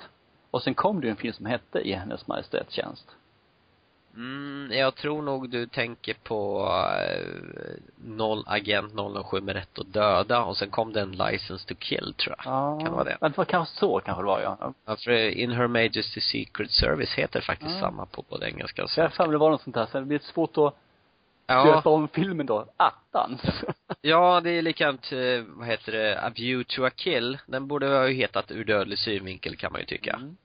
Och 0.51 0.63
sen 0.63 0.75
kom 0.75 1.01
det 1.01 1.07
ju 1.07 1.11
en 1.11 1.17
film 1.17 1.35
som 1.35 1.47
hette 1.47 1.79
I 1.79 1.93
hennes 1.93 2.27
majestäts 2.27 2.73
tjänst. 2.75 3.11
Mm, 4.17 4.71
jag 4.79 4.95
tror 4.95 5.23
nog 5.23 5.51
du 5.51 5.67
tänker 5.67 6.15
på 6.15 6.69
eh, 7.01 7.27
noll, 8.05 8.45
agent 8.47 8.93
007 9.31 9.41
med 9.41 9.55
rätt 9.57 9.79
att 9.79 9.93
döda 9.93 10.45
och 10.45 10.57
sen 10.57 10.71
kom 10.71 10.93
det 10.93 11.01
en 11.01 11.13
license 11.13 11.69
to 11.69 11.75
kill 11.79 12.15
tror 12.15 12.35
jag. 12.39 12.47
Ja. 12.55 12.77
Kan 12.79 12.85
det 12.85 12.91
vara 12.91 13.05
det? 13.05 13.17
Ja, 13.21 13.29
det 13.29 13.37
var 13.37 13.45
kanske 13.45 13.75
så 13.79 14.01
kanske 14.05 14.23
det 14.23 14.27
var 14.27 14.41
ja. 14.41 14.73
Ja, 14.87 14.97
för 14.97 15.11
In 15.39 15.51
Her 15.53 15.67
Majesty's 15.69 16.21
Secret 16.21 16.71
Service 16.71 17.13
heter 17.15 17.41
faktiskt 17.41 17.75
Ja. 17.75 17.81
samma 17.81 18.07
på 18.07 18.25
både 18.29 18.47
engelska 18.49 18.83
och 18.83 18.91
Så 18.91 19.01
jag 19.01 19.11
svenska. 19.11 19.23
mig 19.27 19.33
det 19.33 19.39
var 19.39 19.51
något 19.51 19.63
sånt 19.63 19.75
där. 19.77 19.87
Sen 19.87 20.03
det 20.03 20.07
blir 20.07 20.19
svårt 20.19 20.59
att 20.59 20.75
Ja, 21.47 21.65
döpa 21.65 21.91
om 21.91 22.09
filmen 22.09 22.47
då. 22.47 22.67
Attans. 22.77 23.41
ja 24.01 24.41
det 24.41 24.51
är 24.51 24.63
likadant, 24.63 25.13
eh, 25.13 25.43
vad 25.47 25.67
heter 25.67 25.93
det, 25.93 26.21
A 26.21 26.31
View 26.37 26.65
to 26.69 26.85
a 26.85 26.91
Kill. 26.91 27.39
Den 27.47 27.69
borde 27.69 27.87
ha 27.89 28.07
hetat 28.07 28.51
Ur 28.51 28.65
dödlig 28.65 28.99
synvinkel 28.99 29.57
kan 29.57 29.73
man 29.73 29.81
ju 29.81 29.87
tycka. 29.87 30.13
Mm. 30.13 30.37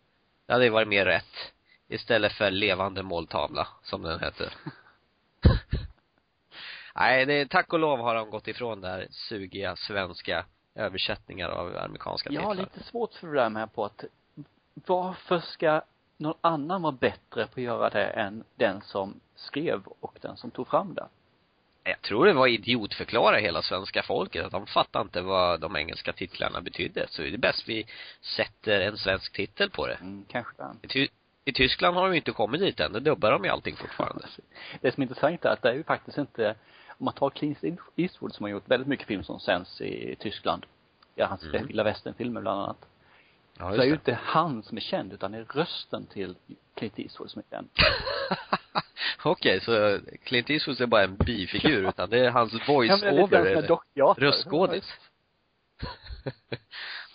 Det 0.45 0.53
hade 0.53 0.65
ju 0.65 0.71
varit 0.71 0.87
mer 0.87 1.05
rätt. 1.05 1.53
Istället 1.87 2.33
för 2.33 2.51
Levande 2.51 3.03
måltavla, 3.03 3.67
som 3.83 4.01
den 4.01 4.19
heter. 4.19 4.53
Nej, 6.95 7.25
det 7.25 7.33
är, 7.33 7.45
tack 7.45 7.73
och 7.73 7.79
lov 7.79 7.99
har 7.99 8.15
de 8.15 8.29
gått 8.29 8.47
ifrån 8.47 8.81
där 8.81 9.07
sugiga 9.09 9.75
svenska 9.75 10.45
översättningar 10.75 11.49
av 11.49 11.77
amerikanska 11.77 12.29
Jag 12.31 12.41
har 12.41 12.55
titlar. 12.55 12.69
lite 12.73 12.89
svårt 12.89 13.13
för 13.13 13.27
det 13.27 13.33
där 13.33 13.49
med 13.49 13.73
på 13.73 13.85
att 13.85 14.03
varför 14.73 15.39
ska 15.39 15.81
någon 16.17 16.37
annan 16.41 16.81
vara 16.81 16.91
bättre 16.91 17.47
på 17.47 17.59
att 17.59 17.63
göra 17.63 17.89
det 17.89 18.05
än 18.05 18.43
den 18.55 18.81
som 18.81 19.19
skrev 19.39 19.81
och 19.99 20.17
den 20.21 20.37
som 20.37 20.51
tog 20.51 20.67
fram 20.67 20.93
det? 20.93 21.07
Jag 21.83 22.01
tror 22.01 22.25
det 22.25 22.33
var 22.33 22.47
idiotförklara 22.47 23.37
hela 23.37 23.61
svenska 23.61 24.03
folket, 24.03 24.45
att 24.45 24.51
de 24.51 24.67
fattar 24.67 25.01
inte 25.01 25.21
vad 25.21 25.59
de 25.59 25.75
engelska 25.75 26.13
titlarna 26.13 26.61
betydde. 26.61 27.05
Så 27.09 27.21
det 27.21 27.33
är 27.33 27.37
bäst 27.37 27.63
vi 27.69 27.85
sätter 28.21 28.81
en 28.81 28.97
svensk 28.97 29.33
titel 29.33 29.69
på 29.69 29.87
det. 29.87 29.93
Mm, 29.93 30.25
kanske 30.27 30.53
det. 30.57 30.75
I, 30.81 30.87
Ty- 30.87 31.07
I 31.45 31.51
Tyskland 31.53 31.95
har 31.95 32.03
de 32.03 32.11
ju 32.11 32.17
inte 32.17 32.31
kommit 32.31 32.61
dit 32.61 32.79
än, 32.79 32.93
det 32.93 32.99
dubbar 32.99 33.31
de 33.31 33.43
ju 33.43 33.49
allting 33.49 33.75
fortfarande. 33.75 34.25
Det 34.81 34.91
som 34.91 35.01
är 35.01 35.05
intressant 35.05 35.45
är 35.45 35.49
att 35.49 35.61
det 35.61 35.69
är 35.69 35.73
ju 35.73 35.83
faktiskt 35.83 36.17
inte, 36.17 36.55
om 36.87 37.05
man 37.05 37.13
tar 37.13 37.29
Clint 37.29 37.57
Eastwood 37.95 38.33
som 38.33 38.43
har 38.43 38.49
gjort 38.49 38.67
väldigt 38.69 38.87
mycket 38.87 39.07
film 39.07 39.23
som 39.23 39.39
sänds 39.39 39.81
i 39.81 40.15
Tyskland. 40.19 40.65
Ja, 41.15 41.25
hans 41.25 41.43
Mm. 41.43 41.67
vilda 41.67 41.83
västern-filmer 41.83 42.41
bland 42.41 42.61
annat. 42.61 42.85
Ja, 43.61 43.65
så 43.65 43.73
är 43.73 43.75
just 43.75 43.85
ju 43.85 43.89
det. 43.89 43.93
inte 43.95 44.13
han 44.23 44.63
som 44.63 44.77
är 44.77 44.81
känd 44.81 45.13
utan 45.13 45.31
det 45.31 45.37
är 45.37 45.43
rösten 45.43 46.05
till 46.05 46.35
Clint 46.75 46.99
Eastwood 46.99 47.31
som 47.31 47.41
är 47.49 47.55
känd. 47.55 47.69
Okej, 49.23 49.61
så 49.61 49.99
Clint 50.23 50.49
Eastwood 50.49 50.81
är 50.81 50.85
bara 50.87 51.03
en 51.03 51.15
bifigur, 51.15 51.87
utan 51.89 52.09
det 52.09 52.19
är 52.25 52.29
hans 52.29 52.53
Ja, 52.53 52.59
det 52.59 52.63
är 52.71 52.75
voice-over, 52.75 53.67
dockteater. 53.67 54.21
Röstskådis. 54.21 54.93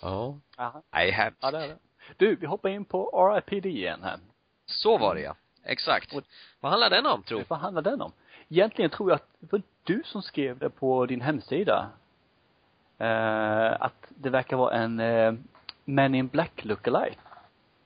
ja. 0.01 0.37
Jaha. 0.57 0.81
Nej, 0.93 1.11
hemskt. 1.11 1.37
Ja, 1.41 1.51
det 1.51 1.57
är 1.63 1.67
det. 1.67 1.77
Du, 2.17 2.35
vi 2.35 2.45
hoppar 2.47 2.69
in 2.69 2.85
på 2.85 3.29
R.I.P.D. 3.33 3.69
igen 3.69 3.99
här. 4.03 4.17
Så 4.65 4.97
var 4.97 5.15
det 5.15 5.21
ja. 5.21 5.35
Exakt. 5.63 6.13
Och- 6.13 6.23
Vad 6.59 6.71
handlar 6.71 6.89
den 6.89 7.05
om, 7.05 7.23
tro? 7.23 7.43
Vad 7.47 7.59
handlar 7.59 7.81
den 7.81 8.01
om? 8.01 8.11
Egentligen 8.49 8.91
tror 8.91 9.09
jag 9.09 9.15
att 9.15 9.27
det 9.39 9.51
var 9.51 9.61
du 9.83 10.01
som 10.05 10.21
skrev 10.21 10.57
det 10.57 10.69
på 10.69 11.05
din 11.05 11.21
hemsida. 11.21 11.89
Eh, 12.97 13.81
att 13.81 14.05
det 14.09 14.29
verkar 14.29 14.57
vara 14.57 14.73
en 14.75 14.99
eh, 14.99 15.33
Men 15.85 16.15
in 16.15 16.27
Black 16.27 16.65
lookalike. 16.65 17.15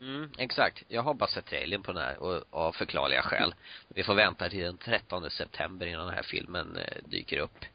Mm, 0.02 0.30
exakt. 0.38 0.84
Jag 0.88 1.02
har 1.02 1.14
bara 1.14 1.30
sett 1.30 1.46
trailern 1.46 1.84
på 1.84 1.92
den 1.92 2.02
här 2.04 2.24
och, 2.24 2.44
av 2.50 2.72
förklarliga 2.72 3.22
skäl. 3.22 3.54
Vi 3.88 4.04
får 4.04 4.14
vänta 4.16 4.50
till 4.50 4.60
den 4.64 4.78
13 4.78 5.30
september 5.32 5.86
innan 5.86 6.06
den 6.06 6.16
här 6.16 6.24
filmen 6.24 6.78
eh, 6.78 6.98
dyker 7.06 7.38
upp. 7.40 7.66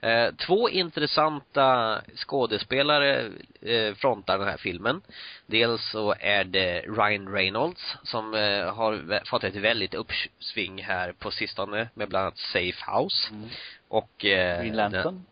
Eh, 0.00 0.34
två 0.34 0.68
intressanta 0.70 2.00
skådespelare 2.14 3.30
eh, 3.60 3.94
frontar 3.94 4.38
den 4.38 4.48
här 4.48 4.56
filmen. 4.56 5.02
Dels 5.46 5.90
så 5.90 6.14
är 6.20 6.44
det 6.44 6.80
Ryan 6.80 7.28
Reynolds 7.32 7.96
som 8.02 8.34
eh, 8.34 8.74
har 8.74 9.20
fått 9.26 9.44
ett 9.44 9.56
väldigt 9.56 9.94
uppsving 9.94 10.82
här 10.82 11.12
på 11.12 11.30
sistone 11.30 11.88
med 11.94 12.08
bland 12.08 12.22
annat 12.22 12.38
Safe 12.38 12.90
House. 12.90 13.30
Mm. 13.34 13.48
Och 13.88 14.24
eh, 14.24 14.60
Green 14.62 14.76
den- 14.76 14.92
Lantern. 14.92 15.24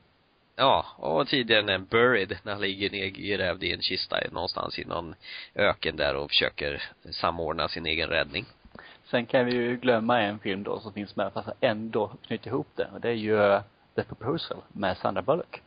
Ja, 0.57 0.87
och 0.97 1.29
tidigare 1.29 1.63
den 1.63 1.85
Buried, 1.85 2.39
när 2.43 2.53
han 2.53 2.61
ligger 2.61 2.91
nedgrävd 2.91 3.65
i 3.65 3.73
en 3.73 3.83
kista 3.83 4.17
någonstans 4.33 4.79
i 4.79 4.85
någon 4.85 5.15
öken 5.55 5.97
där 5.97 6.17
och 6.17 6.31
försöker 6.31 6.83
samordna 7.11 7.69
sin 7.69 7.87
egen 7.87 8.09
räddning. 8.09 8.45
Sen 9.05 9.27
kan 9.27 9.47
vi 9.47 9.53
ju 9.55 9.77
glömma 9.77 10.21
en 10.21 10.39
film 10.39 10.63
då 10.63 10.81
som 10.81 10.93
finns 10.93 11.17
med 11.17 11.33
fast 11.33 11.49
ändå 11.61 12.13
knyter 12.27 12.49
ihop 12.49 12.69
det. 12.75 12.89
Och 12.95 13.01
det 13.01 13.09
är 13.09 13.13
ju 13.13 13.43
eh, 13.43 13.63
The 13.95 14.03
Proposal 14.05 14.59
med 14.69 14.97
Sandra 14.97 15.23
Bullock. 15.23 15.63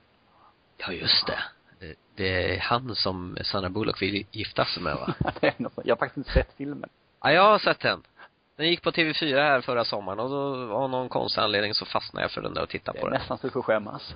Ja, 0.77 0.91
just 0.91 1.27
det. 1.27 1.39
Det- 1.79 1.95
Det 2.15 2.55
är 2.55 2.59
han 2.59 2.95
som 2.95 3.37
Sandra 3.43 3.69
Bullock 3.69 4.01
vill 4.01 4.25
gifta 4.31 4.65
sig 4.65 4.83
med 4.83 4.95
va? 4.95 5.13
det 5.41 5.47
är 5.47 5.53
något, 5.57 5.73
jag 5.83 5.95
har 5.95 5.99
faktiskt 5.99 6.17
inte 6.17 6.31
sett 6.31 6.53
filmen. 6.57 6.89
Ja, 7.21 7.31
jag 7.31 7.41
har 7.43 7.59
sett 7.59 7.79
den. 7.79 8.03
Den 8.55 8.67
gick 8.69 8.81
på 8.81 8.91
TV4 8.91 9.35
här 9.35 9.61
förra 9.61 9.85
sommaren 9.85 10.19
och 10.19 10.29
då 10.29 10.73
av 10.73 10.89
någon 10.89 11.09
konstig 11.09 11.41
anledning 11.41 11.73
så 11.73 11.85
fastnade 11.85 12.23
jag 12.23 12.31
för 12.31 12.41
den 12.41 12.53
där 12.53 12.61
och 12.63 12.69
tittade 12.69 12.97
Det 12.97 13.01
på 13.01 13.07
är 13.07 13.11
den. 13.11 13.19
nästan 13.19 13.37
så 13.37 13.47
du 13.47 13.51
får 13.51 13.61
skämmas. 13.61 14.15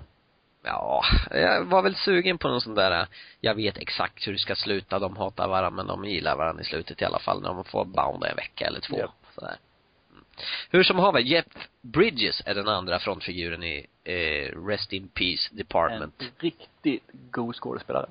Ja, 0.63 1.03
jag 1.31 1.65
var 1.65 1.81
väl 1.81 1.95
sugen 1.95 2.37
på 2.37 2.47
någon 2.47 2.61
sån 2.61 2.75
där, 2.75 3.07
jag 3.39 3.55
vet 3.55 3.77
exakt 3.77 4.27
hur 4.27 4.33
det 4.33 4.39
ska 4.39 4.55
sluta, 4.55 4.99
de 4.99 5.17
hatar 5.17 5.47
varandra 5.47 5.83
men 5.83 5.87
de 5.87 6.09
gillar 6.09 6.35
varandra 6.35 6.61
i 6.61 6.65
slutet 6.65 7.01
i 7.01 7.05
alla 7.05 7.19
fall 7.19 7.41
när 7.41 7.49
de 7.49 7.63
får 7.63 7.85
bounda 7.85 8.29
en 8.29 8.35
vecka 8.35 8.67
eller 8.67 8.79
två. 8.79 8.97
Japp. 8.97 9.11
Sådär. 9.35 9.55
Mm. 10.11 10.23
Hur 10.69 10.83
som 10.83 10.99
haver, 10.99 11.19
Jeff 11.19 11.45
Bridges 11.81 12.41
är 12.45 12.55
den 12.55 12.67
andra 12.67 12.99
frontfiguren 12.99 13.63
i 13.63 13.87
eh, 14.03 14.65
Rest 14.67 14.93
in 14.93 15.07
Peace 15.07 15.49
Department. 15.51 16.21
En 16.21 16.27
riktigt 16.39 17.03
god 17.31 17.55
skådespelare. 17.55 18.09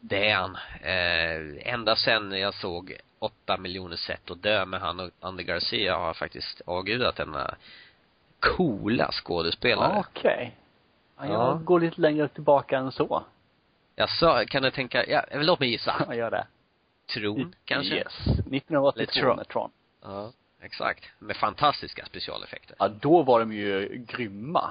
Det 0.00 0.30
är 0.30 0.36
han. 0.36 0.56
Eh, 0.82 1.72
ända 1.72 1.96
sen 1.96 2.32
jag 2.32 2.54
såg 2.54 2.96
åtta 3.18 3.56
miljoner 3.56 3.96
sätt 3.96 4.30
att 4.30 4.42
dö 4.42 4.64
med 4.64 4.80
han 4.80 5.00
och 5.00 5.10
Andy 5.20 5.42
Garcia 5.42 5.96
har 5.96 6.06
jag 6.06 6.16
faktiskt 6.16 6.60
avgudat 6.66 7.16
denna 7.16 7.54
coola 8.40 9.10
skådespelare. 9.12 10.04
Okej. 10.08 10.56
Ja, 11.20 11.26
jag 11.26 11.34
Ja. 11.34 11.60
går 11.64 11.80
lite 11.80 12.00
längre 12.00 12.28
tillbaka 12.28 12.78
än 12.78 12.92
så. 12.92 13.22
Jag 13.94 14.10
sa, 14.10 14.44
kan 14.46 14.62
du 14.62 14.70
tänka, 14.70 15.06
ja, 15.06 15.22
låt 15.32 15.60
mig 15.60 15.68
gissa. 15.70 16.04
Jag 16.08 16.16
gör 16.16 16.30
det. 16.30 16.46
Tron, 17.14 17.54
kanske? 17.64 17.94
Yes. 17.94 18.12
1982 18.26 18.98
Eller 19.00 19.06
Tron. 19.22 19.36
med 19.36 19.48
Tron. 19.48 19.70
Ja, 20.02 20.32
exakt. 20.60 21.04
Med 21.18 21.36
fantastiska 21.36 22.04
specialeffekter. 22.06 22.76
Ja, 22.78 22.88
då 22.88 23.22
var 23.22 23.40
de 23.40 23.52
ju 23.52 23.88
grymma. 24.08 24.70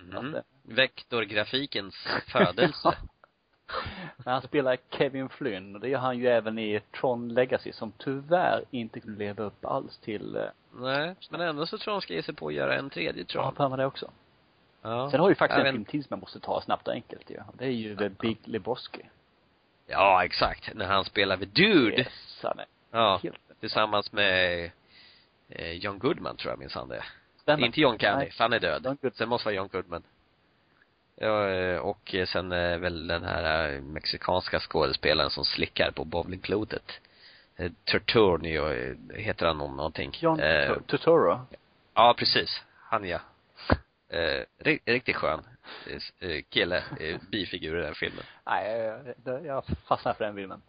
Mm. 0.00 0.16
Alltså. 0.18 0.42
Vektorgrafikens 0.62 1.94
födelse. 2.32 2.94
Men 4.16 4.32
han 4.32 4.42
spelar 4.42 4.76
Kevin 4.90 5.28
Flynn 5.28 5.74
och 5.74 5.80
det 5.80 5.88
gör 5.88 5.98
han 5.98 6.18
ju 6.18 6.26
även 6.28 6.58
i 6.58 6.80
Tron 7.00 7.28
Legacy 7.28 7.72
som 7.72 7.92
tyvärr 7.98 8.64
inte 8.70 9.00
kunde 9.00 9.18
leva 9.18 9.44
upp 9.44 9.64
alls 9.64 9.98
till, 9.98 10.36
eh, 10.36 10.42
Nej, 10.72 11.14
men 11.30 11.40
ändå 11.40 11.66
så 11.66 11.78
tror 11.78 11.92
jag 11.94 12.00
de 12.02 12.02
ska 12.04 12.14
ge 12.14 12.22
sig 12.22 12.34
på 12.34 12.48
att 12.48 12.54
göra 12.54 12.74
en 12.78 12.90
tredje 12.90 13.24
Tron. 13.24 13.54
för 13.54 13.68
mig 13.68 13.78
det 13.78 13.86
också. 13.86 14.10
Ja. 14.82 15.10
Sen 15.10 15.20
har 15.20 15.28
vi 15.28 15.34
faktiskt 15.34 15.58
en 15.66 15.72
film 15.72 15.84
till 15.84 16.02
som 16.04 16.08
jag 16.10 16.20
måste 16.20 16.40
ta 16.40 16.60
snabbt 16.60 16.88
och 16.88 16.94
enkelt 16.94 17.30
ju. 17.30 17.40
Det 17.52 17.64
är 17.64 17.68
ju 17.70 17.96
The 17.96 18.08
Big 18.08 18.38
Lebowski. 18.44 19.02
Ja, 19.86 20.24
exakt. 20.24 20.74
När 20.74 20.86
han 20.86 21.04
spelar 21.04 21.36
The 21.36 21.44
Dude. 21.44 21.96
Yes, 21.96 22.40
han 22.42 22.58
är 22.58 22.66
Ja. 22.90 23.20
helt 23.22 23.36
Tillsammans 23.60 24.12
med 24.12 24.70
eh, 25.48 25.72
John 25.72 25.98
Goodman 25.98 26.36
tror 26.36 26.52
jag 26.52 26.58
minsann 26.58 26.88
det. 26.88 27.04
stämmer. 27.42 27.66
Inte 27.66 27.80
John 27.80 27.98
Candy, 27.98 28.24
Nej. 28.24 28.32
för 28.32 28.44
han 28.44 28.52
är 28.52 28.60
död. 28.60 28.96
Sen 29.14 29.28
måste 29.28 29.48
det 29.50 29.52
vara 29.52 29.54
John 29.54 29.68
Goodman. 29.72 30.02
Ja, 31.16 31.48
eh, 31.48 31.78
och 31.78 32.14
sen 32.28 32.52
eh, 32.52 32.78
väl 32.78 33.06
den 33.06 33.24
här 33.24 33.72
eh, 33.74 33.80
mexikanska 33.80 34.60
skådespelaren 34.60 35.30
som 35.30 35.44
slickar 35.44 35.90
på 35.90 36.04
bowlingklotet. 36.04 37.00
Turturnio 37.84 38.94
heter 39.14 39.46
han 39.46 39.60
om 39.60 39.76
någonting. 39.76 40.10
John 40.20 40.40
Eh, 40.40 40.74
Turturro. 40.86 41.40
ja, 41.94 42.14
precis. 42.18 42.62
Han 42.76 43.04
ja. 43.04 43.18
Eh, 44.10 44.44
ri- 44.58 44.80
riktigt 44.84 45.16
skön 45.16 45.40
eh, 45.86 46.28
eh, 46.30 46.42
kille, 46.48 46.84
eh, 47.00 47.20
bifigur 47.30 47.78
i 47.78 47.82
den 47.82 47.94
filmen. 47.94 48.24
Nej, 48.46 48.72
jag- 48.80 49.14
jag, 49.24 49.46
jag 49.46 49.64
fastnar 49.88 50.14
för 50.14 50.24
den 50.24 50.34
filmen. 50.34 50.62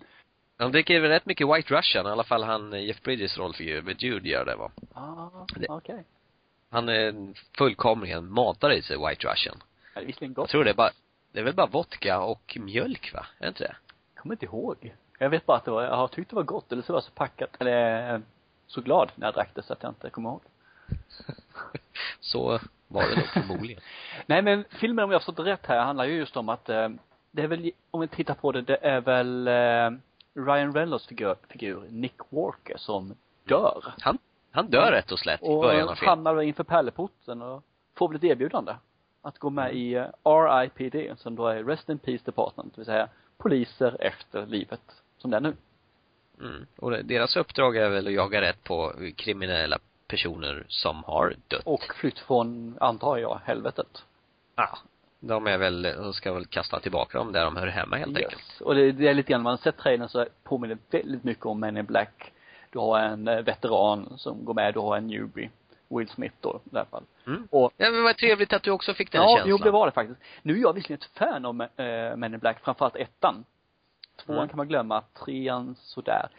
De 0.57 0.71
dricker 0.71 0.99
väl 0.99 1.09
rätt 1.11 1.25
mycket 1.25 1.47
White 1.47 1.73
Russian, 1.77 2.05
i 2.05 2.09
alla 2.09 2.23
fall 2.23 2.43
han 2.43 2.83
Jeff 2.85 3.01
Bridges 3.01 3.37
rollfigur, 3.37 3.81
med 3.81 4.01
Jude 4.03 4.29
gör 4.29 4.45
det 4.45 4.55
va. 4.55 4.71
Ah, 4.93 5.45
okej. 5.69 6.03
Han 6.69 6.89
är 6.89 7.33
fullkomligen 7.57 8.31
matar 8.31 8.71
i 8.71 8.81
sig 8.81 8.97
White 9.07 9.27
Russian. 9.27 9.57
Ja, 9.93 9.99
det 9.99 10.01
är 10.01 10.05
visserligen 10.05 10.31
Jag 10.31 10.35
gott. 10.35 10.49
tror 10.49 10.63
det 10.63 10.69
är 10.69 10.73
bara, 10.75 10.91
det 11.31 11.39
är 11.39 11.43
väl 11.43 11.53
bara 11.55 11.67
vodka 11.67 12.19
och 12.21 12.57
mjölk 12.59 13.13
va? 13.13 13.25
Är 13.37 13.41
det 13.43 13.47
inte 13.47 13.63
det? 13.63 13.75
Jag 14.15 14.21
kommer 14.21 14.35
inte 14.35 14.45
ihåg. 14.45 14.95
Jag 15.19 15.29
vet 15.29 15.45
bara 15.45 15.57
att 15.57 15.65
det 15.65 15.71
var, 15.71 15.83
jag 15.83 15.95
har 15.95 16.07
tyckt 16.07 16.29
det 16.29 16.35
var 16.35 16.43
gott, 16.43 16.71
eller 16.71 16.81
så 16.81 16.93
var 16.93 16.97
jag 16.97 17.03
så 17.03 17.11
packat, 17.11 17.49
eller 17.59 18.21
så 18.67 18.81
glad 18.81 19.11
när 19.15 19.27
jag 19.27 19.33
drack 19.33 19.49
det 19.55 19.63
så 19.63 19.73
att 19.73 19.83
jag 19.83 19.89
inte 19.91 20.09
kommer 20.09 20.29
ihåg. 20.29 20.41
Så 22.19 22.59
Var 22.91 23.01
det 23.09 23.15
nog 23.15 23.25
förmodligen. 23.25 23.81
Nej 24.25 24.41
men 24.41 24.63
filmen 24.69 25.03
om 25.03 25.11
jag 25.11 25.15
har 25.15 25.19
förstått 25.19 25.47
rätt 25.47 25.65
här 25.65 25.79
handlar 25.85 26.05
ju 26.05 26.13
just 26.17 26.37
om 26.37 26.49
att 26.49 26.69
eh, 26.69 26.89
det 27.31 27.41
är 27.41 27.47
väl, 27.47 27.71
om 27.91 28.01
vi 28.01 28.07
tittar 28.07 28.33
på 28.33 28.51
det, 28.51 28.61
det 28.61 28.77
är 28.81 29.01
väl 29.01 29.47
eh, 29.47 29.99
Ryan 30.45 30.73
Reynolds 30.73 31.07
figur, 31.07 31.35
figur, 31.49 31.83
Nick 31.89 32.15
Walker, 32.29 32.77
som 32.77 33.15
dör. 33.47 33.83
Han, 33.99 34.17
han 34.51 34.67
dör 34.69 34.91
rätt 34.91 35.11
och 35.11 35.19
slätt 35.19 35.43
i 35.43 35.45
början 35.45 35.83
av 35.83 35.89
Och 35.89 35.97
filmen. 35.97 36.09
hamnar 36.09 36.41
inför 36.41 36.63
pärleporten 36.63 37.41
och 37.41 37.63
får 37.95 38.07
väl 38.07 38.17
ett 38.17 38.23
erbjudande. 38.23 38.73
Att 39.21 39.39
gå 39.39 39.49
med 39.49 39.65
Mm. 39.65 39.77
i 39.77 39.93
eh, 39.93 40.05
RIPD, 40.23 41.19
som 41.19 41.35
då 41.35 41.47
är 41.47 41.63
Rest 41.63 41.89
in 41.89 41.97
Peace 41.99 42.23
Department, 42.25 42.75
det 42.75 42.79
vill 42.81 42.85
säga 42.85 43.09
poliser 43.37 43.97
efter 43.99 44.45
livet, 44.45 44.81
som 45.17 45.31
det 45.31 45.37
är 45.37 45.41
nu. 45.41 45.53
Mm. 46.41 46.65
Och 46.77 46.91
deras 47.05 47.35
uppdrag 47.35 47.77
är 47.77 47.89
väl 47.89 48.07
att 48.07 48.13
jaga 48.13 48.41
rätt 48.41 48.63
på 48.63 48.93
kriminella 49.15 49.79
personer 50.09 50.65
som 50.67 51.03
har 51.03 51.35
dött. 51.47 51.61
Och 51.65 51.93
flytt 51.95 52.19
från, 52.19 52.77
antar 52.79 53.17
jag, 53.17 53.39
helvetet. 53.45 54.03
Ja. 54.55 54.77
De 55.19 55.47
är 55.47 55.57
väl, 55.57 55.81
de 55.81 56.13
ska 56.13 56.33
väl 56.33 56.45
kasta 56.45 56.79
tillbaka 56.79 57.17
dem 57.17 57.31
där 57.31 57.45
de 57.45 57.55
hör 57.55 57.67
hemma 57.67 57.97
helt 57.97 58.17
enkelt. 58.17 58.33
Yes. 58.33 58.61
Och 58.61 58.75
det, 58.75 58.91
det 58.91 59.07
är 59.07 59.13
lite 59.13 59.31
grann, 59.31 59.41
man 59.41 59.51
har 59.51 59.57
sett 59.57 59.77
trailern 59.77 60.09
så 60.09 60.25
påminner 60.43 60.77
det 60.89 60.97
väldigt 60.97 61.23
mycket 61.23 61.45
om 61.45 61.59
Men 61.59 61.77
in 61.77 61.85
Black. 61.85 62.31
Du 62.71 62.79
har 62.79 62.99
en 62.99 63.27
eh, 63.27 63.41
veteran 63.41 64.13
som 64.17 64.45
går 64.45 64.53
med, 64.53 64.73
du 64.73 64.79
har 64.79 64.97
en 64.97 65.07
newbie. 65.07 65.49
Will 65.89 66.09
Smith 66.09 66.35
då, 66.41 66.61
i 66.71 66.75
alla 66.75 66.85
fall. 66.85 67.03
Mm. 67.27 67.47
Och 67.51 67.73
Ja 67.77 67.91
men 67.91 68.03
vad 68.03 68.17
trevligt 68.17 68.53
att 68.53 68.63
du 68.63 68.71
också 68.71 68.93
fick 68.93 69.11
den 69.11 69.21
ja, 69.21 69.27
känslan. 69.27 69.49
jo 69.49 69.57
det 69.57 69.71
var 69.71 69.85
det 69.85 69.91
faktiskt. 69.91 70.19
Nu 70.41 70.53
är 70.57 70.61
jag 70.61 70.73
visserligen 70.73 70.99
ett 71.01 71.17
fan 71.17 71.45
av 71.45 71.61
äh, 71.61 72.15
Men 72.15 72.33
in 72.33 72.39
Black, 72.39 72.59
framförallt 72.63 72.95
ettan. 72.95 73.45
Tvåan 74.25 74.37
Mm. 74.37 74.49
kan 74.49 74.57
man 74.57 74.67
glömma, 74.67 75.03
trean 75.25 75.75
sådär. 75.79 76.29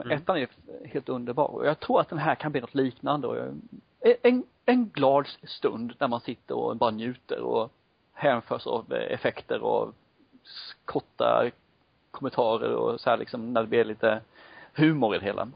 Mm. 0.00 0.18
ettan 0.18 0.36
är 0.36 0.48
helt 0.84 1.08
underbar. 1.08 1.46
Och 1.46 1.66
jag 1.66 1.80
tror 1.80 2.00
att 2.00 2.08
den 2.08 2.18
här 2.18 2.34
kan 2.34 2.52
bli 2.52 2.60
något 2.60 2.74
liknande 2.74 3.26
och 3.28 3.36
jag, 3.36 3.54
en, 4.22 4.44
en 4.66 4.88
glad 4.88 5.26
stund 5.42 5.94
där 5.98 6.08
man 6.08 6.20
sitter 6.20 6.56
och 6.56 6.76
bara 6.76 6.90
njuter 6.90 7.40
och 7.40 7.72
hänförs 8.12 8.66
av 8.66 8.92
effekter 8.92 9.60
och 9.60 9.94
korta 10.84 11.50
kommentarer 12.10 12.74
och 12.74 13.00
så 13.00 13.10
här 13.10 13.16
liksom 13.16 13.52
när 13.52 13.60
det 13.62 13.68
blir 13.68 13.84
lite 13.84 14.20
humor 14.74 15.14
i 15.14 15.18
det 15.18 15.24
hela. 15.24 15.48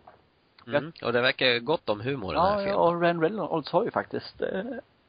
Mm. 0.67 0.93
Och 1.03 1.13
det 1.13 1.21
verkar 1.21 1.59
gott 1.59 1.89
om 1.89 2.01
humor 2.01 2.33
i 2.33 2.35
den 2.35 2.45
här 2.45 2.53
Ja, 2.53 2.59
filmen. 2.59 2.77
och 2.79 3.01
Ryan 3.01 3.21
Reynolds 3.21 3.73
har 3.73 3.85
ju 3.85 3.91
faktiskt, 3.91 4.43
eh, 4.43 4.65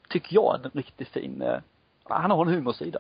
tycker 0.10 0.36
jag, 0.36 0.60
en 0.64 0.72
riktigt 0.74 1.08
fin, 1.08 1.42
eh, 1.42 1.60
han 2.04 2.32
har 2.32 2.46
en 2.46 2.54
humorsida. 2.54 3.00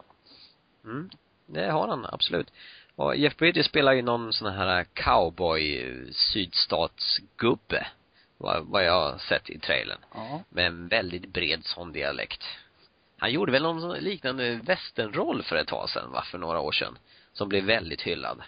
Mm. 0.83 1.09
Det 1.45 1.71
har 1.71 1.87
han, 1.87 2.05
absolut. 2.11 2.51
Och 2.99 3.15
Jeff 3.15 3.37
Bridges 3.37 3.65
spelar 3.65 3.93
ju 3.93 4.01
någon 4.01 4.33
sån 4.33 4.53
här 4.53 4.83
cowboy 4.83 5.85
sydstatsgubbe. 6.11 7.87
Vad, 8.37 8.65
vad 8.65 8.83
jag 8.83 8.93
har 8.93 9.17
sett 9.17 9.49
i 9.49 9.59
trailern. 9.59 9.97
Ja. 10.13 10.43
Med 10.49 10.65
en 10.65 10.87
väldigt 10.87 11.25
bred 11.25 11.65
sån 11.65 11.91
dialekt. 11.91 12.43
Han 13.17 13.31
gjorde 13.31 13.51
väl 13.51 13.63
någon 13.63 13.97
liknande 13.97 14.59
westernroll 14.63 15.43
för 15.43 15.55
ett 15.55 15.67
tag 15.67 15.89
sedan, 15.89 16.11
va, 16.11 16.23
för 16.31 16.37
några 16.37 16.59
år 16.59 16.71
sedan. 16.71 16.97
Som 17.33 17.49
blev 17.49 17.63
väldigt 17.63 18.01
hyllad. 18.01 18.41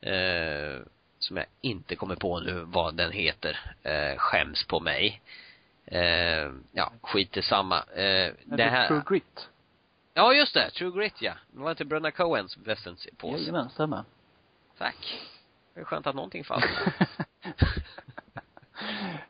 Eh, 0.00 0.80
som 1.18 1.36
jag 1.36 1.46
inte 1.60 1.96
kommer 1.96 2.16
på 2.16 2.40
nu 2.40 2.64
vad 2.66 2.94
den 2.94 3.12
heter. 3.12 3.60
Eh, 3.82 4.16
skäms 4.16 4.64
på 4.64 4.80
mig. 4.80 5.20
Eh, 5.86 6.50
ja, 6.72 6.92
skit 7.02 7.36
i 7.36 7.42
samma. 7.42 7.78
Eh, 7.78 8.32
det 8.44 8.64
här. 8.64 8.88
True 8.88 9.02
Grit. 9.08 9.48
Ja, 10.14 10.34
just 10.34 10.54
det. 10.54 10.70
True 10.70 10.90
Grit, 10.90 11.22
ja. 11.22 11.32
Det 11.52 11.60
var 11.60 11.70
inte 11.70 11.84
Bröderna 11.84 12.10
Coens 12.10 12.56
westernpåse. 12.56 13.38
Jajamän, 13.38 13.70
stämmer. 13.70 14.04
Tack. 14.78 15.20
Det 15.74 15.80
är 15.80 15.84
skönt 15.84 16.06
att 16.06 16.14
någonting 16.14 16.44
fanns. 16.44 16.64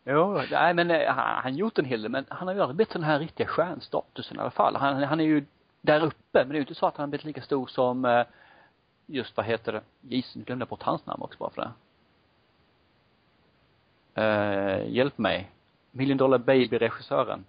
jo, 0.05 0.43
nej 0.51 0.75
men 0.75 0.91
eh, 0.91 1.13
han, 1.13 1.43
han 1.43 1.57
gjort 1.57 1.79
en 1.79 1.85
hel 1.85 2.03
del, 2.03 2.11
men 2.11 2.27
han 2.29 2.49
har 2.49 2.55
ju 2.55 2.61
aldrig 2.61 2.77
blivit 2.77 2.93
den 2.93 3.03
här 3.03 3.19
riktiga 3.19 3.47
stjärnstatusen 3.47 4.37
i 4.37 4.41
alla 4.41 4.51
fall. 4.51 4.77
Han, 4.77 5.03
han 5.03 5.21
är 5.21 5.25
ju 5.25 5.45
där 5.81 6.05
uppe, 6.05 6.39
men 6.39 6.49
det 6.49 6.55
är 6.55 6.59
ju 6.59 6.61
inte 6.61 6.75
så 6.75 6.87
att 6.87 6.97
han 6.97 7.03
har 7.03 7.09
blivit 7.09 7.25
lika 7.25 7.43
stor 7.43 7.67
som, 7.67 8.05
eh, 8.05 8.27
just 9.07 9.37
vad 9.37 9.47
heter 9.47 9.73
det, 9.73 9.83
nu 10.01 10.23
glömde 10.45 10.63
jag 10.63 10.69
bort 10.69 10.83
hans 10.83 11.07
namn 11.07 11.23
också 11.23 11.39
bara 11.39 11.51
för 11.51 11.63
det. 11.63 11.73
Eh, 14.23 14.93
hjälp 14.93 15.19
mig. 15.19 15.51
Million 15.91 16.19
Dollar 16.19 16.39
Baby-regissören. 16.39 17.45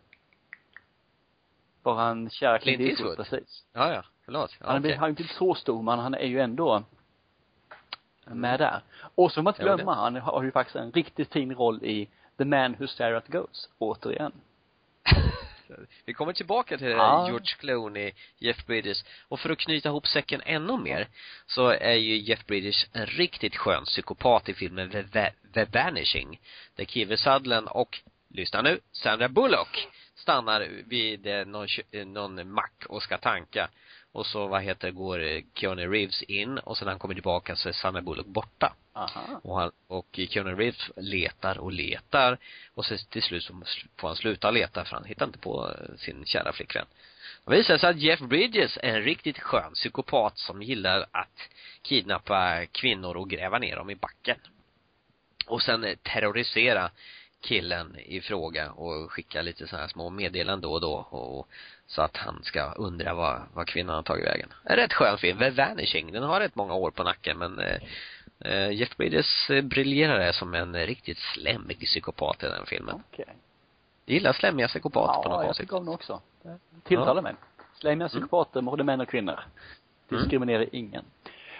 Var 1.85 1.95
han 1.95 2.29
kära 2.29 2.59
Clint 2.59 2.81
Eastwood, 2.81 3.17
precis. 3.17 3.63
ja, 3.73 3.93
ja. 3.93 4.03
Förlåt. 4.25 4.55
Ja, 4.59 4.65
Han 4.65 4.73
okej. 4.75 4.81
blivit- 4.81 4.95
han 4.97 5.01
har 5.03 5.09
inte 5.09 5.23
så 5.33 5.55
stor, 5.55 5.83
men 5.83 5.99
han 5.99 6.13
är 6.13 6.25
ju 6.25 6.39
ändå 6.39 6.83
med 8.25 8.59
där. 8.59 8.81
Och 9.15 9.31
så 9.31 9.35
får 9.35 9.41
man 9.41 9.51
inte 9.53 9.63
glömma, 9.63 9.93
han 9.95 10.15
har 10.15 10.43
ju 10.43 10.51
faktiskt 10.51 10.75
en 10.75 10.91
riktigt 10.91 11.33
fin 11.33 11.55
roll 11.55 11.83
i 11.83 12.07
The 12.37 12.45
Man 12.45 12.75
Who 12.79 12.87
Stare 12.87 13.17
At 13.17 13.27
Goats, 13.27 13.69
återigen. 13.77 14.31
Vi 16.05 16.13
kommer 16.13 16.33
tillbaka 16.33 16.77
till 16.77 16.87
Ja. 16.89 17.27
George 17.27 17.55
Clooney, 17.59 18.11
Jeff 18.37 18.65
Bridges. 18.65 19.05
Och 19.27 19.39
för 19.39 19.49
att 19.49 19.57
knyta 19.57 19.89
ihop 19.89 20.07
säcken 20.07 20.41
ännu 20.45 20.77
mer 20.77 21.07
så 21.45 21.67
är 21.69 21.93
ju 21.93 22.17
Jeff 22.17 22.45
Bridges 22.45 22.85
en 22.93 23.05
riktigt 23.05 23.55
skön 23.57 23.83
psykopat 23.85 24.49
i 24.49 24.53
filmen 24.53 24.89
The, 24.89 25.03
The, 25.03 25.31
The 25.53 25.65
Vanishing. 25.65 26.39
Där 26.75 26.85
Kiefer 26.85 27.15
Sutherland 27.15 27.67
och, 27.67 27.99
lyssna 28.29 28.61
nu, 28.61 28.79
Sandra 28.91 29.29
Bullock 29.29 29.87
stannar 30.15 30.69
vid 30.87 31.27
eh, 31.27 31.45
någon, 31.45 31.67
eh, 31.91 32.05
någon 32.05 32.51
mack 32.51 32.85
och 32.89 33.03
ska 33.03 33.17
tanka. 33.17 33.69
Och 34.11 34.25
så, 34.25 34.47
vad 34.47 34.61
heter 34.61 34.91
går 34.91 35.23
eh, 35.23 35.41
Keanu 35.53 35.87
Reeves 35.87 36.23
in 36.23 36.57
och 36.57 36.77
sen 36.77 36.85
när 36.85 36.91
han 36.91 36.99
kommer 36.99 37.13
tillbaka 37.13 37.55
så 37.55 37.69
är 37.69 37.73
Sandra 37.73 38.01
Bullock 38.01 38.27
borta. 38.27 38.75
Aha. 38.93 39.39
Och 39.43 39.59
han, 39.59 39.71
och 39.87 40.19
Keanu 40.29 40.55
Reeves 40.55 40.91
letar 40.95 41.57
och 41.57 41.71
letar 41.71 42.37
och 42.73 42.85
så 42.85 42.97
till 42.97 43.23
slut 43.23 43.43
så 43.43 43.63
får 43.97 44.07
han 44.07 44.17
sluta 44.17 44.51
leta 44.51 44.85
för 44.85 44.95
han 44.95 45.05
hittar 45.05 45.25
inte 45.25 45.39
på 45.39 45.75
sin 45.97 46.25
kära 46.25 46.53
flickvän. 46.53 46.85
Det 47.45 47.51
visar 47.51 47.77
sig 47.77 47.89
att 47.89 47.99
Jeff 47.99 48.19
Bridges 48.19 48.77
är 48.77 48.95
en 48.95 49.01
riktigt 49.01 49.39
skön 49.39 49.73
psykopat 49.73 50.37
som 50.37 50.61
gillar 50.61 51.05
att 51.11 51.49
kidnappa 51.81 52.65
kvinnor 52.65 53.17
och 53.17 53.29
gräva 53.29 53.59
ner 53.59 53.75
dem 53.75 53.89
i 53.89 53.95
backen. 53.95 54.37
Och 55.47 55.61
sen 55.61 55.95
terrorisera 56.03 56.91
killen 57.45 57.95
i 58.05 58.21
fråga 58.21 58.71
och 58.71 59.11
skicka 59.11 59.41
lite 59.41 59.67
så 59.67 59.77
här 59.77 59.87
små 59.87 60.09
meddelanden 60.09 60.61
då 60.61 60.73
och 60.73 60.81
då 60.81 60.93
och 60.93 61.47
så 61.87 62.01
att 62.01 62.17
han 62.17 62.43
ska 62.43 62.71
undra 62.71 63.13
vad, 63.13 63.41
vad 63.53 63.67
kvinnan 63.67 63.95
har 63.95 64.03
tagit 64.03 64.25
vägen. 64.25 64.49
En 64.63 64.75
rätt 64.75 64.93
skön 64.93 65.17
film, 65.17 65.39
The 65.39 65.49
Vanishing. 65.49 66.11
Den 66.11 66.23
har 66.23 66.39
rätt 66.39 66.55
många 66.55 66.73
år 66.73 66.91
på 66.91 67.03
nacken 67.03 67.37
men 67.37 67.59
eh, 67.59 67.77
eh, 68.39 68.71
Jeff 68.71 68.97
Bridges 68.97 69.49
eh, 69.49 69.61
briljerar 69.61 70.31
som 70.31 70.53
en 70.53 70.75
eh, 70.75 70.85
riktigt 70.87 71.17
slemmig 71.17 71.79
psykopat 71.79 72.43
i 72.43 72.45
den 72.45 72.65
filmen. 72.65 73.01
Okej. 73.11 73.25
Jag 74.05 74.13
gillar 74.13 74.33
slemmiga 74.33 74.67
psykopater 74.67 75.13
på 75.13 75.29
Ja, 75.29 75.29
något 75.29 75.39
jag 75.39 75.45
konstigt 75.45 75.67
tycker 75.67 75.77
om 75.77 75.89
också. 75.89 76.21
Det 76.43 76.59
tilltalar 76.83 77.21
mig. 77.21 77.35
Slämmiga 77.73 78.07
psykopater, 78.07 78.61
både 78.61 78.83
män 78.83 79.01
och 79.01 79.09
kvinnor. 79.09 79.39
Diskriminerar 80.09 80.65
ingen. 80.71 81.05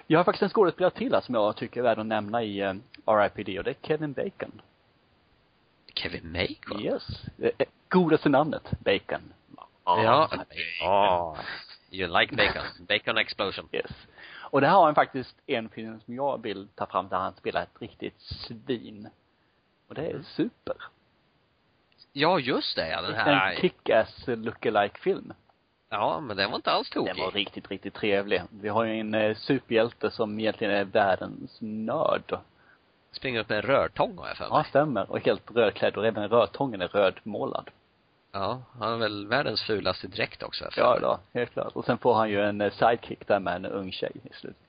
Jag 0.07 0.19
har 0.19 0.23
faktiskt 0.23 0.43
en 0.43 0.49
skådespelare 0.49 0.91
till 0.91 1.13
här 1.13 1.21
som 1.21 1.35
jag 1.35 1.55
tycker 1.55 1.79
är 1.79 1.83
värd 1.83 1.99
att 1.99 2.05
nämna 2.05 2.43
i 2.43 2.63
uh, 2.63 2.73
RIPD 3.05 3.57
och 3.57 3.63
det 3.63 3.69
är 3.69 3.87
Kevin 3.87 4.13
Bacon. 4.13 4.61
Kevin 5.95 6.33
Bacon? 6.33 6.81
Yes. 6.81 7.03
Eh, 7.39 7.51
eh, 7.57 7.67
Godaste 7.89 8.29
namnet, 8.29 8.71
Bacon. 8.79 9.33
Ja. 9.85 10.29
Ja. 10.79 11.37
You 11.91 12.19
like 12.19 12.35
bacon. 12.35 12.63
Bacon 12.87 13.17
explosion. 13.17 13.69
Yes. 13.71 13.91
Och 14.51 14.61
det 14.61 14.67
här 14.67 14.75
har 14.75 14.85
han 14.85 14.95
faktiskt 14.95 15.35
en 15.45 15.69
film 15.69 15.99
som 16.05 16.15
jag 16.15 16.41
vill 16.43 16.67
ta 16.75 16.85
fram 16.85 17.09
där 17.09 17.17
han 17.17 17.33
spelar 17.33 17.63
ett 17.63 17.81
riktigt 17.81 18.21
svin. 18.21 19.09
Och 19.87 19.95
det 19.95 20.07
är 20.07 20.21
super. 20.21 20.75
Ja, 22.13 22.39
just 22.39 22.75
det 22.75 22.89
ja, 22.89 23.01
den 23.01 23.13
här. 23.15 23.51
En 23.51 23.57
kick-ass 23.61 24.23
lookalike 24.27 24.99
film. 24.99 25.33
Ja, 25.89 26.19
men 26.19 26.37
den 26.37 26.49
var 26.49 26.55
inte 26.55 26.71
alls 26.71 26.89
tokig. 26.89 27.15
Den 27.15 27.23
var 27.23 27.31
riktigt, 27.31 27.71
riktigt 27.71 27.93
trevlig. 27.93 28.41
Vi 28.49 28.69
har 28.69 28.83
ju 28.83 28.99
en 28.99 29.13
eh, 29.13 29.35
superhjälte 29.35 30.11
som 30.11 30.39
egentligen 30.39 30.73
är 30.73 30.83
världens 30.83 31.57
nörd. 31.61 32.39
Springer 33.15 33.39
upp 33.39 33.49
med 33.49 33.57
en 33.57 33.61
rörtång 33.61 34.17
har 34.17 34.27
jag 34.27 34.37
för 34.37 34.49
mig. 34.49 34.57
Ja, 34.57 34.63
stämmer. 34.63 35.11
Och 35.11 35.19
helt 35.25 35.51
rödklädd 35.51 35.97
och 35.97 36.05
även 36.05 36.29
rödtången 36.29 36.81
är 36.81 36.87
rödmålad. 36.87 37.69
Ja, 38.31 38.61
han 38.79 38.91
har 38.91 38.97
väl 38.97 39.27
världens 39.27 39.61
fulaste 39.63 40.07
dräkt 40.07 40.43
också 40.43 40.71
för 40.71 40.81
Ja, 40.81 40.99
då, 40.99 41.19
helt 41.33 41.51
klart. 41.53 41.73
Och 41.75 41.85
sen 41.85 41.97
får 41.97 42.13
han 42.13 42.29
ju 42.29 42.41
en 42.41 42.61
eh, 42.61 42.71
sidekick 42.71 43.27
där 43.27 43.39
med 43.39 43.55
en 43.55 43.65
ung 43.65 43.91
tjej 43.91 44.11
i 44.23 44.33
slutet. 44.33 44.61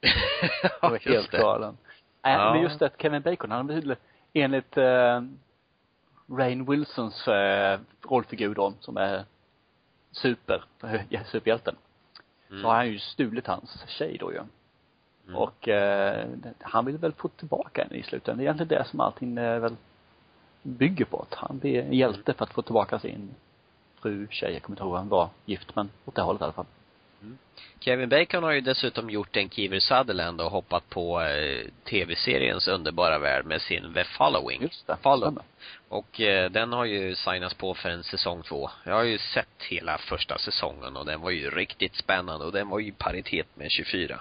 Ja, 0.82 0.92
just 0.92 1.06
helt 1.06 1.30
det. 1.30 1.38
galen. 1.38 1.76
Äh, 2.24 2.32
Ja. 2.32 2.52
men 2.52 2.62
just 2.62 2.78
det, 2.78 2.90
Kevin 2.98 3.22
Bacon, 3.22 3.50
han 3.50 3.66
betyder 3.66 3.96
enligt 4.32 4.76
eh, 4.76 5.22
Rain 6.38 6.64
Wilsons 6.70 7.28
eh, 7.28 7.80
rollfigur 8.08 8.54
då, 8.54 8.72
som 8.80 8.96
är 8.96 9.24
super, 10.12 10.64
ja, 11.08 11.20
superhjälten. 11.24 11.76
Mm. 12.50 12.62
Så 12.62 12.68
har 12.68 12.74
han 12.74 12.88
ju 12.88 12.98
stulit 12.98 13.46
hans 13.46 13.84
tjej 13.88 14.16
då 14.20 14.32
ju. 14.32 14.40
Mm. 15.30 15.42
Och 15.42 15.68
eh, 15.68 16.28
han 16.60 16.84
vill 16.84 16.96
väl 16.96 17.12
få 17.12 17.28
tillbaka 17.28 17.82
henne 17.82 17.96
i 17.96 18.02
slutändan. 18.02 18.38
Det 18.38 18.42
är 18.42 18.44
egentligen 18.44 18.68
det 18.68 18.88
som 18.88 19.00
allting 19.00 19.38
eh, 19.38 19.60
väl 19.60 19.76
bygger 20.62 21.04
på. 21.04 21.26
Att 21.30 21.34
han 21.34 21.58
blir 21.58 21.82
en 21.82 21.92
hjälte 21.92 22.32
för 22.32 22.44
att 22.44 22.52
få 22.52 22.62
tillbaka 22.62 22.98
sin 22.98 23.34
fru, 24.00 24.26
tjej, 24.30 24.52
jag 24.52 24.62
kommer 24.62 24.74
inte 24.74 24.82
ihåg 24.82 24.90
vad 24.90 25.00
han 25.00 25.08
var 25.08 25.28
gift, 25.44 25.76
men 25.76 25.90
åt 26.04 26.14
det 26.14 26.22
hållet 26.22 26.40
i 26.40 26.44
alla 26.44 26.52
fall. 26.52 26.66
Kevin 27.80 28.08
Bacon 28.08 28.42
har 28.42 28.52
ju 28.52 28.60
dessutom 28.60 29.10
gjort 29.10 29.36
en 29.36 29.50
Kiefer 29.50 29.80
Sutherland 29.80 30.40
och 30.40 30.50
hoppat 30.50 30.90
på 30.90 31.22
eh, 31.22 31.66
tv-seriens 31.84 32.68
underbara 32.68 33.18
värld 33.18 33.44
med 33.46 33.62
sin 33.62 33.94
The 33.94 34.04
Following. 34.04 34.62
Just 34.62 34.86
det. 34.86 34.96
Follow. 35.02 35.42
Och 35.88 36.20
eh, 36.20 36.50
den 36.50 36.72
har 36.72 36.84
ju 36.84 37.14
signats 37.14 37.54
på 37.54 37.74
för 37.74 37.88
en 37.88 38.04
säsong 38.04 38.42
två. 38.42 38.70
Jag 38.84 38.94
har 38.94 39.02
ju 39.02 39.18
sett 39.18 39.62
hela 39.68 39.98
första 39.98 40.38
säsongen 40.38 40.96
och 40.96 41.06
den 41.06 41.20
var 41.20 41.30
ju 41.30 41.50
riktigt 41.50 41.96
spännande 41.96 42.46
och 42.46 42.52
den 42.52 42.68
var 42.68 42.78
ju 42.78 42.88
i 42.88 42.92
paritet 42.92 43.46
med 43.54 43.70
24. 43.70 44.20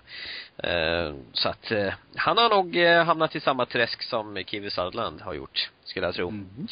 Eh, 0.58 1.14
så 1.34 1.50
att 1.50 1.72
eh, 1.72 1.94
han 2.16 2.38
har 2.38 2.50
nog 2.50 2.78
eh, 2.78 3.04
hamnat 3.04 3.36
i 3.36 3.40
samma 3.40 3.66
träsk 3.66 4.04
som 4.04 4.44
Kiefer 4.46 4.70
Sutherland 4.70 5.22
har 5.22 5.34
gjort, 5.34 5.70
skulle 5.84 6.06
jag 6.06 6.16
tro. 6.16 6.32
Mhm. 6.32 6.68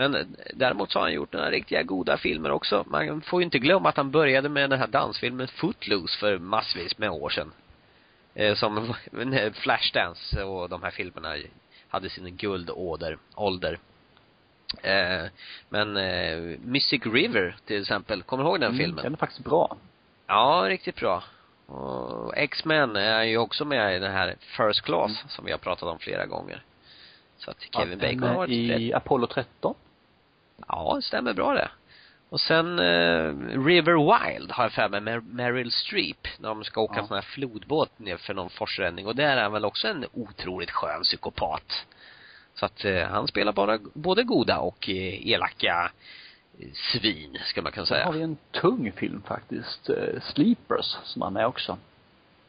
Men 0.00 0.14
eh, 0.14 0.26
däremot 0.54 0.90
så 0.92 0.98
har 0.98 1.06
han 1.06 1.12
gjort 1.12 1.32
några 1.32 1.50
riktiga 1.50 1.82
goda 1.82 2.16
filmer 2.16 2.50
också. 2.50 2.84
Man 2.86 3.20
får 3.20 3.40
ju 3.40 3.44
inte 3.44 3.58
glömma 3.58 3.88
att 3.88 3.96
han 3.96 4.10
började 4.10 4.48
med 4.48 4.70
den 4.70 4.78
här 4.78 4.86
dansfilmen 4.86 5.48
Footloose 5.48 6.18
för 6.18 6.38
massvis 6.38 6.98
med 6.98 7.10
år 7.10 7.30
sedan. 7.30 7.52
Eh, 8.34 8.54
som 8.54 8.74
när 9.10 9.50
Flashdance 9.50 10.42
och 10.42 10.68
de 10.68 10.82
här 10.82 10.90
filmerna 10.90 11.36
hade 11.88 12.08
sin 12.10 12.36
guldåder, 12.36 13.18
ålder. 13.34 13.78
Eh, 14.82 15.24
men 15.68 15.96
eh, 15.96 16.58
Mystic 16.64 17.06
River 17.06 17.56
till 17.66 17.80
exempel, 17.80 18.22
kommer 18.22 18.44
du 18.44 18.50
ihåg 18.50 18.60
den 18.60 18.72
Mm, 18.72 18.78
filmen? 18.78 19.04
Den 19.04 19.12
är 19.12 19.16
faktiskt 19.18 19.44
bra. 19.44 19.76
Ja, 20.26 20.64
riktigt 20.68 20.96
bra. 20.96 21.22
Och 21.66 22.36
X-Men 22.36 22.96
är 22.96 23.22
ju 23.22 23.38
också 23.38 23.64
med 23.64 23.96
i 23.96 23.98
den 23.98 24.12
här 24.12 24.36
First 24.40 24.80
Class 24.80 25.10
Mm. 25.10 25.28
som 25.28 25.44
vi 25.44 25.50
har 25.50 25.58
pratat 25.58 25.88
om 25.88 25.98
flera 25.98 26.26
gånger. 26.26 26.62
Så 27.38 27.50
att 27.50 27.66
Kevin 27.74 27.98
ja, 28.02 28.08
Bacon 28.08 28.28
har 28.28 28.36
varit 28.36 28.50
i 28.50 28.92
Apollo 28.92 29.26
13. 29.26 29.74
Ja, 30.68 30.92
det 30.96 31.02
stämmer 31.02 31.32
bra 31.34 31.54
det. 31.54 31.70
Och 32.28 32.40
sen 32.40 32.78
eh, 32.78 33.34
River 33.64 33.92
Wild 34.32 34.50
har 34.50 34.64
jag 34.64 34.72
för 34.72 34.88
mig 34.88 35.00
med 35.00 35.26
Meryl 35.26 35.72
Streep 35.72 36.28
när 36.38 36.48
de 36.48 36.64
ska 36.64 36.80
åka 36.80 37.00
Ja. 37.00 37.06
sån 37.06 37.14
här 37.14 37.22
flodbåt 37.22 37.98
ner 37.98 38.16
för 38.16 38.34
någon 38.34 38.50
forsränning 38.50 39.06
och 39.06 39.16
där 39.16 39.36
är 39.36 39.42
han 39.42 39.52
väl 39.52 39.64
också 39.64 39.88
en 39.88 40.06
otroligt 40.12 40.70
skön 40.70 41.02
psykopat. 41.02 41.86
Så 42.54 42.66
att 42.66 42.84
eh, 42.84 43.02
han 43.08 43.26
spelar 43.28 43.52
bara 43.52 43.78
både 43.94 44.22
goda 44.22 44.58
och 44.58 44.88
eh, 44.88 45.28
elaka 45.28 45.90
eh, 46.58 46.68
svin, 46.92 47.38
ska 47.44 47.62
man 47.62 47.72
kunna 47.72 47.86
Sen 47.86 47.96
har 47.96 48.12
säga. 48.12 48.16
vi 48.18 48.22
en 48.22 48.36
tung 48.52 48.92
film 48.92 49.22
faktiskt, 49.26 49.88
eh, 49.90 50.20
Sleepers, 50.22 50.96
som 51.04 51.22
han 51.22 51.36
är 51.36 51.44
också. 51.46 51.78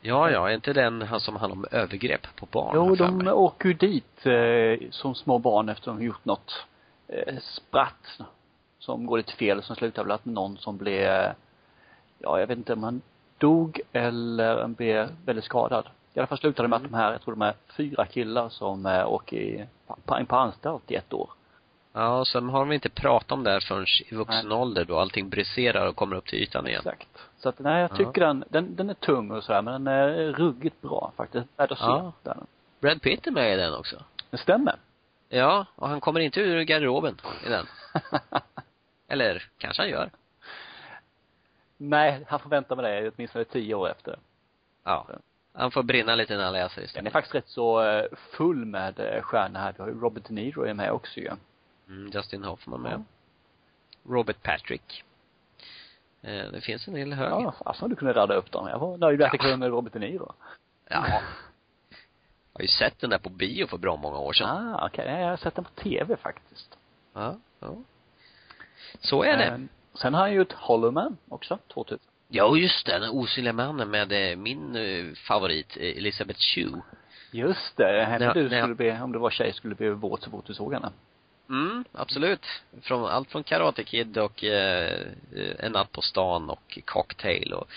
Ja, 0.01 0.32
ja, 0.32 0.49
är 0.49 0.53
inte 0.55 0.74
den 0.74 1.01
han 1.01 1.20
som 1.20 1.36
handlar 1.36 1.57
om 1.57 1.66
övergrepp 1.72 2.36
på 2.36 2.45
barn? 2.45 2.72
Jo, 2.76 2.95
de 2.95 3.28
åker 3.28 3.68
ju 3.70 3.74
dit 3.74 4.26
eh, 4.26 4.89
som 4.91 5.16
små 5.16 5.38
barn 5.39 5.70
efter 5.70 5.91
att 5.91 5.97
de 5.97 6.05
gjort 6.05 6.26
något 6.26 6.66
eh, 7.12 7.38
spratt 7.39 8.22
som 8.80 9.05
går 9.05 9.18
lite 9.18 9.34
fel 9.34 9.64
som 9.64 9.76
slutar 9.76 10.03
väl 10.03 10.12
att 10.12 10.26
någon 10.26 10.57
som 10.57 10.78
blev, 10.78 11.34
ja 12.20 12.39
jag 12.39 12.47
vet 12.47 12.57
inte 12.57 12.74
om 12.74 12.84
han 12.84 13.01
dog 13.38 13.80
eller 13.91 14.68
blev 14.68 15.09
väldigt 15.26 15.45
skadad. 15.45 15.88
I 16.14 16.20
alla 16.20 16.28
fall 16.28 16.38
slutade 16.38 16.64
det 16.64 16.70
med 16.70 16.78
att 16.78 16.84
de 16.84 16.93
här, 16.93 17.12
jag 17.12 17.22
tror 17.22 17.34
de 17.36 17.41
är 17.41 17.53
fyra 17.78 18.05
killar 18.05 18.49
som 18.49 18.86
eh, 18.86 19.07
åker 19.12 19.38
i, 19.38 19.66
på, 20.05 20.26
på 20.26 20.36
anstalt 20.36 20.91
i 20.91 20.95
ett 20.95 21.14
år. 21.14 21.30
Ja, 21.93 22.26
sen 22.26 22.49
har 22.49 22.59
de 22.59 22.72
inte 22.72 22.89
pratat 22.89 23.32
om 23.32 23.43
det 23.43 23.51
här 23.51 23.59
förrän 23.59 23.86
i 24.12 24.16
vuxen 24.16 24.51
ålder 24.51 24.86
då 24.86 24.99
allting 24.99 25.30
briserar 25.30 25.88
och 25.88 25.95
kommer 25.95 26.16
upp 26.16 26.26
till 26.26 26.39
ytan 26.39 26.68
igen. 26.68 26.80
Exakt. 26.86 27.07
Så 27.39 27.49
att 27.49 27.59
nej, 27.59 27.82
jag 27.82 27.91
Ja. 27.91 27.95
tycker 27.95 28.22
den, 28.22 28.43
den, 28.49 28.76
den 28.76 28.89
är 28.89 28.93
tung 28.93 29.32
och 29.32 29.43
sådär 29.43 29.62
men 29.62 29.84
den 29.84 29.93
är 29.93 30.32
ruggigt 30.32 30.82
bra 30.82 31.12
faktiskt. 31.18 31.47
Värd 31.57 31.72
att 31.72 31.78
se. 31.78 31.84
Ja. 31.86 32.12
Den. 32.24 32.45
Brad 32.80 33.01
Pitt 33.01 33.28
är 33.28 33.32
med 33.32 33.53
i 33.53 33.57
den 33.57 33.74
också. 33.74 33.95
Det 34.30 34.38
stämmer. 34.38 34.76
Ja, 35.34 35.65
och 35.75 35.89
han 35.89 36.01
kommer 36.01 36.19
inte 36.19 36.39
ur 36.41 36.61
garderoben 36.61 37.17
i 37.45 37.49
den. 37.49 37.65
Eller 39.07 39.49
kanske 39.57 39.82
han 39.82 39.89
gör. 39.89 40.09
nej, 41.77 42.25
han 42.27 42.39
får 42.39 42.49
vänta 42.49 42.75
med 42.75 42.86
det 42.86 43.11
åtminstone 43.15 43.45
tio 43.45 43.75
år 43.75 43.89
efter. 43.89 44.19
Ja. 44.84 45.07
Han 45.53 45.71
får 45.71 45.84
brinna 45.84 46.15
lite 46.15 46.38
när 46.38 46.43
han 46.43 46.53
läser 46.53 46.75
Den 46.75 46.84
är 46.84 46.86
istället. 46.88 47.13
faktiskt 47.13 47.36
rätt 47.36 47.47
så 47.47 47.84
eh, 47.84 48.05
full 48.32 48.65
med 48.65 48.99
eh, 48.99 49.21
stjärnor 49.21 49.59
här. 49.59 49.73
Du 49.73 49.82
har 49.82 49.89
ju 49.89 49.99
Robert 49.99 50.23
De 50.27 50.34
Niro 50.34 50.63
är 50.63 50.73
med 50.73 50.91
också 50.91 51.19
ju. 51.19 51.32
Mm, 51.88 52.11
Justin 52.13 52.43
Hoffman 52.43 52.82
med. 52.82 52.91
Ja. 52.91 53.03
Robert 54.13 54.43
Patrick. 54.43 55.03
Eh, 56.21 56.45
det 56.51 56.61
finns 56.61 56.88
en 56.88 56.95
hel 56.95 57.13
hög. 57.13 57.29
Ja, 57.32 57.53
fasen 57.65 57.89
du 57.89 57.95
kunde 57.95 58.13
rada 58.13 58.36
upp 58.36 58.51
dem. 58.51 58.67
Jag 58.67 58.79
var 58.79 58.97
nöjd 58.97 59.21
att 59.21 59.32
det 59.32 59.38
kunde 59.38 59.57
med 59.57 59.69
Robert 59.69 59.93
De 59.93 59.99
Niro. 59.99 60.34
Ja. 60.89 61.21
Jag 62.53 62.59
har 62.59 62.61
ju 62.61 62.67
sett 62.67 62.99
den 62.99 63.09
där 63.09 63.17
på 63.17 63.29
bio 63.29 63.67
för 63.67 63.77
bra 63.77 63.95
många 63.95 64.17
år 64.17 64.33
sedan. 64.33 64.49
Ah, 64.49 64.87
okej. 64.87 65.05
Jag 65.07 65.29
har 65.29 65.37
sett 65.37 65.55
den 65.55 65.63
på 65.63 65.71
tv 65.71 66.17
faktiskt. 66.17 66.77
Ja, 67.13 67.37
ja. 67.59 67.75
Så 68.99 69.23
är 69.23 69.37
det. 69.37 69.45
Eh, 69.45 69.59
Sen 69.93 70.13
har 70.13 70.21
han 70.21 70.33
ju 70.33 70.41
ett 70.41 70.53
Hollow 70.53 70.93
Man 70.93 71.17
också, 71.29 71.57
2000. 71.73 71.99
Ja, 72.27 72.57
just 72.57 72.85
det. 72.85 72.99
Den 72.99 73.09
osynliga 73.09 73.53
mannen 73.53 73.89
med 73.89 74.31
eh, 74.31 74.37
min 74.37 74.75
eh, 74.75 75.13
favorit, 75.13 75.77
eh, 75.77 75.97
Elizabeth 75.97 76.39
Shue. 76.39 76.81
Just 77.31 77.77
det, 77.77 78.05
henne 78.05 78.33
du 78.33 78.49
skulle 78.49 78.75
bli, 78.75 78.91
om 78.91 79.11
du 79.11 79.19
var 79.19 79.29
tjej 79.29 79.53
skulle 79.53 79.75
bli 79.75 79.89
våt 79.89 80.23
så 80.23 80.29
fort 80.29 80.45
du 80.47 80.53
såg 80.53 80.73
henne. 80.73 80.91
Mm, 81.49 81.85
absolut. 81.91 82.45
Från, 82.81 83.05
allt 83.05 83.31
från 83.31 83.43
Karate 83.43 83.83
Kid 83.83 84.17
och 84.17 84.43
eh, 84.43 85.07
En 85.59 85.71
natt 85.71 85.91
på 85.91 86.01
stan 86.01 86.49
och 86.49 86.79
Cocktail 86.85 87.53
och 87.53 87.67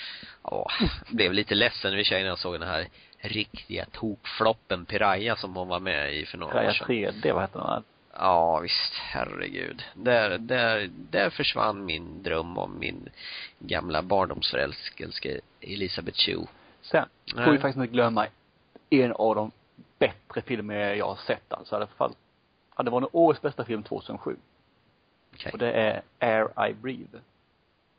ja, 0.43 0.71
blev 1.09 1.33
lite 1.33 1.55
ledsen 1.55 1.97
vid 1.97 2.07
tjejen 2.07 2.23
när 2.23 2.31
jag 2.31 2.39
såg 2.39 2.61
den 2.61 2.69
här 2.69 2.87
riktiga 3.25 3.87
tokfloppen 3.93 4.85
Piraya 4.85 5.37
som 5.37 5.57
hon 5.57 5.69
var 5.69 5.81
med 5.81 6.15
i 6.15 6.27
för 6.27 6.39
några 6.39 6.55
år 6.55 6.61
Raya 6.61 6.73
sedan. 6.73 6.87
3D, 6.87 7.33
vad 7.33 7.43
heter 7.43 7.59
den 7.59 7.69
här? 7.69 7.83
Ja, 8.13 8.61
visst. 8.61 8.95
Herregud. 8.95 9.83
Där, 9.95 10.39
där, 10.39 10.91
där 11.11 11.31
försvann 11.31 11.85
min 11.85 12.23
dröm 12.23 12.59
om 12.59 12.79
min 12.79 13.09
gamla 13.59 14.03
barndomsförälskelse 14.03 15.41
Elisabeth 15.61 16.19
Shue. 16.19 16.47
Sen, 16.81 17.09
får 17.35 17.53
vi 17.53 17.59
faktiskt 17.59 17.77
inte 17.77 17.93
glömma 17.93 18.27
en 18.91 19.13
av 19.13 19.35
de 19.35 19.51
bättre 19.99 20.43
filmer 20.43 20.95
jag 20.95 21.07
har 21.07 21.17
sett 21.17 21.53
alltså. 21.53 21.75
I 21.75 21.77
alla 21.77 21.87
fall, 21.87 22.15
ja, 22.77 22.83
det 22.83 22.91
var 22.91 23.01
nog 23.01 23.11
årets 23.13 23.43
bästa 23.43 23.65
film 23.65 23.83
2007. 23.83 24.37
Okej. 25.35 25.53
Och 25.53 25.59
det 25.59 25.73
är 25.73 26.03
Air 26.19 26.69
I 26.69 26.75
Breathe. 26.75 27.19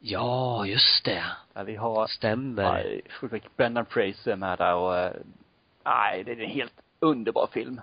Ja, 0.07 0.65
just 0.65 1.05
det. 1.05 1.23
Där 1.53 1.63
vi 1.63 1.75
har, 1.75 2.07
Stämmer. 2.07 3.01
ja, 3.21 3.39
Brendan 3.55 3.85
Fraser 3.85 4.35
med 4.35 4.57
där 4.57 4.75
och, 4.75 4.97
eh, 4.97 5.11
nej, 5.83 6.23
det 6.23 6.31
är 6.31 6.39
en 6.39 6.49
helt 6.49 6.73
underbar 6.99 7.47
film. 7.53 7.81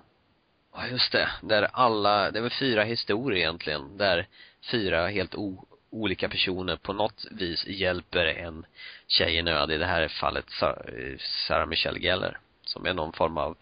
Ja, 0.75 0.87
just 0.87 1.13
det. 1.13 1.29
Där 1.43 1.69
alla, 1.73 2.31
det 2.31 2.39
är 2.39 2.43
väl 2.43 2.51
fyra 2.51 2.85
historier 2.85 3.39
egentligen, 3.39 3.97
där 3.97 4.27
fyra 4.71 5.07
helt 5.07 5.35
o, 5.35 5.67
olika 5.91 6.29
personer 6.29 6.77
på 6.77 6.93
något 6.93 7.25
vis 7.31 7.67
hjälper 7.67 8.27
en 8.27 8.67
tjej 9.07 9.37
i 9.37 9.43
nöd, 9.43 9.71
i 9.71 9.79
det 9.79 9.87
här 9.87 10.09
fallet 10.09 10.47
eh, 10.63 11.19
Sarah 11.49 11.67
Michelle 11.67 12.01
Gellar, 12.01 12.39
som 12.63 12.87
är 12.87 12.95
någon 12.95 13.13
form 13.13 13.39
av 13.39 13.57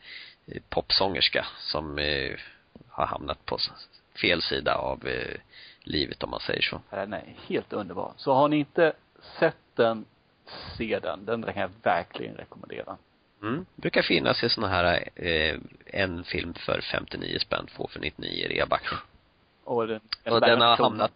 eh, 0.47 0.63
popsångerska 0.69 1.47
som 1.59 1.99
eh, 1.99 2.37
har 2.89 3.07
hamnat 3.07 3.47
på 3.47 3.59
fel 4.21 4.43
sida 4.43 4.75
av 4.75 5.09
eh, 5.09 5.41
livet 5.91 6.23
om 6.23 6.31
man 6.31 6.41
säger 6.41 6.63
så. 6.63 6.81
Den 6.91 7.13
är 7.13 7.35
helt 7.49 7.73
underbar. 7.73 8.13
Så 8.17 8.33
har 8.33 8.49
ni 8.49 8.57
inte 8.57 8.93
sett 9.39 9.57
den, 9.75 10.05
se 10.77 10.99
den. 10.99 11.25
Den 11.25 11.43
kan 11.43 11.63
jag 11.63 11.71
verkligen 11.83 12.35
rekommendera. 12.35 12.97
Mm. 13.43 13.67
Brukar 13.77 14.03
finnas 14.03 14.43
i 14.43 14.49
såna 14.49 14.69
här, 14.69 15.09
eh, 15.15 15.59
en 15.87 16.25
film 16.25 16.55
för 16.55 16.81
59 16.81 17.39
spänn, 17.39 17.67
två 17.77 17.89
för 17.89 18.01
99 18.01 18.31
i 18.31 18.49
reaback. 18.49 18.85
Och 19.65 19.87
den, 19.87 20.01
Och 20.25 20.41
den 20.41 20.61
har 20.61 20.77
hamnat, 20.77 21.13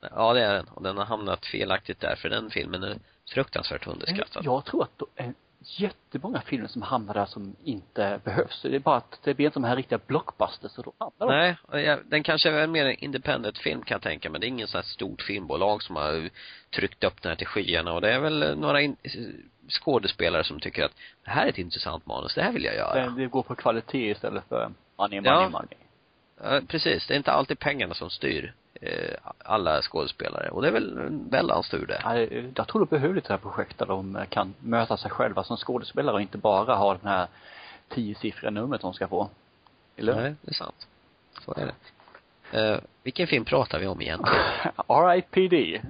ja 0.00 0.32
det 0.32 0.44
är 0.44 0.54
den. 0.54 0.66
Och 0.66 0.82
den 0.82 0.96
har 0.96 1.04
hamnat 1.04 1.46
felaktigt 1.46 2.00
där, 2.00 2.16
för 2.16 2.28
den 2.28 2.50
filmen 2.50 2.82
är 2.82 2.98
fruktansvärt 3.28 3.86
underskattad. 3.86 4.44
Jag 4.44 4.64
tror 4.64 4.82
att 4.82 4.98
det 4.98 5.22
är 5.22 5.34
jättemånga 5.64 6.40
filmer 6.40 6.68
som 6.68 6.82
hamnar 6.82 7.14
där 7.14 7.26
som 7.26 7.56
inte 7.64 8.20
behövs. 8.24 8.62
Det 8.62 8.76
är 8.76 8.78
bara 8.78 8.96
att 8.96 9.20
det 9.24 9.34
blir 9.34 9.46
inte 9.46 9.56
de 9.56 9.64
här 9.64 9.76
riktiga 9.76 9.98
blockbusters 10.06 10.72
så 10.72 10.82
då 10.82 10.92
hamnar 10.98 11.34
de. 11.34 11.56
Nej, 11.72 11.96
och 11.96 12.04
den 12.10 12.22
kanske 12.22 12.50
är 12.50 12.66
mer 12.66 12.86
en 12.86 12.98
independent 12.98 13.58
film 13.58 13.82
kan 13.82 13.94
jag 13.94 14.02
tänka 14.02 14.30
men 14.30 14.40
det 14.40 14.46
är 14.46 14.48
ingen 14.48 14.68
sån 14.68 14.78
här 14.78 14.84
stort 14.84 15.22
filmbolag 15.22 15.82
som 15.82 15.96
har 15.96 16.30
tryckt 16.70 17.04
upp 17.04 17.22
den 17.22 17.30
här 17.30 17.36
till 17.36 17.46
skyarna 17.46 17.92
och 17.92 18.00
det 18.00 18.12
är 18.12 18.20
väl 18.20 18.58
några 18.58 18.80
in, 18.80 18.96
skådespelare 19.68 20.44
som 20.44 20.60
tycker 20.60 20.84
att 20.84 20.92
det 21.24 21.30
här 21.30 21.44
är 21.46 21.50
ett 21.50 21.58
intressant 21.58 22.06
manus, 22.06 22.34
det 22.34 22.42
här 22.42 22.52
vill 22.52 22.64
jag 22.64 22.74
göra. 22.74 23.10
Det, 23.10 23.22
det 23.22 23.26
går 23.26 23.42
på 23.42 23.54
kvalitet 23.54 24.10
istället 24.10 24.44
för 24.48 24.70
money, 24.98 25.20
money, 25.20 25.32
Ja. 25.42 25.48
money. 25.48 25.78
Ja, 26.42 26.60
precis. 26.68 27.06
Det 27.06 27.14
är 27.14 27.18
inte 27.18 27.32
alltid 27.32 27.58
pengarna 27.58 27.94
som 27.94 28.10
styr 28.10 28.54
alla 29.38 29.82
skådespelare 29.82 30.48
och 30.50 30.62
det 30.62 30.68
är 30.68 30.72
väl 30.72 30.98
en 30.98 31.28
väldans 31.30 31.68
tur 31.70 31.86
det. 31.86 32.00
Ja, 32.04 32.12
det- 32.14 32.52
jag 32.56 32.68
tror 32.68 32.80
det 32.80 32.90
behöver 32.90 33.16
ett 33.18 33.26
sådant 33.26 33.42
här 33.44 33.50
projekt 33.50 33.78
där 33.78 33.86
de 33.86 34.16
eh, 34.16 34.24
kan 34.24 34.54
möta 34.60 34.96
sig 34.96 35.10
själva 35.10 35.44
som 35.44 35.56
skådespelare 35.56 36.14
och 36.14 36.20
inte 36.22 36.38
bara 36.38 36.74
ha 36.74 36.94
den 36.94 37.08
här 37.10 37.26
tiosiffriga 37.88 38.50
numret 38.50 38.80
de 38.80 38.94
ska 38.94 39.08
få. 39.08 39.28
Eller? 39.96 40.14
Nej, 40.20 40.34
det 40.42 40.50
är 40.50 40.54
sant. 40.54 40.86
Så 41.44 41.54
är 41.56 41.66
det. 41.66 42.60
Eh, 42.60 42.78
vilken 43.02 43.26
film 43.26 43.44
pratar 43.44 43.78
vi 43.78 43.86
om 43.86 44.00
egentligen? 44.02 44.40
R.I.P.D. 44.88 45.80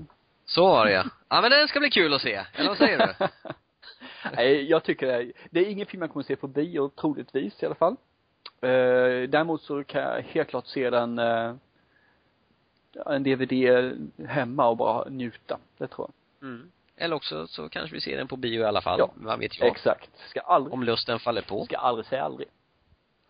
Så 0.47 0.67
var 0.69 0.85
det 0.87 0.93
ja. 0.93 1.05
Ja 1.29 1.41
men 1.41 1.51
den 1.51 1.69
ska 1.69 1.81
bli 1.81 1.91
kul 1.91 2.15
att 2.15 2.23
se. 2.23 2.41
Eller 2.55 2.69
vad 2.69 2.79
säger 2.79 2.99
du? 2.99 3.27
Nej, 4.37 4.71
jag 4.71 4.83
tycker 4.85 5.07
det 5.07 5.13
är, 5.15 5.33
det 5.51 5.61
är 5.61 5.71
ingen 5.71 5.87
film 5.87 6.01
man 6.01 6.09
kommer 6.09 6.25
se 6.25 6.37
på 6.37 6.47
bio, 6.47 6.89
troligtvis 7.01 7.63
i 7.63 7.67
alla 7.67 7.75
fall. 7.75 7.97
Eh, 8.61 9.29
däremot 9.29 9.63
så 9.63 9.85
kan 9.85 10.03
jag 10.03 10.23
helt 10.23 10.49
klart 10.49 10.67
se 10.67 10.91
den, 10.91 11.19
eh, 11.19 11.55
en 13.07 13.23
DVD 13.23 13.53
hemma 14.29 14.69
och 14.69 14.77
bara 14.77 15.09
njuta. 15.09 15.59
Det 15.79 15.87
tror 15.87 16.11
jag. 16.41 16.49
Mm. 16.49 16.71
Eller 16.97 17.17
också 17.17 17.47
så 17.47 17.69
kanske 17.69 17.95
vi 17.95 18.01
ser 18.01 18.17
den 18.17 18.29
på 18.29 18.37
bio 18.37 18.61
i 18.61 18.65
alla 18.65 18.81
fall. 18.83 18.99
Ja. 18.99 19.13
Vad 19.15 19.39
vet 19.39 19.59
jag. 19.59 19.69
Exakt. 19.69 20.11
Ska 20.29 20.41
aldrig, 20.41 20.75
Om 20.75 20.83
lusten 20.83 21.19
faller 21.21 21.43
på. 21.43 21.65
ska 21.65 21.77
aldrig 21.77 22.07
säga 22.07 22.23
aldrig. 22.23 22.49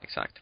Exakt. 0.03 0.39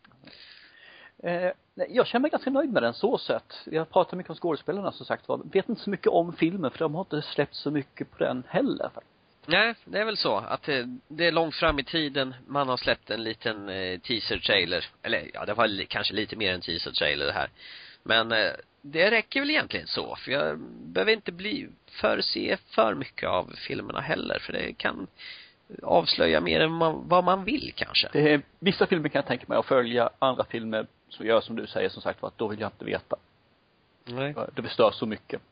Eh, 1.22 1.50
jag 1.88 2.06
känner 2.06 2.20
mig 2.22 2.30
ganska 2.30 2.50
nöjd 2.50 2.72
med 2.72 2.82
den 2.82 2.94
så 2.94 3.18
sett. 3.18 3.54
Jag 3.64 3.90
pratar 3.90 4.16
mycket 4.16 4.30
om 4.30 4.36
skådespelarna 4.36 4.92
som 4.92 5.06
sagt 5.06 5.28
var. 5.28 5.40
Vet 5.52 5.68
inte 5.68 5.82
så 5.82 5.90
mycket 5.90 6.06
om 6.06 6.32
filmen 6.32 6.70
för 6.70 6.78
de 6.78 6.94
har 6.94 7.00
inte 7.00 7.22
släppt 7.22 7.54
så 7.54 7.70
mycket 7.70 8.10
på 8.10 8.24
den 8.24 8.44
heller. 8.48 8.90
Nej, 9.46 9.74
det 9.84 9.98
är 9.98 10.04
väl 10.04 10.16
så 10.16 10.36
att 10.36 10.62
det, 10.62 10.98
det 11.08 11.26
är 11.26 11.32
långt 11.32 11.54
fram 11.54 11.78
i 11.78 11.84
tiden. 11.84 12.34
Man 12.46 12.68
har 12.68 12.76
släppt 12.76 13.10
en 13.10 13.22
liten 13.24 13.68
eh, 13.68 14.00
teaser 14.00 14.38
trailer. 14.38 14.86
Eller 15.02 15.30
ja, 15.34 15.44
det 15.44 15.54
var 15.54 15.66
li, 15.66 15.86
kanske 15.86 16.14
lite 16.14 16.36
mer 16.36 16.54
än 16.54 16.60
teaser 16.60 16.90
trailer 16.90 17.26
det 17.26 17.32
här. 17.32 17.50
Men 18.02 18.32
eh, 18.32 18.52
det 18.82 19.10
räcker 19.10 19.40
väl 19.40 19.50
egentligen 19.50 19.86
så. 19.86 20.16
För 20.16 20.32
jag 20.32 20.58
behöver 20.58 21.12
inte 21.12 21.32
bli, 21.32 21.68
förse 21.90 22.58
för 22.70 22.94
mycket 22.94 23.28
av 23.28 23.54
filmerna 23.56 24.00
heller. 24.00 24.38
För 24.38 24.52
det 24.52 24.72
kan 24.72 25.06
avslöja 25.82 26.40
mer 26.40 26.60
än 26.60 26.72
man, 26.72 27.08
vad 27.08 27.24
man 27.24 27.44
vill 27.44 27.72
kanske. 27.76 28.08
Det 28.12 28.32
är, 28.32 28.42
vissa 28.58 28.86
filmer 28.86 29.08
kan 29.08 29.18
jag 29.18 29.26
tänka 29.26 29.44
mig 29.48 29.58
att 29.58 29.66
följa, 29.66 30.10
andra 30.18 30.44
filmer 30.44 30.86
så 31.08 31.24
gör 31.24 31.40
som 31.40 31.56
du 31.56 31.66
säger 31.66 31.88
som 31.88 32.02
sagt 32.02 32.24
att 32.24 32.38
då 32.38 32.48
vill 32.48 32.60
jag 32.60 32.68
inte 32.68 32.84
veta. 32.84 33.16
Nej. 34.04 34.34
Det 34.54 34.62
bestör 34.62 34.90
så 34.90 35.06
mycket. 35.06 35.42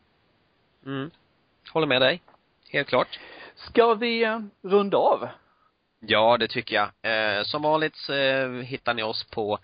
Mm. 0.87 1.11
Håller 1.73 1.87
med 1.87 2.03
dig. 2.03 2.23
Helt 2.69 2.89
klart. 2.89 3.19
Ska 3.55 3.95
vi 3.95 4.25
eh, 4.25 4.41
runda 4.63 4.97
av? 4.97 5.29
Ja, 6.01 6.37
det 6.37 6.49
tycker 6.49 6.77
jag. 6.77 6.89
Eh, 7.39 7.43
som 7.43 7.63
vanligt 7.63 8.09
eh, 8.09 8.51
hittar 8.51 8.95
ni 8.95 9.03
oss 9.03 9.25
på 9.25 9.59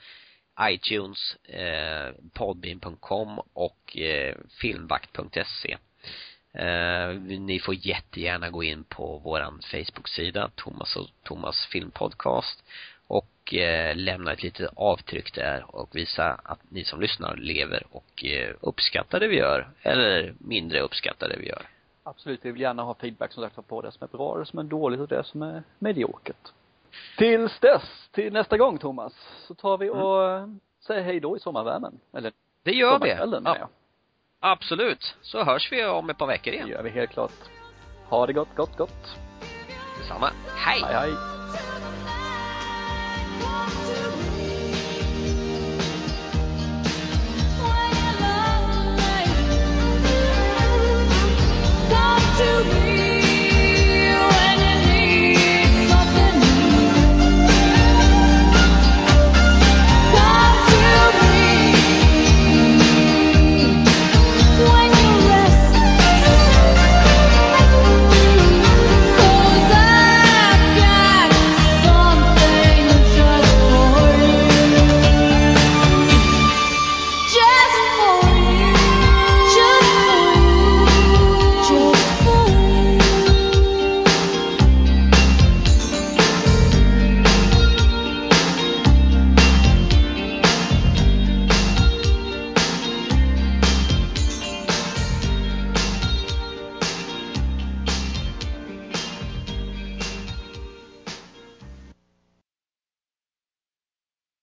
iTunes, 0.61 1.37
eh, 1.45 2.15
podbean.com 2.33 3.41
och 3.53 3.97
eh, 3.97 4.37
filmvakt.se. 4.61 5.77
Eh, 6.53 7.09
ni 7.21 7.61
får 7.61 7.75
jättegärna 7.75 8.51
gå 8.51 8.65
in 8.65 8.85
på 8.85 9.19
våran 9.19 9.61
Facebook-sida, 9.63 10.51
Thomas 10.55 10.97
och 10.97 11.07
Thomas 11.23 11.67
filmpodcast 11.67 12.65
och 13.07 13.55
eh, 13.55 13.97
lämna 13.97 14.33
ett 14.33 14.43
litet 14.43 14.71
avtryck 14.77 15.35
där 15.35 15.65
och 15.77 15.97
visa 15.97 16.41
att 16.45 16.59
ni 16.69 16.85
som 16.85 17.01
lyssnar 17.01 17.37
lever 17.37 17.87
och 17.91 18.25
eh, 18.25 18.55
uppskattar 18.61 19.21
det 19.21 19.29
vi 19.29 19.37
gör 19.37 19.69
eller 19.83 20.35
mindre 20.39 20.81
uppskattar 20.81 21.29
det 21.29 21.37
vi 21.37 21.49
gör. 21.49 21.63
Absolut, 22.03 22.41
vi 22.43 22.53
vill 22.53 22.63
gärna 22.63 22.83
ha 22.83 22.95
feedback 22.95 23.33
som 23.33 23.43
sagt 23.43 23.69
på 23.69 23.83
det 23.83 23.93
som 23.93 24.03
är 24.03 24.17
bra, 24.17 24.39
det 24.39 24.47
som 24.47 24.59
är 24.59 24.63
dåligt 24.63 25.01
och 25.01 25.09
det 25.09 25.25
som 25.25 25.43
är 25.43 25.63
mediokert. 25.79 26.53
Tills 27.19 27.59
dess, 27.61 28.09
till 28.13 28.33
nästa 28.33 28.57
gång 28.57 28.79
Thomas, 28.79 29.13
så 29.47 29.55
tar 29.55 29.79
vi 29.79 29.91
och 29.91 30.31
mm. 30.31 30.61
säger 30.87 31.03
hej 31.03 31.21
då 31.21 31.37
i 31.37 31.41
sommarvärmen. 31.41 32.01
Eller 32.13 32.33
Det 32.63 32.73
gör 32.73 32.99
vi. 32.99 33.09
jag. 33.09 33.69
Absolut. 34.41 35.17
Så 35.23 35.45
hörs 35.45 35.73
vi 35.73 35.87
om 35.87 36.11
ett 36.11 36.19
par 36.19 36.27
veckor 36.27 36.51
Det 36.51 36.57
igen. 36.57 36.69
gör 36.69 36.83
vi 36.83 36.91
helt 36.91 37.11
klart. 37.11 37.33
Ha 38.09 38.27
det 38.27 38.33
gott, 38.33 38.57
gott, 38.57 38.77
gott. 38.77 39.17
Detsamma. 39.99 40.31
Hej! 40.57 40.81
Hej, 40.85 40.95
hej. 40.95 41.13